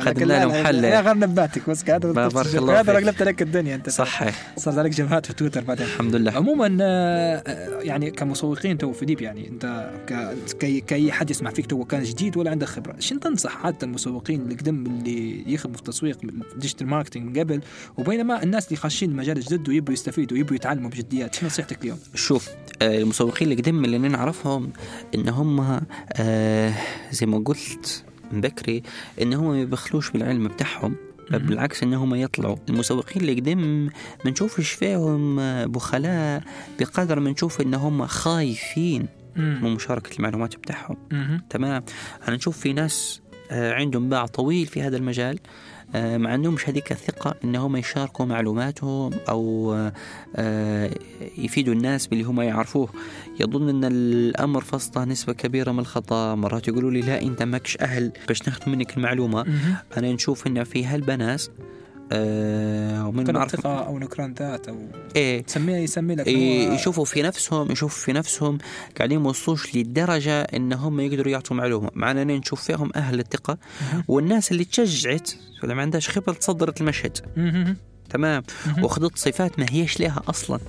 خدمنا 0.00 0.40
لهم 0.44 0.52
لا، 0.52 0.64
حل. 0.64 0.82
لا 0.82 1.00
غير 1.00 1.14
نباتك 1.14 1.70
بس 1.70 1.84
قاعد 1.84 2.06
بارك 2.06 2.54
الله 2.56 2.80
هذا 2.80 2.94
فيك. 2.94 3.04
قلبت 3.06 3.22
لك 3.22 3.42
الدنيا 3.42 3.74
أنت. 3.74 3.90
صح 3.90 4.22
صار 4.56 4.78
عليك 4.78 4.92
جبهات 4.92 5.26
في 5.26 5.32
تويتر 5.32 5.64
بعدين. 5.64 5.86
الحمد 5.86 6.14
لله. 6.14 6.32
عموما 6.32 6.78
آه، 6.80 7.42
يعني 7.82 8.10
كمسوقين 8.10 8.78
تو 8.78 8.92
في 8.92 9.04
ديب 9.04 9.20
يعني 9.20 9.48
أنت 9.48 9.90
ك- 10.08 10.34
كي 10.60 10.80
كأي 10.80 11.12
حد 11.12 11.30
يسمع 11.30 11.50
فيك 11.50 11.66
تو 11.66 11.84
كان 11.84 12.02
جديد 12.02 12.36
ولا 12.36 12.50
عندك 12.50 12.66
خبرة. 12.66 12.94
شنو 12.98 13.18
تنصح 13.18 13.62
حتى 13.62 13.86
المسوقين 13.86 14.40
اللي 14.40 14.54
قدم 14.54 14.86
اللي 14.86 15.52
يخدموا 15.52 15.74
في 15.76 15.80
التسويق 15.82 16.18
digital 16.56 16.86
marketing 16.86 17.24
من 17.36 17.40
قبل؟ 17.42 17.60
وبينما 17.96 18.42
الناس 18.42 18.66
اللي 18.66 18.76
خاشين 18.76 19.10
المجال 19.10 19.40
جدد 19.40 19.68
ويبوا 19.68 19.92
يستفيدوا 19.92 20.36
ويبوا 20.36 20.56
يتعلموا 20.56 20.90
بجديات 20.90 21.34
شنو 21.34 21.48
نصيحتك 21.66 21.84
اليوم؟ 21.84 21.98
شوف 22.14 22.48
آه، 22.82 22.98
المسوقين 22.98 23.50
اللي 23.50 23.62
قدم 23.62 23.84
اللي 23.84 23.98
نعرفهم 23.98 24.72
إن 25.14 25.28
هم 25.28 25.80
آه، 26.12 26.74
زي 27.10 27.26
ما 27.26 27.38
قلت 27.38 28.04
من 28.32 28.40
بكري 28.40 28.82
إن 29.22 29.34
هم 29.34 29.48
ما 29.48 29.60
يبخلوش 29.60 30.10
بالعلم 30.10 30.48
بتاعهم. 30.48 30.96
بالعكس 31.30 31.82
إن 31.82 31.94
هم 31.94 32.14
يطلعوا 32.14 32.56
المسوقين 32.68 33.22
اللي 33.22 33.54
ما 34.24 34.30
نشوفش 34.30 34.70
فيهم 34.70 35.36
بخلاء 35.64 36.42
بقدر 36.80 37.20
ما 37.20 37.30
نشوف 37.30 37.60
إن 37.60 37.74
هم 37.74 38.06
خايفين 38.06 39.08
من 39.36 39.74
مشاركة 39.74 40.16
المعلومات 40.16 40.56
بتاعهم. 40.56 40.96
تمام 41.50 41.84
أنا 42.28 42.36
نشوف 42.36 42.58
في 42.58 42.72
ناس 42.72 43.20
عندهم 43.50 44.08
باع 44.08 44.26
طويل 44.26 44.66
في 44.66 44.82
هذا 44.82 44.96
المجال. 44.96 45.38
آه، 45.94 46.16
ما 46.16 46.30
عندهمش 46.30 46.68
هذيك 46.68 46.92
الثقة 46.92 47.34
إن 47.44 47.56
هم 47.56 47.76
يشاركوا 47.76 48.24
معلوماتهم 48.24 49.10
أو 49.28 49.72
آه، 49.74 49.92
آه، 50.36 50.90
يفيدوا 51.38 51.74
الناس 51.74 52.06
باللي 52.06 52.24
هم 52.24 52.40
يعرفوه. 52.40 52.88
يظن 53.40 53.68
أن 53.68 53.92
الأمر 53.92 54.60
في 54.60 54.76
وسطه 54.76 55.04
نسبة 55.04 55.32
كبيرة 55.32 55.72
من 55.72 55.78
الخطأ. 55.78 56.34
مرات 56.34 56.68
يقولوا 56.68 56.90
لي 56.90 57.00
لا 57.00 57.22
أنت 57.22 57.42
ماكش 57.42 57.78
أهل 57.80 58.12
باش 58.28 58.48
ناخذ 58.48 58.70
منك 58.70 58.96
المعلومة. 58.96 59.46
أنا 59.96 60.12
نشوف 60.12 60.46
أن 60.46 60.64
في 60.64 60.84
هالبناس 60.84 61.50
آه، 62.12 63.08
ومن 63.08 63.24
كان 63.24 63.34
معرفة 63.34 63.58
ثقة 63.58 63.86
أو 63.86 63.98
نكران 63.98 64.34
ذات 64.38 64.68
أو 64.68 64.76
إيه 65.16 65.42
تسميه 65.42 65.76
يسمي 65.76 66.14
لك 66.14 66.28
هو- 66.28 66.74
يشوفوا 66.74 67.04
في 67.04 67.22
نفسهم 67.22 67.72
يشوفوا 67.72 68.04
في 68.04 68.12
نفسهم 68.12 68.58
قاعدين 68.96 69.18
ما 69.18 69.28
وصلوش 69.28 69.74
للدرجة 69.76 70.40
ان 70.42 70.72
هم 70.72 71.00
يقدروا 71.00 71.32
يعطوا 71.32 71.56
معلومة 71.56 71.90
معنا 71.94 72.24
نشوف 72.24 72.62
فيهم 72.62 72.90
أهل 72.96 73.20
الثقة. 73.20 73.58
والناس 74.08 74.52
اللي 74.52 74.64
تشجعت 74.64 75.30
ولا 75.62 75.74
ما 75.74 75.82
عندهاش 75.82 76.08
خبرة 76.10 76.32
تصدرت 76.32 76.80
المشهد. 76.80 77.18
تمام 78.10 78.42
مهم. 78.66 78.84
واخذت 78.84 79.18
صفات 79.18 79.58
ما 79.58 79.66
هيش 79.70 80.00
لها 80.00 80.22
أصلا 80.28 80.60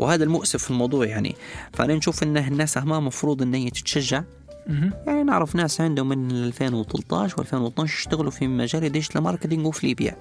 وهذا 0.00 0.24
المؤسف 0.24 0.62
في 0.64 0.70
الموضوع 0.70 1.06
يعني 1.06 1.34
فأنا 1.72 1.94
نشوف 1.94 2.22
إن 2.22 2.36
الناس 2.36 2.78
هم 2.78 3.06
مفروض 3.06 3.42
إن 3.42 3.54
هي 3.54 3.70
تتشجع. 3.70 4.22
يعني 5.06 5.22
نعرف 5.22 5.56
ناس 5.56 5.80
عندهم 5.80 6.08
من 6.08 6.30
2013 6.30 7.36
و2012 7.44 7.84
يشتغلوا 7.84 8.30
في 8.30 8.46
مجال 8.46 8.84
ال 8.84 8.89
digital 8.89 9.20
marketing 9.22 9.66
وفي 9.66 9.86
ليبيا. 9.86 10.16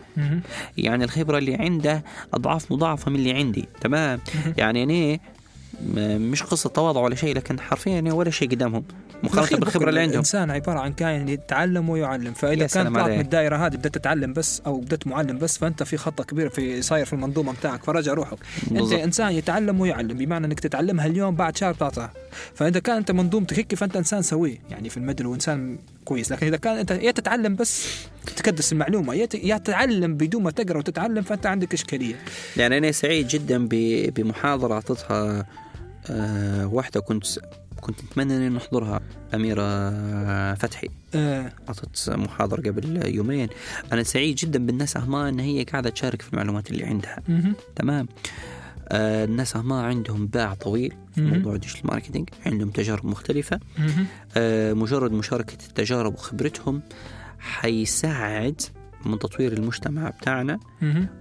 يعني 0.77 1.03
الخبرة 1.03 1.37
اللي 1.37 1.55
عنده 1.55 2.03
أضعاف 2.33 2.71
مضاعفة 2.71 3.11
من 3.11 3.15
اللي 3.19 3.33
عندي 3.33 3.65
تمام؟ 3.81 4.19
يعني 4.57 4.83
أنا 4.83 5.19
م- 5.95 6.21
مش 6.31 6.43
قصة 6.43 6.69
تواضع 6.69 7.01
ولا 7.01 7.15
شيء 7.15 7.35
لكن 7.35 7.59
حرفيا 7.59 8.13
ولا 8.13 8.29
شيء 8.29 8.49
قدامهم. 8.51 8.83
مقارنه 9.23 9.57
بالخبرة 9.59 9.89
اللي 9.89 9.99
عندهم. 9.99 10.13
الانسان 10.13 10.51
عبارة 10.51 10.79
عن 10.79 10.93
كائن 10.93 11.29
يتعلم 11.29 11.89
ويعلم 11.89 12.33
فإذا 12.33 12.67
كان 12.67 12.93
طلعت 12.93 13.09
من. 13.09 13.19
الدائرة 13.19 13.55
هذه 13.67 13.75
بدأت 13.75 13.95
تتعلم 13.97 14.33
بس 14.33 14.61
أو 14.65 14.79
بدأت 14.79 15.07
معلم 15.07 15.37
بس 15.37 15.57
فأنت 15.57 15.83
في 15.83 15.97
خطة 15.97 16.23
كبيرة 16.23 16.49
في 16.49 16.81
صاير 16.81 17.05
في 17.05 17.13
المنظومة 17.13 17.53
بتاعك 17.53 17.83
فرجع 17.83 18.13
روحك. 18.13 18.37
أنت 18.63 18.73
بالضبط. 18.73 18.99
إنسان 18.99 19.31
يتعلم 19.31 19.79
ويعلم 19.79 20.17
بمعنى 20.17 20.45
إنك 20.45 20.59
تتعلمها 20.59 21.05
اليوم 21.05 21.35
بعد 21.35 21.57
شهر 21.57 21.73
تعطيها 21.73 22.11
فإذا 22.55 22.79
كان 22.79 22.97
أنت 22.97 23.11
منظومتك 23.11 23.59
هيك 23.59 23.75
فأنت 23.75 23.95
إنسان 23.95 24.21
سوي. 24.21 24.59
يعني 24.69 24.89
في 24.89 24.97
المدن 24.97 25.25
وانسان 25.25 25.77
كويس 26.05 26.31
لكن 26.31 26.47
إذا 26.47 26.57
كان 26.57 26.77
أنت 26.77 26.91
يا 26.91 27.11
تتعلم 27.11 27.55
بس 27.55 27.87
تكدس 28.35 28.71
المعلومة 28.71 29.13
يا 29.43 29.57
تتعلم 29.57 30.15
بدون 30.15 30.43
ما 30.43 30.51
تقرأ 30.51 30.77
وتتعلم 30.77 31.21
فأنت 31.21 31.45
عندك 31.45 31.73
إشكالية. 31.73 32.15
يعني 32.57 32.77
أنا 32.77 32.91
سعيد 32.91 33.27
جدا 33.27 33.67
ب- 33.67 34.13
بمحاضرة 34.15 34.73
أعطتها 34.73 35.45
آه، 36.09 36.67
واحدة 36.67 36.99
كنت 36.99 37.25
كنت 37.81 37.99
أتمنى 38.11 38.47
أن 38.47 38.53
نحضرها 38.53 38.99
أميرة 39.33 39.63
فتحي 40.53 40.87
آه 41.15 41.51
أعطت 41.69 42.09
محاضرة 42.09 42.61
قبل 42.61 43.15
يومين 43.15 43.49
أنا 43.93 44.03
سعيد 44.03 44.35
جدا 44.35 44.65
بالناس 44.65 44.97
أهما 44.97 45.29
أن 45.29 45.39
هي 45.39 45.63
قاعدة 45.63 45.89
تشارك 45.89 46.21
في 46.21 46.33
المعلومات 46.33 46.71
اللي 46.71 46.83
عندها. 46.85 47.19
تمام 47.75 48.07
آه، 48.93 49.25
الناس 49.25 49.55
أهما 49.55 49.81
عندهم 49.81 50.27
باع 50.27 50.53
طويل 50.53 50.93
في. 51.17 51.21
موضوع 51.21 51.55
ال 51.55 51.59
digital 51.59 51.87
marketing 51.87 52.29
عندهم 52.45 52.69
تجارب 52.69 53.05
مختلفة 53.05 53.59
مهم. 53.77 54.05
آه، 54.37 54.73
مجرد 54.73 55.11
مشاركة 55.11 55.53
التجارب 55.67 56.13
وخبرتهم 56.13 56.81
حيساعد 57.39 58.61
من 59.05 59.19
تطوير 59.19 59.53
المجتمع 59.53 60.09
بتاعنا. 60.09 60.59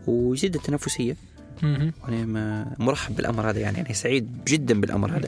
ويزيد 0.06 0.54
التنافسية 0.54 1.12
مهم. 1.12 1.29
وأنا 1.62 2.24
ما- 2.26 2.74
مرحب 2.78 3.16
بالأمر 3.16 3.50
هذا 3.50 3.58
يعني 3.60 3.80
أنا 3.80 3.92
سعيد 3.92 4.28
جدا 4.48 4.80
بالأمر 4.80 5.10
هذا. 5.10 5.18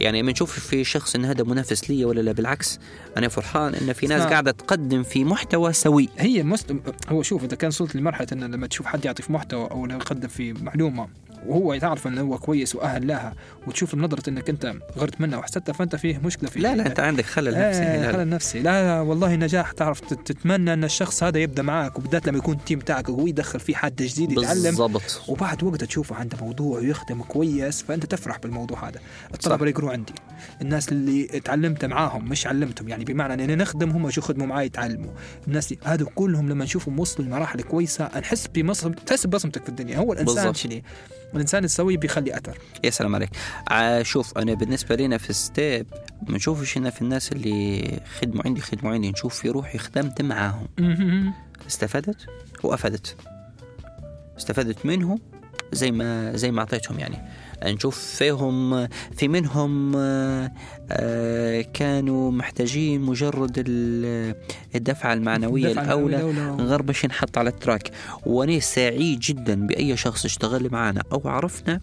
يعني 0.00 0.22
لما 0.22 0.32
نشوف 0.32 0.58
في 0.58 0.84
شخص 0.84 1.14
إن 1.14 1.24
هذا 1.24 1.44
منافس 1.44 1.90
لي 1.90 2.04
ولا 2.04 2.20
لا 2.20 2.32
بالعكس 2.32 2.78
أنا 3.16 3.28
فرحان 3.28 3.74
إن 3.74 3.92
في 3.92 4.06
ناس. 4.06 4.22
قاعدة 4.22 4.50
تقدم 4.50 5.02
في 5.02 5.24
محتوى 5.24 5.72
سوي 5.72 6.08
هي 6.18 6.40
المست... 6.40 6.74
هو 7.08 7.22
شوف 7.22 7.44
إذا 7.44 7.56
كان 7.56 7.68
وصلت 7.68 7.96
لمرحلة 7.96 8.26
إن 8.32 8.44
لما 8.44 8.66
تشوف 8.66 8.86
حد 8.86 9.04
يعطي 9.04 9.22
في 9.22 9.32
محتوى 9.32 9.70
أو 9.70 9.86
يقدم 9.86 10.28
في 10.28 10.52
معلومة 10.52 11.08
وهو 11.46 11.76
تعرف 11.76 12.06
إنه 12.06 12.20
هو 12.20 12.38
كويس 12.38 12.74
وأهل 12.76 13.06
لها 13.06 13.34
وتشوف 13.66 13.96
بنظره 13.96 14.22
إنك 14.28 14.48
أنت 14.50 14.74
غرت 14.98 15.20
منها 15.20 15.38
وحسدتها 15.38 15.72
فأنت 15.72 15.96
فيه 15.96 16.18
مشكلة 16.18 16.50
فيه. 16.50 16.60
لا 16.60 16.76
لا 16.76 16.86
أنت 16.86 17.00
عندك 17.00 17.24
خلل 17.24 17.54
نفسي 17.68 17.82
آه. 17.82 18.12
خلل 18.12 18.28
نفسي. 18.28 18.60
لا, 18.60 18.82
لا 18.94 19.00
والله 19.00 19.34
نجاح 19.36 19.72
تعرف 19.72 20.00
تت- 20.00 20.32
تتمنى 20.32 20.72
إن 20.72 20.84
الشخص 20.84 21.22
هذا 21.22 21.38
يبدأ 21.38 21.62
معك 21.62 21.98
وبالذات 21.98 22.26
لما 22.28 22.38
يكون 22.38 22.54
التيم 22.54 22.78
تاعك 22.78 23.06
يدخل 23.08 23.60
فيه 23.60 23.74
حد 23.74 24.02
جديد 24.02 24.32
يتعلم. 24.32 24.62
بالضبط. 24.62 25.22
وبعد 25.28 25.62
وقت 25.64 25.84
تشوفه 25.84 26.16
عنده 26.16 26.38
موضوع 26.40 26.78
ويخدم 26.78 27.22
كويس 27.22 27.82
فأنت 27.82 28.06
تفرح 28.06 28.38
بالموضوع 28.38 28.88
هذا. 28.88 29.00
الطلبه 29.34 29.56
اللي 29.56 29.70
يقروا 29.70 29.90
عندي. 29.92 30.12
الناس 30.62 30.88
اللي 30.88 31.26
تعلمت 31.26 31.84
معاهم 31.84 32.28
مش 32.28 32.46
علمتهم 32.46 32.88
يعني 32.88 33.04
بمعنى 33.04 33.34
اننا 33.34 33.54
نخدم 33.54 33.90
هم 33.90 34.10
شو 34.10 34.20
يخدموا 34.20 34.46
معي 34.46 34.66
يتعلموا. 34.66 35.10
الناس 35.48 35.74
هذول 35.84 36.08
كلهم 36.14 36.48
لما 36.48 36.64
نشوفهم 36.64 37.00
وصلوا 37.00 37.28
لمراحل 37.28 37.62
كويسة 37.62 38.10
نحس 38.18 38.46
بمصب 38.46 38.94
تحس 38.94 39.26
ببصمتك 39.26 39.62
في 39.62 39.68
الدنيا. 39.68 39.98
هو 39.98 40.12
الإنسان. 40.12 40.54
شنو؟ 40.54 40.80
الإنسان 41.34 41.64
السوي 41.64 41.96
بيخلي 41.96 42.36
أثر. 42.36 42.58
يا 42.84 42.90
سلام 42.90 43.14
عليك. 43.14 43.30
شوف 44.06 44.38
أنا 44.38 44.54
بالنسبة 44.54 44.96
لنا 44.96 45.18
في 45.18 45.32
ستيب 45.32 45.86
ما 46.28 46.36
نشوفش 46.36 46.78
هنا 46.78 46.90
في 46.90 47.02
الناس 47.02 47.32
اللي 47.32 48.00
خدموا 48.20 48.42
عندي 48.46 48.60
خدموا 48.60 48.92
عندي 48.92 49.10
نشوف 49.10 49.34
في 49.40 49.48
روحي 49.48 49.78
خدمت 49.78 50.22
معاهم. 50.22 50.66
استفدت 51.66 52.26
وافدت 52.62 53.16
استفدت 54.38 54.86
منهم 54.86 55.20
زي 55.72 55.90
ما 55.90 56.36
زي 56.36 56.50
ما 56.50 56.60
أعطيتهم 56.60 56.98
يعني. 56.98 57.18
نشوف 57.64 57.98
فيهم 57.98 58.86
في 59.16 59.28
منهم 59.28 59.92
آه، 59.96 61.60
كانوا 61.74 62.30
محتاجين 62.30 63.00
مجرد 63.00 63.52
ال- 63.66 64.34
الدفعة 64.74 65.12
المعنوية 65.12 65.68
دفع 65.72 65.82
الأولى 65.82 66.16
الأولى. 66.16 66.40
غربش 66.50 67.04
ينحط 67.04 67.38
على 67.38 67.50
ال 67.50 67.57
track 67.57 67.90
وأنا 68.26 68.60
سعيد 68.60 69.18
جدا 69.20 69.66
بأي 69.66 69.96
شخص 69.96 70.24
اشتغل 70.24 70.68
معنا 70.72 71.02
أو 71.12 71.22
عرفنا 71.24 71.80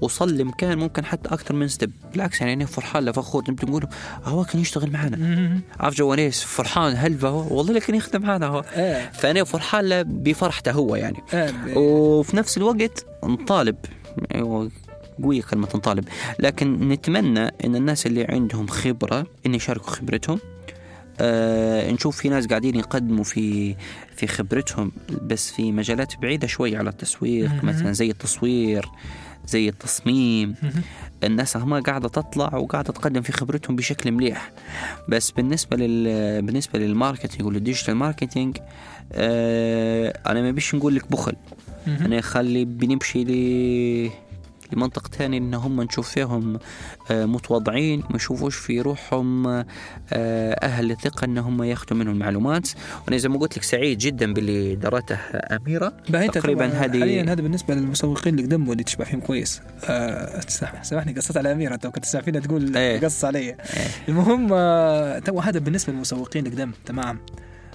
وصل 0.00 0.36
لمكان 0.36 0.78
ممكن 0.78 1.04
حتى 1.04 1.28
أكثر 1.34 1.54
من 1.54 1.68
ستيب 1.68 1.92
بالعكس 2.12 2.40
يعني 2.40 2.52
أنا 2.52 2.66
فرحان 2.66 3.04
له 3.04 3.12
فخور 3.12 3.42
تقولوا 3.42 3.88
هو 4.24 4.44
كان 4.44 4.60
يشتغل 4.60 4.90
معنا. 4.92 5.60
عارف 5.80 5.94
جو 5.94 6.14
انيس 6.14 6.42
فرحان 6.42 6.96
هلبا 6.96 7.28
هو 7.28 7.56
والله 7.58 7.72
لكن 7.72 7.94
يخدم 7.94 8.22
معنا 8.22 8.46
هو 8.46 8.64
آه. 8.74 9.10
فأنا 9.10 9.44
فرحان 9.44 9.84
له 9.88 10.02
بفرحته 10.02 10.72
هو 10.72 10.96
يعني 10.96 11.18
آه. 11.34 11.52
وفي 11.78 12.36
نفس 12.36 12.56
الوقت 12.56 13.06
نطالب 13.24 13.76
قوية 15.22 15.42
كلمة 15.42 15.68
نطالب 15.74 16.04
لكن 16.38 16.88
نتمنى 16.88 17.40
إن 17.64 17.76
الناس 17.76 18.06
اللي 18.06 18.24
عندهم 18.24 18.66
خبرة 18.66 19.26
إن 19.46 19.54
يشاركوا 19.54 19.90
خبرتهم 19.90 20.38
آه 21.20 21.90
نشوف 21.90 22.16
في 22.16 22.28
ناس 22.28 22.46
قاعدين 22.46 22.74
يقدموا 22.74 23.24
في 23.24 23.74
في 24.16 24.26
خبرتهم 24.26 24.92
بس 25.22 25.50
في 25.50 25.72
مجالات 25.72 26.16
بعيدة 26.22 26.46
شوي 26.46 26.76
على 26.76 26.90
التسويق. 26.90 27.64
مثلا 27.64 27.92
زي 27.92 28.10
التصوير 28.10 28.88
زي 29.46 29.68
التصميم. 29.68 30.54
الناس 31.24 31.56
هم 31.56 31.82
قاعدة 31.82 32.08
تطلع 32.08 32.56
وقاعدة 32.56 32.92
تقدم 32.92 33.22
في 33.22 33.32
خبرتهم 33.32 33.76
بشكل 33.76 34.12
مليح 34.12 34.50
بس 35.08 35.30
بالنسبة 35.30 35.76
لل 35.76 36.42
بالنسبة 36.42 36.78
لل 36.78 36.90
marketing 36.90 37.46
وال 37.46 37.57
digital 37.57 37.94
marketing 37.94 38.56
آه 39.12 40.18
أنا 40.26 40.42
ما 40.42 40.50
بيش 40.50 40.74
نقول 40.74 40.94
لك 40.96 41.10
بخل. 41.12 41.36
أنا 41.86 42.20
خلي 42.20 42.64
بنمشي 42.64 43.24
ل 43.24 44.10
لمنطق 44.72 45.08
تاني 45.08 45.38
إن 45.38 45.54
هم 45.54 45.80
نشوف 45.82 46.08
فيهم 46.10 46.58
آه، 47.10 47.24
متواضعين 47.26 48.02
ما 48.10 48.16
يشوفوش 48.16 48.56
في 48.56 48.80
روحهم 48.80 49.46
آه، 49.46 49.64
أهل 50.62 50.90
الثقة 50.90 51.24
إن 51.24 51.38
هم 51.38 51.62
ياخذوا 51.62 51.98
منهم 51.98 52.14
المعلومات. 52.14 52.68
وأنا 53.06 53.16
زي 53.16 53.28
ما 53.28 53.38
قلت 53.38 53.56
لك 53.56 53.62
سعيد 53.62 53.98
جدا 53.98 54.32
باللي 54.34 54.74
درته 54.74 55.14
أميرة. 55.30 55.92
تقريباً 56.32 56.66
هذه- 56.66 56.78
حاليا 56.78 57.22
هذا 57.22 57.42
بالنسبة 57.42 57.74
للمسوقين 57.74 58.34
اللي 58.34 58.46
قدموا 58.46 58.72
اللي 58.72 58.84
تشبع 58.84 59.04
فيهم 59.04 59.20
كويس. 59.20 59.60
سامح- 60.48 60.82
سامحني 60.82 61.12
قصت 61.12 61.36
على 61.36 61.52
أميرة. 61.52 61.74
أنت 61.74 61.86
كنت 61.86 62.04
تسمع 62.04 62.20
فينا 62.20 62.40
تقول 62.40 62.76
إيه. 62.76 63.00
قص 63.00 63.24
علي. 63.24 63.56
المهم 64.08 64.48
آه 64.52 65.18
تو 65.18 65.40
هذا 65.40 65.58
بالنسبة 65.58 65.92
للمسوقين 65.92 66.46
اللي 66.46 66.56
قدم. 66.56 66.72
تمام. 66.86 67.18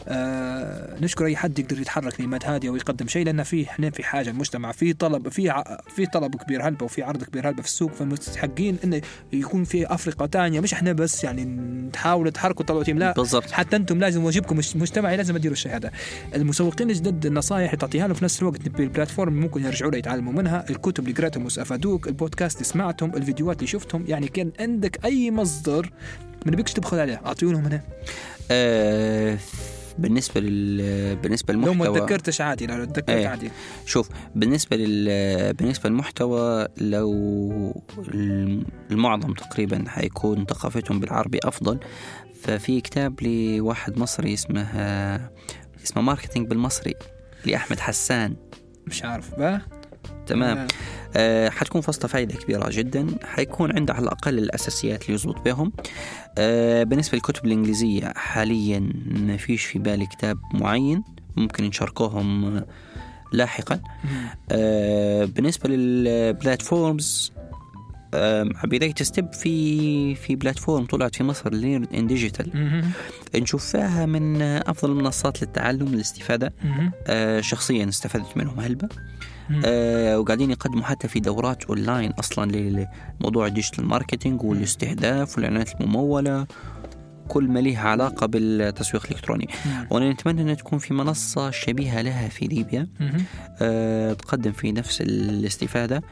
آه 0.08 1.00
نشكر 1.02 1.26
أي 1.26 1.36
حد 1.36 1.60
يقدر 1.60 1.80
يتحرك 1.82 2.22
لماد 2.22 2.44
هاديه 2.46 2.70
ويقدم 2.70 3.08
شيء 3.08 3.26
لأن 3.26 3.44
في 3.44 3.64
إحنا 3.64 3.90
في 3.90 4.04
حاجة 4.04 4.30
المجتمع 4.30 4.72
في 4.72 4.94
طلب 4.94 5.30
في 5.30 5.50
ع... 5.50 5.64
في 5.96 6.06
طلب 6.06 6.36
كبير 6.36 6.68
هلبة 6.68 6.86
وفي 6.86 7.04
عرض 7.04 7.24
كبير 7.24 7.50
هلبة 7.50 7.62
في 7.62 7.68
السوق 7.68 7.92
فمستحقين 7.92 8.78
انه 8.84 9.02
يكون 9.34 9.64
في 9.64 9.94
أفرقة 9.94 10.26
تانية. 10.26 10.60
مش 10.60 10.74
إحنا 10.74 10.94
بس 10.94 11.24
يعني 11.24 11.46
نحاول 11.96 12.28
نتحركوا 12.28 12.66
طلعوا 12.66 12.84
تيم 12.84 13.00
لا 13.00 13.12
بالضبط. 13.14 13.52
حتى 13.52 13.76
أنتم 13.76 14.00
لازم 14.00 14.24
واجبكم 14.24 14.58
مجتمعي 14.58 15.18
لازم 15.18 15.38
تديروا 15.38 15.54
الشيء 15.54 15.76
هذا 15.76 15.92
المسوقين 16.36 16.90
الجدد 16.90 17.26
النصائح 17.26 17.66
اللي 17.66 17.78
تعطيها 17.78 18.08
له 18.08 18.14
في 18.14 18.24
نفس 18.24 18.42
الوقت 18.42 18.70
بالبلاتفورم 18.70 19.34
ممكن 19.34 19.64
يرجعوا 19.66 19.92
له 19.92 19.98
يتعلموا 19.98 20.34
منها. 20.34 20.66
الكتب 20.70 21.04
اللي 21.08 21.16
قرأتهم 21.22 21.44
واستفادوك 21.46 22.08
البودكاست 22.08 22.56
اللي 22.58 22.66
سمعتهم 22.66 23.16
الفيديوهات 23.16 23.58
اللي 23.58 23.68
شفتهم 23.68 24.06
يعني 24.08 24.28
كان 24.28 24.52
عندك 24.60 25.06
أي 25.06 25.32
مصدر 25.32 25.92
ما 26.46 26.52
نبيكش 26.52 26.74
تبخل 26.74 27.00
عليه. 27.00 27.22
اعطيه 27.26 27.48
لهم 27.48 27.66
هنا. 27.66 27.82
آه 28.52 29.38
بالنسبة 29.98 30.42
لل 30.42 31.16
بالنسبة 31.16 31.54
لو 31.54 31.60
ما 31.60 31.68
للمحتوى 31.68 32.00
تذكرتش 32.00 32.42
عادي 32.42 32.68
لو 32.68 32.86
تذكرت 32.86 33.10
إيه. 33.10 33.28
عادي. 33.28 33.52
شوف 33.86 34.10
بالنسبة 34.36 34.78
لل 34.78 35.54
بالنسبة 35.54 35.90
للمحتوى 35.90 36.68
لو 36.78 37.84
المعظم 38.92 39.34
تقريبا 39.34 39.84
حيكون 39.88 40.46
ثقافتهم 40.46 41.00
بالعربي 41.00 41.40
أفضل 41.44 41.80
ففي 42.44 42.82
كتاب 42.82 43.24
لواحد 43.24 43.98
مصري 43.98 44.34
اسمه 44.34 44.64
اسمه 45.84 46.02
ماركتينج 46.02 46.48
بالمصري 46.48 46.94
لأحمد 47.46 47.80
حسان. 47.80 48.36
مش 48.88 49.04
عارف 49.04 49.36
بقى 49.40 49.62
تمام 50.28 50.58
آه. 50.58 50.68
آه 51.16 51.50
حتكون 51.50 51.82
فصلة 51.82 52.08
فايدة 52.08 52.36
كبيرة 52.36 52.70
جدا 52.70 53.08
حيكون 53.24 53.72
عنده 53.78 53.94
على 53.94 54.04
الأقل 54.04 54.38
الأساسيات 54.38 55.02
اللي 55.04 55.14
يزبط 55.14 55.42
بهم 55.46 55.72
آه 56.38 56.84
بالنسبة 56.84 57.16
للكتب 57.16 57.46
الإنجليزية 57.46 58.14
حاليا 58.16 58.90
ما 59.06 59.38
فيش 59.38 59.66
في 59.66 59.80
بالي 59.80 60.06
كتاب 60.06 60.38
معين 60.54 61.04
ممكن 61.36 61.64
نشاركوهم 61.64 62.62
لاحقا 63.32 63.76
مم. 64.04 64.28
آه 64.52 65.26
بالنسبة 65.26 65.70
لل 65.70 65.99
platforms 65.99 67.32
بداية 68.64 68.94
ستيب 69.02 69.34
في 69.34 70.16
في 70.16 70.36
platform 70.36 70.86
طلعت 70.86 71.16
في 71.16 71.24
مصر 71.24 71.54
ليرن 71.54 71.84
ان 71.94 72.08
ديجيتال. 72.08 72.84
نشوف 73.36 73.66
فيها 73.66 74.06
من 74.06 74.42
أفضل 74.42 74.92
المنصات 74.92 75.42
للتعلم 75.42 75.88
والاستفاده. 75.88 76.54
آه 77.08 77.42
شخصيا 77.42 77.90
استفدت 77.90 78.38
منهم 78.38 78.60
هلبة. 78.60 78.90
آه 79.66 80.20
وقاعدين 80.20 80.52
يقدموا 80.52 80.84
حتى 80.84 81.08
في 81.08 81.20
دورات 81.20 81.64
أونلاين 81.64 82.12
أصلا 82.12 82.52
لموضوع 83.22 83.48
ال 83.48 83.53
digital 83.53 83.86
marketing 83.86 84.44
والاستهداف 84.44 85.36
والإعلانات 85.36 85.82
الممولة 85.82 86.48
كل 87.28 87.48
ما 87.48 87.60
لها 87.60 87.90
علاقة 87.90 88.28
بالتسويق 88.28 89.06
الإلكتروني 89.06 89.48
مم. 89.66 89.88
وأنا 89.92 90.12
نتمنى 90.12 90.42
ان 90.52 90.58
تكون 90.58 90.80
في 90.80 90.94
منصة 90.94 91.52
شبيهة 91.52 92.02
لها 92.02 92.28
في 92.28 92.46
ليبيا 92.46 92.88
مم. 93.00 93.24
آه 93.62 94.14
تقدم 94.14 94.52
في 94.52 94.72
نفس 94.72 95.02
الاستفادة 95.02 96.04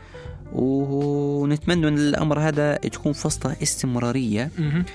ونتمنى 0.53 1.87
إن 1.87 1.97
الأمر 1.97 2.39
هذا 2.39 2.75
تكون 2.75 3.13
فصلة 3.13 3.55
استمرارية 3.63 4.49
مم. 4.59 4.85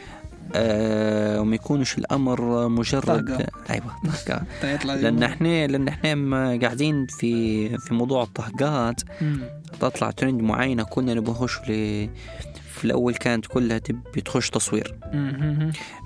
آه 0.55 1.41
وما 1.41 1.55
يكونش 1.55 1.99
الأمر 1.99 2.69
مجرد. 2.69 3.47
أيوه. 3.71 3.97
يطلع 4.75 4.95
لأن 4.95 5.23
إحنا 5.23 5.67
لأن 5.67 5.89
إحنا 5.89 6.59
قاعدين 6.63 7.07
في 7.07 7.69
في 7.79 7.95
موضوع 7.95 8.23
الطهقات. 8.23 9.01
تطلع 9.81 10.11
ترند 10.11 10.41
معينة 10.43 10.83
كنا 10.83 11.15
نبغى 11.15 11.33
نخش 11.33 11.59
ل 11.59 12.09
في 12.75 12.85
الأول 12.85 13.15
كانت 13.15 13.47
كلها 13.47 13.79
تبي 13.79 14.21
تخش 14.21 14.51
تصوير. 14.51 14.95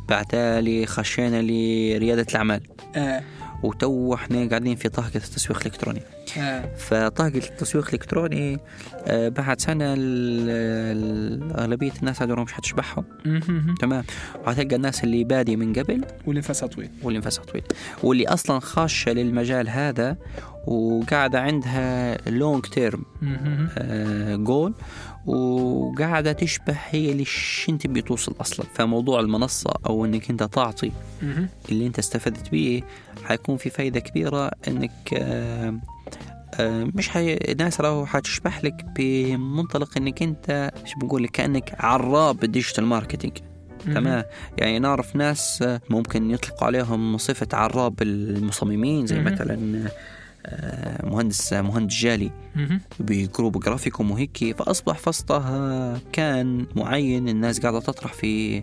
بعتالي 0.09 0.87
خشينا 0.87 1.43
لريادة 1.43 2.27
الأعمال 2.31 2.61
آه. 2.97 3.23
وتو 3.63 4.15
إحنا 4.15 4.49
قاعدين 4.49 4.77
في 4.77 4.89
طهقة 4.89 5.17
التسويق 5.17 5.59
الإلكتروني 5.61 6.03
آه. 6.39 6.75
فطاقة 6.77 7.39
التسويق 7.39 7.87
الإلكتروني 7.87 8.59
آه، 9.07 9.29
بعد 9.29 9.61
سنة 9.61 9.95
أغلبية 11.59 11.93
الناس 12.01 12.23
هذول 12.23 12.41
مش 12.41 12.53
حتشبعهم. 12.53 13.05
تمام 13.81 14.05
وهتلقى 14.47 14.77
الناس 14.77 15.05
اللي 15.05 15.25
بادية 15.25 15.57
من 15.57 15.73
قبل 15.73 16.05
واللي 16.27 16.41
نفسها 16.41 16.69
طويل 16.69 16.91
واللي 17.03 17.19
نفسها 17.19 17.45
طويل 17.45 17.63
واللي 18.03 18.29
أصلا 18.29 18.61
خاشة 18.61 19.13
للمجال 19.13 19.69
هذا 19.69 20.17
وقاعدة 20.67 21.41
عندها 21.41 22.19
لونج 22.31 22.67
تيرم. 22.67 23.05
جول 24.45 24.75
وقاعدة 25.27 26.33
تشبه 26.33 26.77
هي 26.91 27.13
اللي 27.13 27.25
شن 27.25 27.79
تبي 27.79 28.03
توصل 28.03 28.35
أصلا 28.41 28.67
فموضوع 28.75 29.21
المنصة 29.21 29.75
أو 29.87 30.05
إنك 30.05 30.31
أنت 30.31 30.43
تعطي. 30.43 30.93
اللي 31.69 31.87
أنت 31.87 31.99
استفدت 31.99 32.51
بيه 32.51 32.83
حيكون 33.25 33.57
في 33.57 33.71
فايدة 33.71 34.01
كبيرة 34.01 34.51
إنك 34.69 35.15
آه، 35.15 35.79
آه، 36.55 36.85
مش 36.95 37.09
حي... 37.09 37.35
الناس 37.35 37.81
راهو 37.81 38.07
حتشبح 38.07 38.65
لك 38.65 38.85
بمنطلق 38.97 39.97
إنك 39.97 40.23
أنت 40.23 40.71
شو 40.85 40.99
بنقول 40.99 41.23
لك 41.23 41.31
كأنك 41.31 41.75
عراب 41.79 42.45
ال 42.45 42.50
digital 42.50 42.85
marketing 42.85 43.39
تمام 43.87 44.25
يعني 44.59 44.79
نعرف 44.79 45.17
ناس 45.17 45.65
ممكن 45.91 46.31
يطلقوا 46.31 46.67
عليهم 46.67 47.19
صفة 47.19 47.49
عراب 47.53 48.03
المصممين 48.03 49.07
زي. 49.07 49.21
مثلا 49.21 49.89
مهندس 51.05 51.53
مهندس 51.53 51.95
جالي. 51.95 52.31
بجروب 53.01 53.61
جرافيكوم 53.61 54.11
وهيك 54.11 54.57
فأصبح 54.57 54.99
فسطة 54.99 56.01
كان 56.13 56.67
معين 56.77 57.29
الناس 57.29 57.61
قاعدة 57.61 57.81
تطرح 57.81 58.13
في 58.13 58.63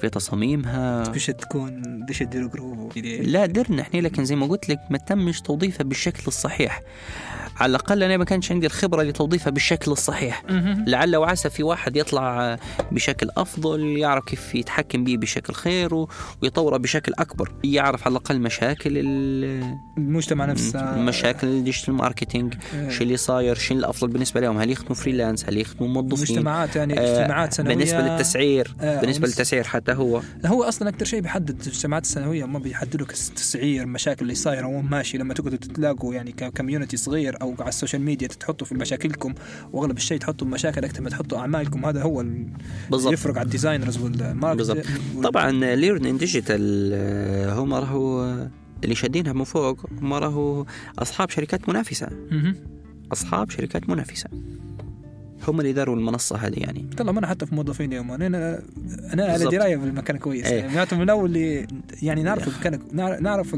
في 0.00 0.08
تصاميمها. 0.08 1.08
مش 1.10 1.26
تكون 1.26 1.82
ديش 2.06 2.18
تديروا 2.18 2.48
جروب. 2.48 2.98
لا 3.22 3.46
درنا 3.46 3.82
إحنا 3.82 4.00
لكن 4.00 4.24
زي 4.24 4.36
ما 4.36 4.46
قلت 4.46 4.68
لك 4.68 4.78
ما 4.90 4.98
تمش 4.98 5.40
توظيفها 5.40 5.84
بالشكل 5.84 6.22
الصحيح. 6.26 6.82
على 7.60 7.70
الأقل 7.70 8.02
أنا 8.02 8.16
ما 8.16 8.24
كانش 8.24 8.52
عندي 8.52 8.66
الخبرة 8.66 9.02
لتوظيفها 9.02 9.50
بالشكل 9.50 9.90
الصحيح. 9.92 10.42
لعل 10.86 11.16
وعسى 11.16 11.50
في 11.50 11.62
واحد 11.62 11.96
يطلع 11.96 12.58
بشكل 12.92 13.28
أفضل 13.36 13.80
يعرف 13.98 14.24
كيف 14.24 14.54
يتحكم 14.54 15.04
به 15.04 15.16
بشكل 15.16 15.52
خير 15.54 16.06
ويطوره 16.42 16.76
بشكل 16.76 17.12
أكبر. 17.18 17.52
يعرف 17.64 18.02
على 18.06 18.12
الأقل 18.12 18.40
مشاكل 18.40 18.90
ال- 18.98 19.76
المجتمع 19.98 20.44
نفسه. 20.46 20.98
مشاكل 20.98 21.46
ال 21.46 21.52
digital 21.52 21.94
marketing 21.94 22.54
آه. 22.74 22.88
شو 22.90 23.02
اللي 23.04 23.16
صاير 23.16 23.54
شو 23.54 23.74
الأفضل 23.74 24.08
بالنسبة 24.08 24.40
لهم؟ 24.40 24.58
هل 24.58 24.70
يخدموا 24.70 24.94
freelance؟ 24.94 25.44
هل 25.44 25.56
يخدموا 25.58 25.88
موظفين؟ 26.02 26.36
مجتمعات 26.36 26.76
يعني 26.76 27.00
آه، 27.00 27.20
اجتماعات 27.20 27.52
سنوية. 27.52 27.74
بالنسبة 27.74 28.00
للتسعير 28.00 28.74
آه، 28.80 29.00
بالنسبة 29.00 29.26
للتسعير 29.26 29.64
حتى 29.64 29.92
هو. 29.92 30.20
هو 30.46 30.62
أصلا 30.62 30.88
أكثر 30.88 31.04
شيء 31.04 31.20
بيحدد 31.20 31.60
الاجتماعات 31.60 32.04
السنوية 32.04 32.44
ما 32.44 32.58
بيحددوا 32.58 33.06
لك 33.06 33.10
التسعير 33.12 33.82
المشاكل 33.82 34.22
اللي 34.22 34.34
صايرة 34.34 34.66
وين 34.66 34.84
ماشي 34.84 35.18
لما 35.18 35.34
تقعدوا 35.34 35.58
تتلاقوا 35.58 36.14
يعني 36.14 36.32
ك 36.32 36.38
community 36.38 36.96
صغير 36.96 37.36
أو 37.42 37.47
على 37.60 37.68
ال 37.68 37.73
social 37.73 38.02
media 38.02 38.28
تحطوا 38.28 38.66
في 38.66 38.74
مشاكلكم 38.74 39.34
وأغلب 39.72 39.96
الشيء 39.96 40.18
تحطوا 40.18 40.46
مشاكل 40.46 40.84
أكثر 40.84 41.02
ما 41.02 41.10
تحطوا 41.10 41.38
أعمالكم 41.38 41.84
هذا 41.86 42.02
هو 42.02 42.20
ال- 42.20 42.46
بالضبط 42.90 43.12
يفرق 43.12 43.38
على 43.38 43.44
ال 43.46 43.51
designers 43.51 43.98
وال 43.98 44.12
market 44.12 44.56
بالضبط. 44.58 44.84
طبعا 45.22 45.50
ليرن 45.74 46.16
ديجيتال 46.16 46.90
آه، 46.94 47.54
هم 47.60 47.74
راهو 47.74 48.22
آه، 48.22 48.50
اللي 48.84 48.94
شادينها 48.94 49.32
من 49.32 49.44
فوق 49.44 49.86
هم 50.02 50.14
راهو 50.14 50.66
أصحاب 50.98 51.30
شركات 51.30 51.68
منافسة. 51.68 52.08
أصحاب 53.12 53.50
شركات 53.50 53.88
منافسة 53.90 54.28
هم 55.48 55.60
اللي 55.60 55.72
داروا 55.72 55.96
المنصة 55.96 56.36
هذه 56.36 56.58
يعني 56.58 56.90
طلع 56.96 57.12
ما 57.12 57.18
أنا 57.18 57.26
حتى 57.26 57.46
في 57.46 57.54
موظفين 57.54 57.92
يوم 57.92 58.10
أنا 58.12 58.26
أنا, 59.12 59.24
على. 59.24 59.44
دراية 59.44 59.76
بالمكان 59.76 60.16
كويس 60.18 60.46
إيه. 60.46 60.60
يعني 60.64 60.86
من 60.92 61.10
أول 61.10 61.28
اللي 61.28 61.66
يعني 62.02 62.22
نعرف 62.22 62.48
المكان 62.48 62.80
نعرف 63.22 63.54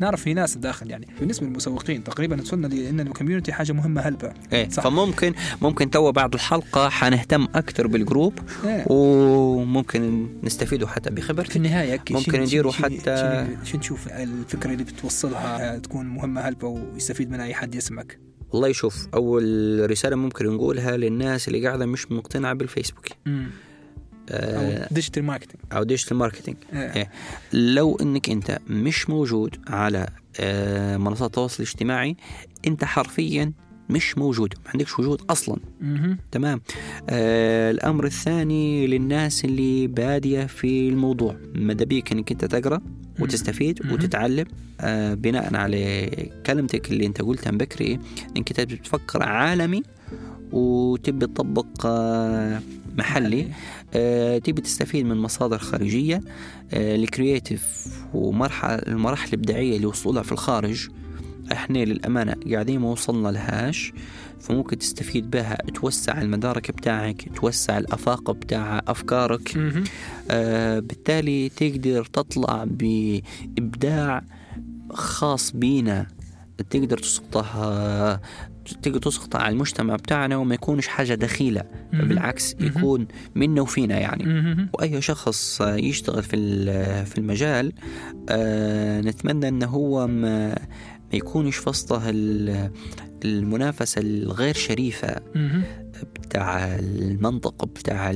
نعرف 0.00 0.22
في 0.22 0.34
ناس 0.34 0.56
داخل 0.56 0.90
يعني. 0.90 1.06
بالنسبة 1.20 1.46
للمسوقين 1.46 2.04
تقريبا 2.04 2.40
وصلنا 2.40 2.66
لأن 2.66 3.00
ال 3.00 3.05
community 3.05 3.52
حاجة 3.52 3.72
مهمة 3.72 4.00
هلبة. 4.00 4.32
إيه 4.52 4.68
صح. 4.68 4.82
فممكن 4.84 5.34
ممكن 5.62 5.90
تو 5.90 6.12
بعد 6.12 6.34
الحلقة 6.34 6.88
حنهتم 6.88 7.46
أكثر 7.54 7.86
بال 7.86 8.01
group 8.01 8.38
إيه. 8.64 8.84
وممكن 8.90 10.28
نستفيدوا 10.42 10.88
حتى 10.88 11.10
في 11.10 11.16
بخبرتك 11.16 11.56
النهاية 11.56 11.96
ك- 11.96 12.12
ممكن 12.12 12.32
شن- 12.32 12.40
نديروا 12.42 12.72
حتى- 12.72 13.64
شن 13.64 13.78
نشوف 13.78 14.08
الفكرة 14.08 14.72
اللي 14.72 14.84
بتوصلها 14.84 15.78
تكون 15.78 16.06
مهمة 16.06 16.40
هلبة 16.40 16.68
ويستفيد 16.68 17.30
منها 17.30 17.44
أي 17.44 17.54
حد 17.54 17.74
يسمعك؟ 17.74 18.18
والله 18.52 18.68
يشوف. 18.68 19.06
أول 19.14 19.86
رسالة 19.90 20.16
ممكن 20.16 20.46
نقولها 20.46 20.96
للناس 20.96 21.48
اللي 21.48 21.66
قاعدة 21.66 21.86
مش 21.86 22.12
مقتنعة 22.12 22.52
بالفيسبوك. 22.54 23.06
آه، 23.26 23.46
digital 24.90 25.24
marketing 25.24 25.62
أو 25.72 25.82
digital 25.82 26.16
marketing 26.16 26.56
إيه. 26.72 26.94
إيه. 26.96 27.10
لو 27.52 27.96
إنك 27.96 28.30
أنت 28.30 28.58
مش 28.68 29.10
موجود 29.10 29.56
على 29.68 30.08
آه، 30.40 30.96
منصات 30.96 31.26
التواصل 31.26 31.62
الاجتماعي 31.62 32.16
أنت 32.66 32.84
حرفيا 32.84 33.52
مش 33.90 34.18
موجود 34.18 34.54
ما 34.64 34.70
عندكش 34.70 34.98
وجود 34.98 35.22
أصلا 35.30 35.56
مهم. 35.80 36.18
تمام 36.30 36.60
آه 37.10 37.70
الأمر 37.70 38.04
الثاني 38.06 38.86
للناس 38.86 39.44
اللي 39.44 39.86
بادية 39.86 40.46
في 40.46 40.88
الموضوع 40.88 41.36
ماذا 41.54 41.84
بيك 41.84 42.12
إنك 42.12 42.32
أنت 42.32 42.44
تقرأ 42.44 42.80
وتستفيد 43.20 43.86
مم. 43.86 43.92
وتتعلم 43.92 44.46
آه 44.80 45.14
بناء 45.14 45.56
على 45.56 46.06
كلمتك 46.46 46.92
اللي 46.92 47.06
أنت 47.06 47.22
قلتها 47.22 47.50
من 47.50 47.58
بكري 47.58 47.98
إنك 48.36 48.60
أنت 48.60 48.72
بتفكر 48.72 49.22
عالمي 49.22 49.82
وتبي 50.52 51.26
تطبق 51.26 51.86
آه 51.86 52.60
محلي 52.98 53.48
آه، 53.94 54.38
تبي 54.38 54.60
تستفيد 54.60 55.06
من 55.06 55.16
مصادر 55.16 55.58
خارجية 55.58 56.20
آه، 56.72 56.96
الكرياتيف 56.96 57.86
ومرحلة 58.14 58.74
المراحل 58.74 59.28
الإبداعية 59.28 59.76
اللي 59.76 59.86
وصلوا 59.86 60.14
لها 60.14 60.22
في 60.22 60.32
الخارج. 60.32 60.88
إحنا 61.52 61.78
للأمانة 61.78 62.34
قاعدين 62.52 62.80
ما 62.80 62.90
وصلنا 62.90 63.28
لهاش 63.28 63.92
فممكن 64.40 64.78
تستفيد 64.78 65.30
بها 65.30 65.56
توسع 65.74 66.20
المدارك 66.20 66.70
بتاعك 66.70 67.28
توسع 67.36 67.78
الأفاق 67.78 68.30
بتاع 68.30 68.82
أفكارك. 68.88 69.56
آه 70.30 70.78
بالتالي 70.78 71.48
تقدر 71.48 72.04
تطلع 72.04 72.64
بإبداع 72.66 74.24
خاص 74.90 75.52
بينا 75.52 76.06
تقدر 76.70 76.98
تسقطه 76.98 77.46
آه، 77.64 78.20
تقدر 78.82 78.98
تسقطه 78.98 79.38
على 79.38 79.52
المجتمع 79.52 79.96
بتاعنا 79.96 80.36
وما 80.36 80.54
يكونش 80.54 80.86
حاجة 80.86 81.14
دخيلة. 81.14 81.62
بالعكس. 81.92 82.56
يكون 82.60 83.06
منا 83.34 83.60
وفينا 83.62 83.98
يعني. 83.98 84.68
وأي 84.72 85.00
شخص 85.00 85.60
يشتغل 85.60 86.22
في 86.22 86.36
في 87.04 87.18
المجال 87.18 87.72
آه، 88.28 89.00
نتمنى 89.00 89.48
إنه 89.48 89.66
هو 89.66 90.06
ما 90.06 90.48
ما 91.12 91.18
يكونش 91.18 91.56
في 91.56 91.68
وسطه 91.68 92.02
ال- 92.10 92.70
المنافسة 93.24 94.00
الغير 94.00 94.54
شريفة 94.54 95.16
مهم. 95.34 95.62
بتاع 96.22 96.74
المنطق 96.74 97.64
بتاع 97.64 98.12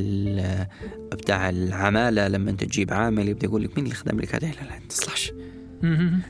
بتاع 1.13 1.49
العمالة 1.51 2.29
لما 2.29 2.51
أنت 2.51 2.65
تجيب 2.65 2.93
عامل 2.93 3.29
يبدأ 3.29 3.47
يقول 3.47 3.63
لك 3.65 3.77
مين 3.77 3.85
اللي 3.85 3.95
خدم 3.97 4.21
لك 4.21 4.35
هذه 4.35 4.51
لا 4.51 4.67
لا 4.69 4.79
ما 4.79 4.89
تصلحش. 4.89 5.33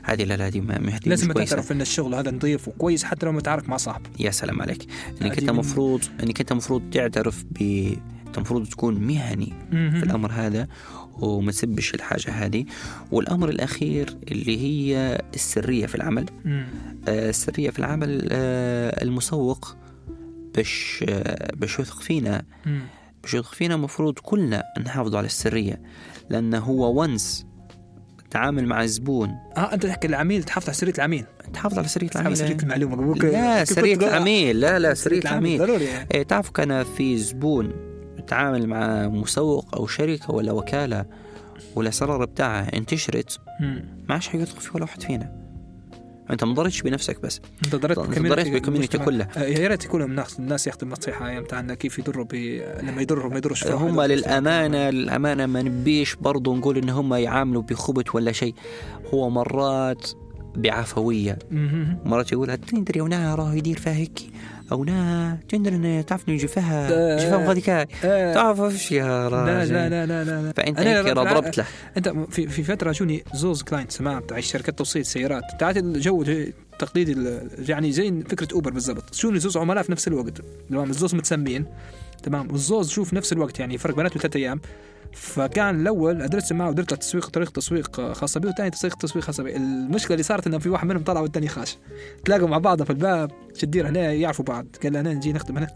هذه 0.03 0.23
لا 0.23 0.37
لا 0.37 0.47
هذه 0.47 0.61
ما 0.61 0.75
هذه 0.89 0.99
لازم. 1.05 1.31
تعترف 1.31 1.71
إن 1.71 1.81
الشغل 1.81 2.15
هذا 2.15 2.31
نظيف 2.31 2.67
وكويس 2.67 3.03
حتى 3.03 3.25
لو 3.25 3.31
متعارك 3.31 3.69
مع 3.69 3.77
صاحب. 3.77 4.01
يا 4.19 4.31
سلام 4.31 4.61
عليك. 4.61 4.87
إنك 5.21 5.39
أنت 5.39 5.49
من- 5.49 5.55
مفروض 5.55 6.01
إنك 6.23 6.39
أنت 6.39 6.53
مفروض 6.53 6.81
تعترف 6.91 7.43
ب 7.51 7.61
أنت 8.27 8.37
المفروض 8.37 8.67
تكون 8.67 8.95
مهني 8.99 9.53
في 9.71 10.03
الأمر 10.03 10.31
هذا 10.31 10.67
وما 11.13 11.51
تسبش 11.51 11.93
الحاجة 11.93 12.31
هذه. 12.31 12.65
والأمر 13.11 13.49
الأخير 13.49 14.17
اللي 14.31 14.57
هي 14.57 15.21
السرية 15.33 15.85
في 15.85 15.95
العمل. 15.95 16.25
آه، 17.07 17.29
السرية 17.29 17.69
في 17.69 17.79
العمل 17.79 18.27
آه، 18.31 19.03
المسوق 19.03 19.75
باش 20.55 21.05
آه، 21.09 21.55
باش 21.55 21.79
يثق 21.79 22.01
فينا. 22.01 22.43
باش 23.23 23.33
يثق 23.33 23.53
فينا 23.53 23.75
المفروض 23.75 24.19
كلنا 24.19 24.63
نحافظ 24.85 25.15
على 25.15 25.25
السرية. 25.25 25.81
لأنه 26.29 26.59
هو 26.59 27.01
ونس 27.01 27.45
تعامل 28.31 28.65
مع 28.65 28.83
الزبون 28.83 29.29
آه 29.57 29.73
أنت 29.73 29.85
تحكي 29.85 30.07
العميل 30.07 30.43
تحافظ 30.43 30.67
على 30.67 30.77
سرية 30.77 30.93
العميل. 30.97 31.25
تحافظ 31.53 31.77
على 31.77 31.87
سرية 31.87 32.09
على 32.15 32.35
سرية 32.35 32.55
العميل 32.55 32.83
المعلومه 32.83 33.15
لا 33.15 33.65
سرية؟ 33.65 33.95
العميل. 33.95 34.59
لا 34.59 34.79
لا 34.79 34.93
سرية 34.93 35.21
العميل 35.21 35.59
ضروري 35.59 35.85
يعني. 35.85 36.07
إيه 36.13 36.23
تعرفوا 36.23 36.53
كان 36.53 36.83
في 36.83 37.17
زبون 37.17 37.71
يتعامل 38.19 38.67
مع 38.67 39.07
مسوق 39.07 39.75
أو 39.75 39.87
شركة 39.87 40.31
ولا 40.33 40.51
وكالة 40.51 41.05
والاسرار 41.75 42.25
بتاعها 42.25 42.77
انتشرت. 42.77 43.39
ما 43.59 43.83
عادش 44.09 44.27
حيثق 44.27 44.59
في 44.59 44.69
ولا 44.73 44.83
واحد 44.83 45.01
فينا. 45.01 45.38
أنت 46.31 46.43
ما 46.43 46.53
ضرتش 46.53 46.81
بنفسك 46.81 47.21
بس 47.21 47.41
أنت 47.65 47.75
ضريت 47.75 47.99
بالكوميونتي-. 47.99 48.97
كلها. 48.97 49.27
آه، 49.37 49.43
يا 49.43 49.67
ريت 49.67 49.85
يكونوا 49.85 50.07
الناس 50.07 50.39
الناس 50.39 50.67
ياخذوا 50.67 50.83
النصيحه 50.83 51.27
أيام 51.27 51.43
تاعنا 51.43 51.73
كيف 51.73 51.99
يضروا. 51.99 52.25
لما 52.81 53.01
يضروا 53.01 53.29
ما 53.29 53.37
يضروش 53.37 53.67
هم 53.67 54.01
للأمانة 54.01 54.89
للأمانة 54.89 55.45
ما 55.45 55.61
نبيش 55.61 56.15
برضو 56.15 56.55
نقول 56.55 56.77
إن 56.77 56.89
هم 56.89 57.13
يعاملوا 57.13 57.61
بخبث 57.61 58.15
ولا 58.15 58.31
شيء 58.31 58.55
هو 59.13 59.29
مرات 59.29 60.11
بعفوية 60.55 61.39
مهم. 61.51 61.97
مرات 62.05 62.31
يقول 62.31 62.57
تندري 62.57 63.01
ونا 63.01 63.35
راه 63.35 63.55
يدير 63.55 63.77
فيها 63.79 63.93
هيك 63.93 64.19
أو 64.71 64.83
نا 64.83 65.37
تندري 65.49 65.75
إن 65.75 66.05
تعرف 66.05 66.29
نجي 66.29 66.47
فيها 66.47 66.89
آه. 68.03 68.33
تعرف 68.33 68.59
إيش 68.61 68.91
يا 68.91 69.03
لا 69.03 69.27
راجل؟ 69.27 69.73
لا 69.73 69.89
لا 69.89 70.05
لا 70.05 70.23
لا, 70.23 70.41
لا. 70.41 70.51
فأنت 70.57 70.79
بالع- 70.79 71.13
ضربت 71.13 71.57
له. 71.57 71.65
أنت 71.97 72.09
في 72.09 72.47
في 72.47 72.63
فترة 72.63 72.91
جوني 72.91 73.23
زوز 73.33 73.61
كلاينت 73.63 73.91
سماع 73.91 74.19
بتاع 74.19 74.39
شركات 74.39 74.77
توصيل 74.77 75.05
سيارات. 75.05 75.43
بتاعت 75.55 75.77
الجو 75.77 76.25
تقليدي 76.79 77.11
ال- 77.11 77.49
يعني 77.69 77.91
زي 77.91 78.21
فكرة 78.29 78.47
أوبر 78.53 78.71
بالضبط. 78.71 79.13
شوني 79.15 79.39
زوز 79.39 79.57
عملاء 79.57 79.83
في 79.83 79.91
نفس 79.91 80.07
الوقت. 80.07 80.41
تمام؟ 80.69 80.89
الزوز 80.89 81.15
متسمين. 81.15 81.65
تمام؟ 82.23 82.51
والزوز 82.51 82.89
شوف 82.89 83.13
نفس 83.13 83.33
الوقت 83.33 83.59
يعني 83.59 83.77
فرق 83.77 83.95
بيناتهم 83.95 84.21
ثلاث 84.21 84.35
أيام. 84.35 84.61
فكان 85.13 85.81
الأول 85.81 86.21
أدرس 86.21 86.51
معه 86.51 86.69
ودرت 86.69 86.91
له 86.91 86.97
تسويق 86.97 87.29
طريقه 87.29 87.49
تسويق 87.51 88.11
خاصة 88.13 88.39
به 88.39 88.47
والثاني 88.47 88.69
تسويق 88.69 88.95
تسويق 88.95 89.25
خاصة 89.25 89.43
به. 89.43 89.55
المشكلة 89.55 90.11
اللي 90.13 90.23
صارت 90.23 90.47
إنه 90.47 90.57
في 90.57 90.69
واحد 90.69 90.87
منهم 90.87 91.03
طلع 91.03 91.21
والثاني 91.21 91.47
خاش. 91.47 91.77
تلاقوا 92.25 92.47
مع 92.47 92.57
بعض 92.57 92.83
في 92.83 92.89
الباب. 92.89 93.31
شدير 93.59 93.87
هنا 93.87 94.13
يعرفوا 94.13 94.45
بعض. 94.45 94.67
قال 94.83 94.97
أنا 94.97 95.13
نجي 95.13 95.33
نخدم 95.33 95.57
هنا. 95.57 95.67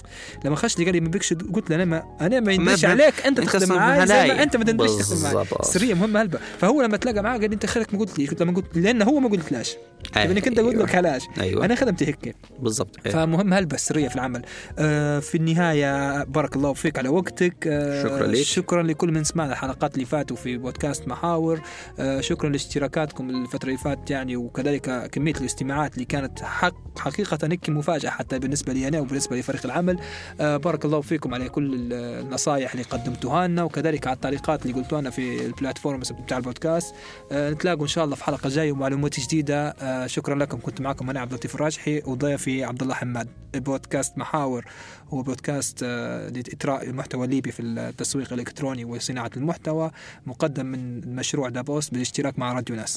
لما 0.45 0.55
خش 0.55 0.79
لي 0.79 0.85
قال 0.85 0.93
لي 0.93 1.01
ما 1.01 1.09
بكش 1.09 1.33
قلت 1.33 1.69
له 1.69 1.75
أنا 1.75 1.85
ما 1.85 2.03
أنا 2.21 2.39
ما 2.39 2.51
يندش 2.51 2.85
عليك. 2.85 3.25
أنت 3.25 3.41
تخدم 3.41 3.63
أصلاً 3.63 3.77
معاي 3.77 4.07
زي. 4.07 4.27
ما 4.27 4.43
أنت 4.43 4.57
ما 4.57 4.63
تندش 4.63 4.91
تخدم 4.91 5.21
معاي. 5.21 5.35
بالضبط. 5.35 5.65
سريه 5.65 5.93
مهمه 5.93 6.21
هلبة. 6.21 6.39
فهو 6.57 6.81
لما 6.81 6.97
تلاقى 6.97 7.23
معاه 7.23 7.37
قال 7.37 7.49
لي 7.49 7.53
أنت 7.53 7.65
خيرك 7.65 7.93
ما 7.93 7.99
قلت 7.99 8.19
لي. 8.19 8.25
قلت 8.25 8.39
له 8.39 8.45
ما 8.45 8.55
قلت 8.55 8.77
لأن 8.77 9.01
هو 9.01 9.19
ما 9.19 9.29
قلتلاش 9.29 9.75
أيوة. 10.17 10.31
انك 10.31 10.47
انت 10.47 10.59
قلت 10.59 10.75
لك 10.75 10.95
علاش 10.95 11.23
أيوه. 11.39 11.65
أنا 11.65 11.75
خدمتي 11.75 12.05
هيك. 12.07 12.35
بالضبط. 12.59 12.95
أيوة. 13.05 13.25
فمهم 13.25 13.53
هلبة 13.53 13.75
السريه 13.75 14.07
في 14.07 14.15
العمل. 14.15 14.41
آه 14.79 15.19
في 15.19 15.35
النهاية 15.35 16.23
بارك 16.23 16.55
الله 16.55 16.73
فيك 16.73 16.97
على 16.97 17.09
وقتك. 17.09 17.67
آه 17.67 18.03
شكراً 18.03 18.27
لك. 18.27 18.41
شكرا 18.41 18.83
لكل 18.83 19.11
من 19.11 19.23
سمعنا 19.23 19.51
الحلقات 19.51 19.93
اللي 19.95 20.05
فاتوا 20.05 20.37
في 20.37 20.57
بودكاست 20.57 21.07
محاور. 21.07 21.61
آه 21.99 22.21
شكرا 22.21 22.49
لاشتراكاتكم 22.49 23.29
الفترة 23.29 23.67
اللي 23.67 23.77
فاتت 23.77 24.11
يعني 24.11 24.35
وكذلك 24.35 25.09
كمية 25.11 25.33
الاستماعات 25.33 25.93
اللي 25.93 26.05
كانت 26.05 26.41
حق 26.41 26.99
حقيقة 26.99 27.37
مفاجأة 27.73 28.09
حتى 28.09 28.39
بالنسبة 28.39 28.73
لي 28.73 28.87
أنا 28.87 28.99
وبالنسبة 28.99 29.35
لفريق 29.37 29.65
العمل. 29.65 29.99
آه 30.41 30.57
بارك 30.57 30.85
الله 30.85 31.01
فيكم 31.01 31.33
على 31.33 31.49
كل 31.49 31.73
ال- 31.73 31.93
النصائح 32.25 32.71
اللي 32.71 32.83
قدمتوها 32.83 33.47
لنا 33.47 33.63
وكذلك 33.63 34.07
على 34.07 34.15
التعليقات 34.15 34.65
اللي 34.65 34.73
قلتوها 34.81 35.01
لنا 35.01 35.09
في 35.09 35.45
البلاتفورمز 35.45 36.11
بتاع 36.11 36.37
البودكاست. 36.37 36.95
آه 37.31 37.49
نتلاقوا 37.51 37.83
إن 37.83 37.87
شاء 37.87 38.05
الله 38.05 38.15
في 38.15 38.23
حلقة 38.23 38.49
جاية 38.49 38.71
ومعلومات 38.71 39.19
جديدة. 39.19 39.69
آه 39.69 40.07
شكرا 40.07 40.35
لكم. 40.35 40.59
كنت 40.59 40.81
معكم 40.81 41.09
أنا 41.09 41.19
عبد 41.19 41.31
اللطيف 41.31 41.55
الراجحي 41.55 42.01
وضيفي 42.05 42.63
عبد 42.63 42.81
الله 42.81 42.93
حماد. 42.93 43.27
بودكاست 43.55 44.17
محاور 44.17 44.65
هو 45.09 45.21
بودكاست 45.21 45.83
لاثراء 45.83 46.83
المحتوى 46.89 47.25
الليبي 47.25 47.51
في 47.51 47.61
التسويق 47.61 48.33
الإلكتروني 48.33 48.85
وصناعة 48.85 49.31
المحتوى 49.37 49.91
مقدم 50.25 50.65
من 50.65 51.15
مشروع 51.15 51.49
دابوس 51.49 51.89
بالاشتراك 51.89 52.39
مع 52.39 52.53
راديو 52.53 52.75
ناس. 52.75 52.91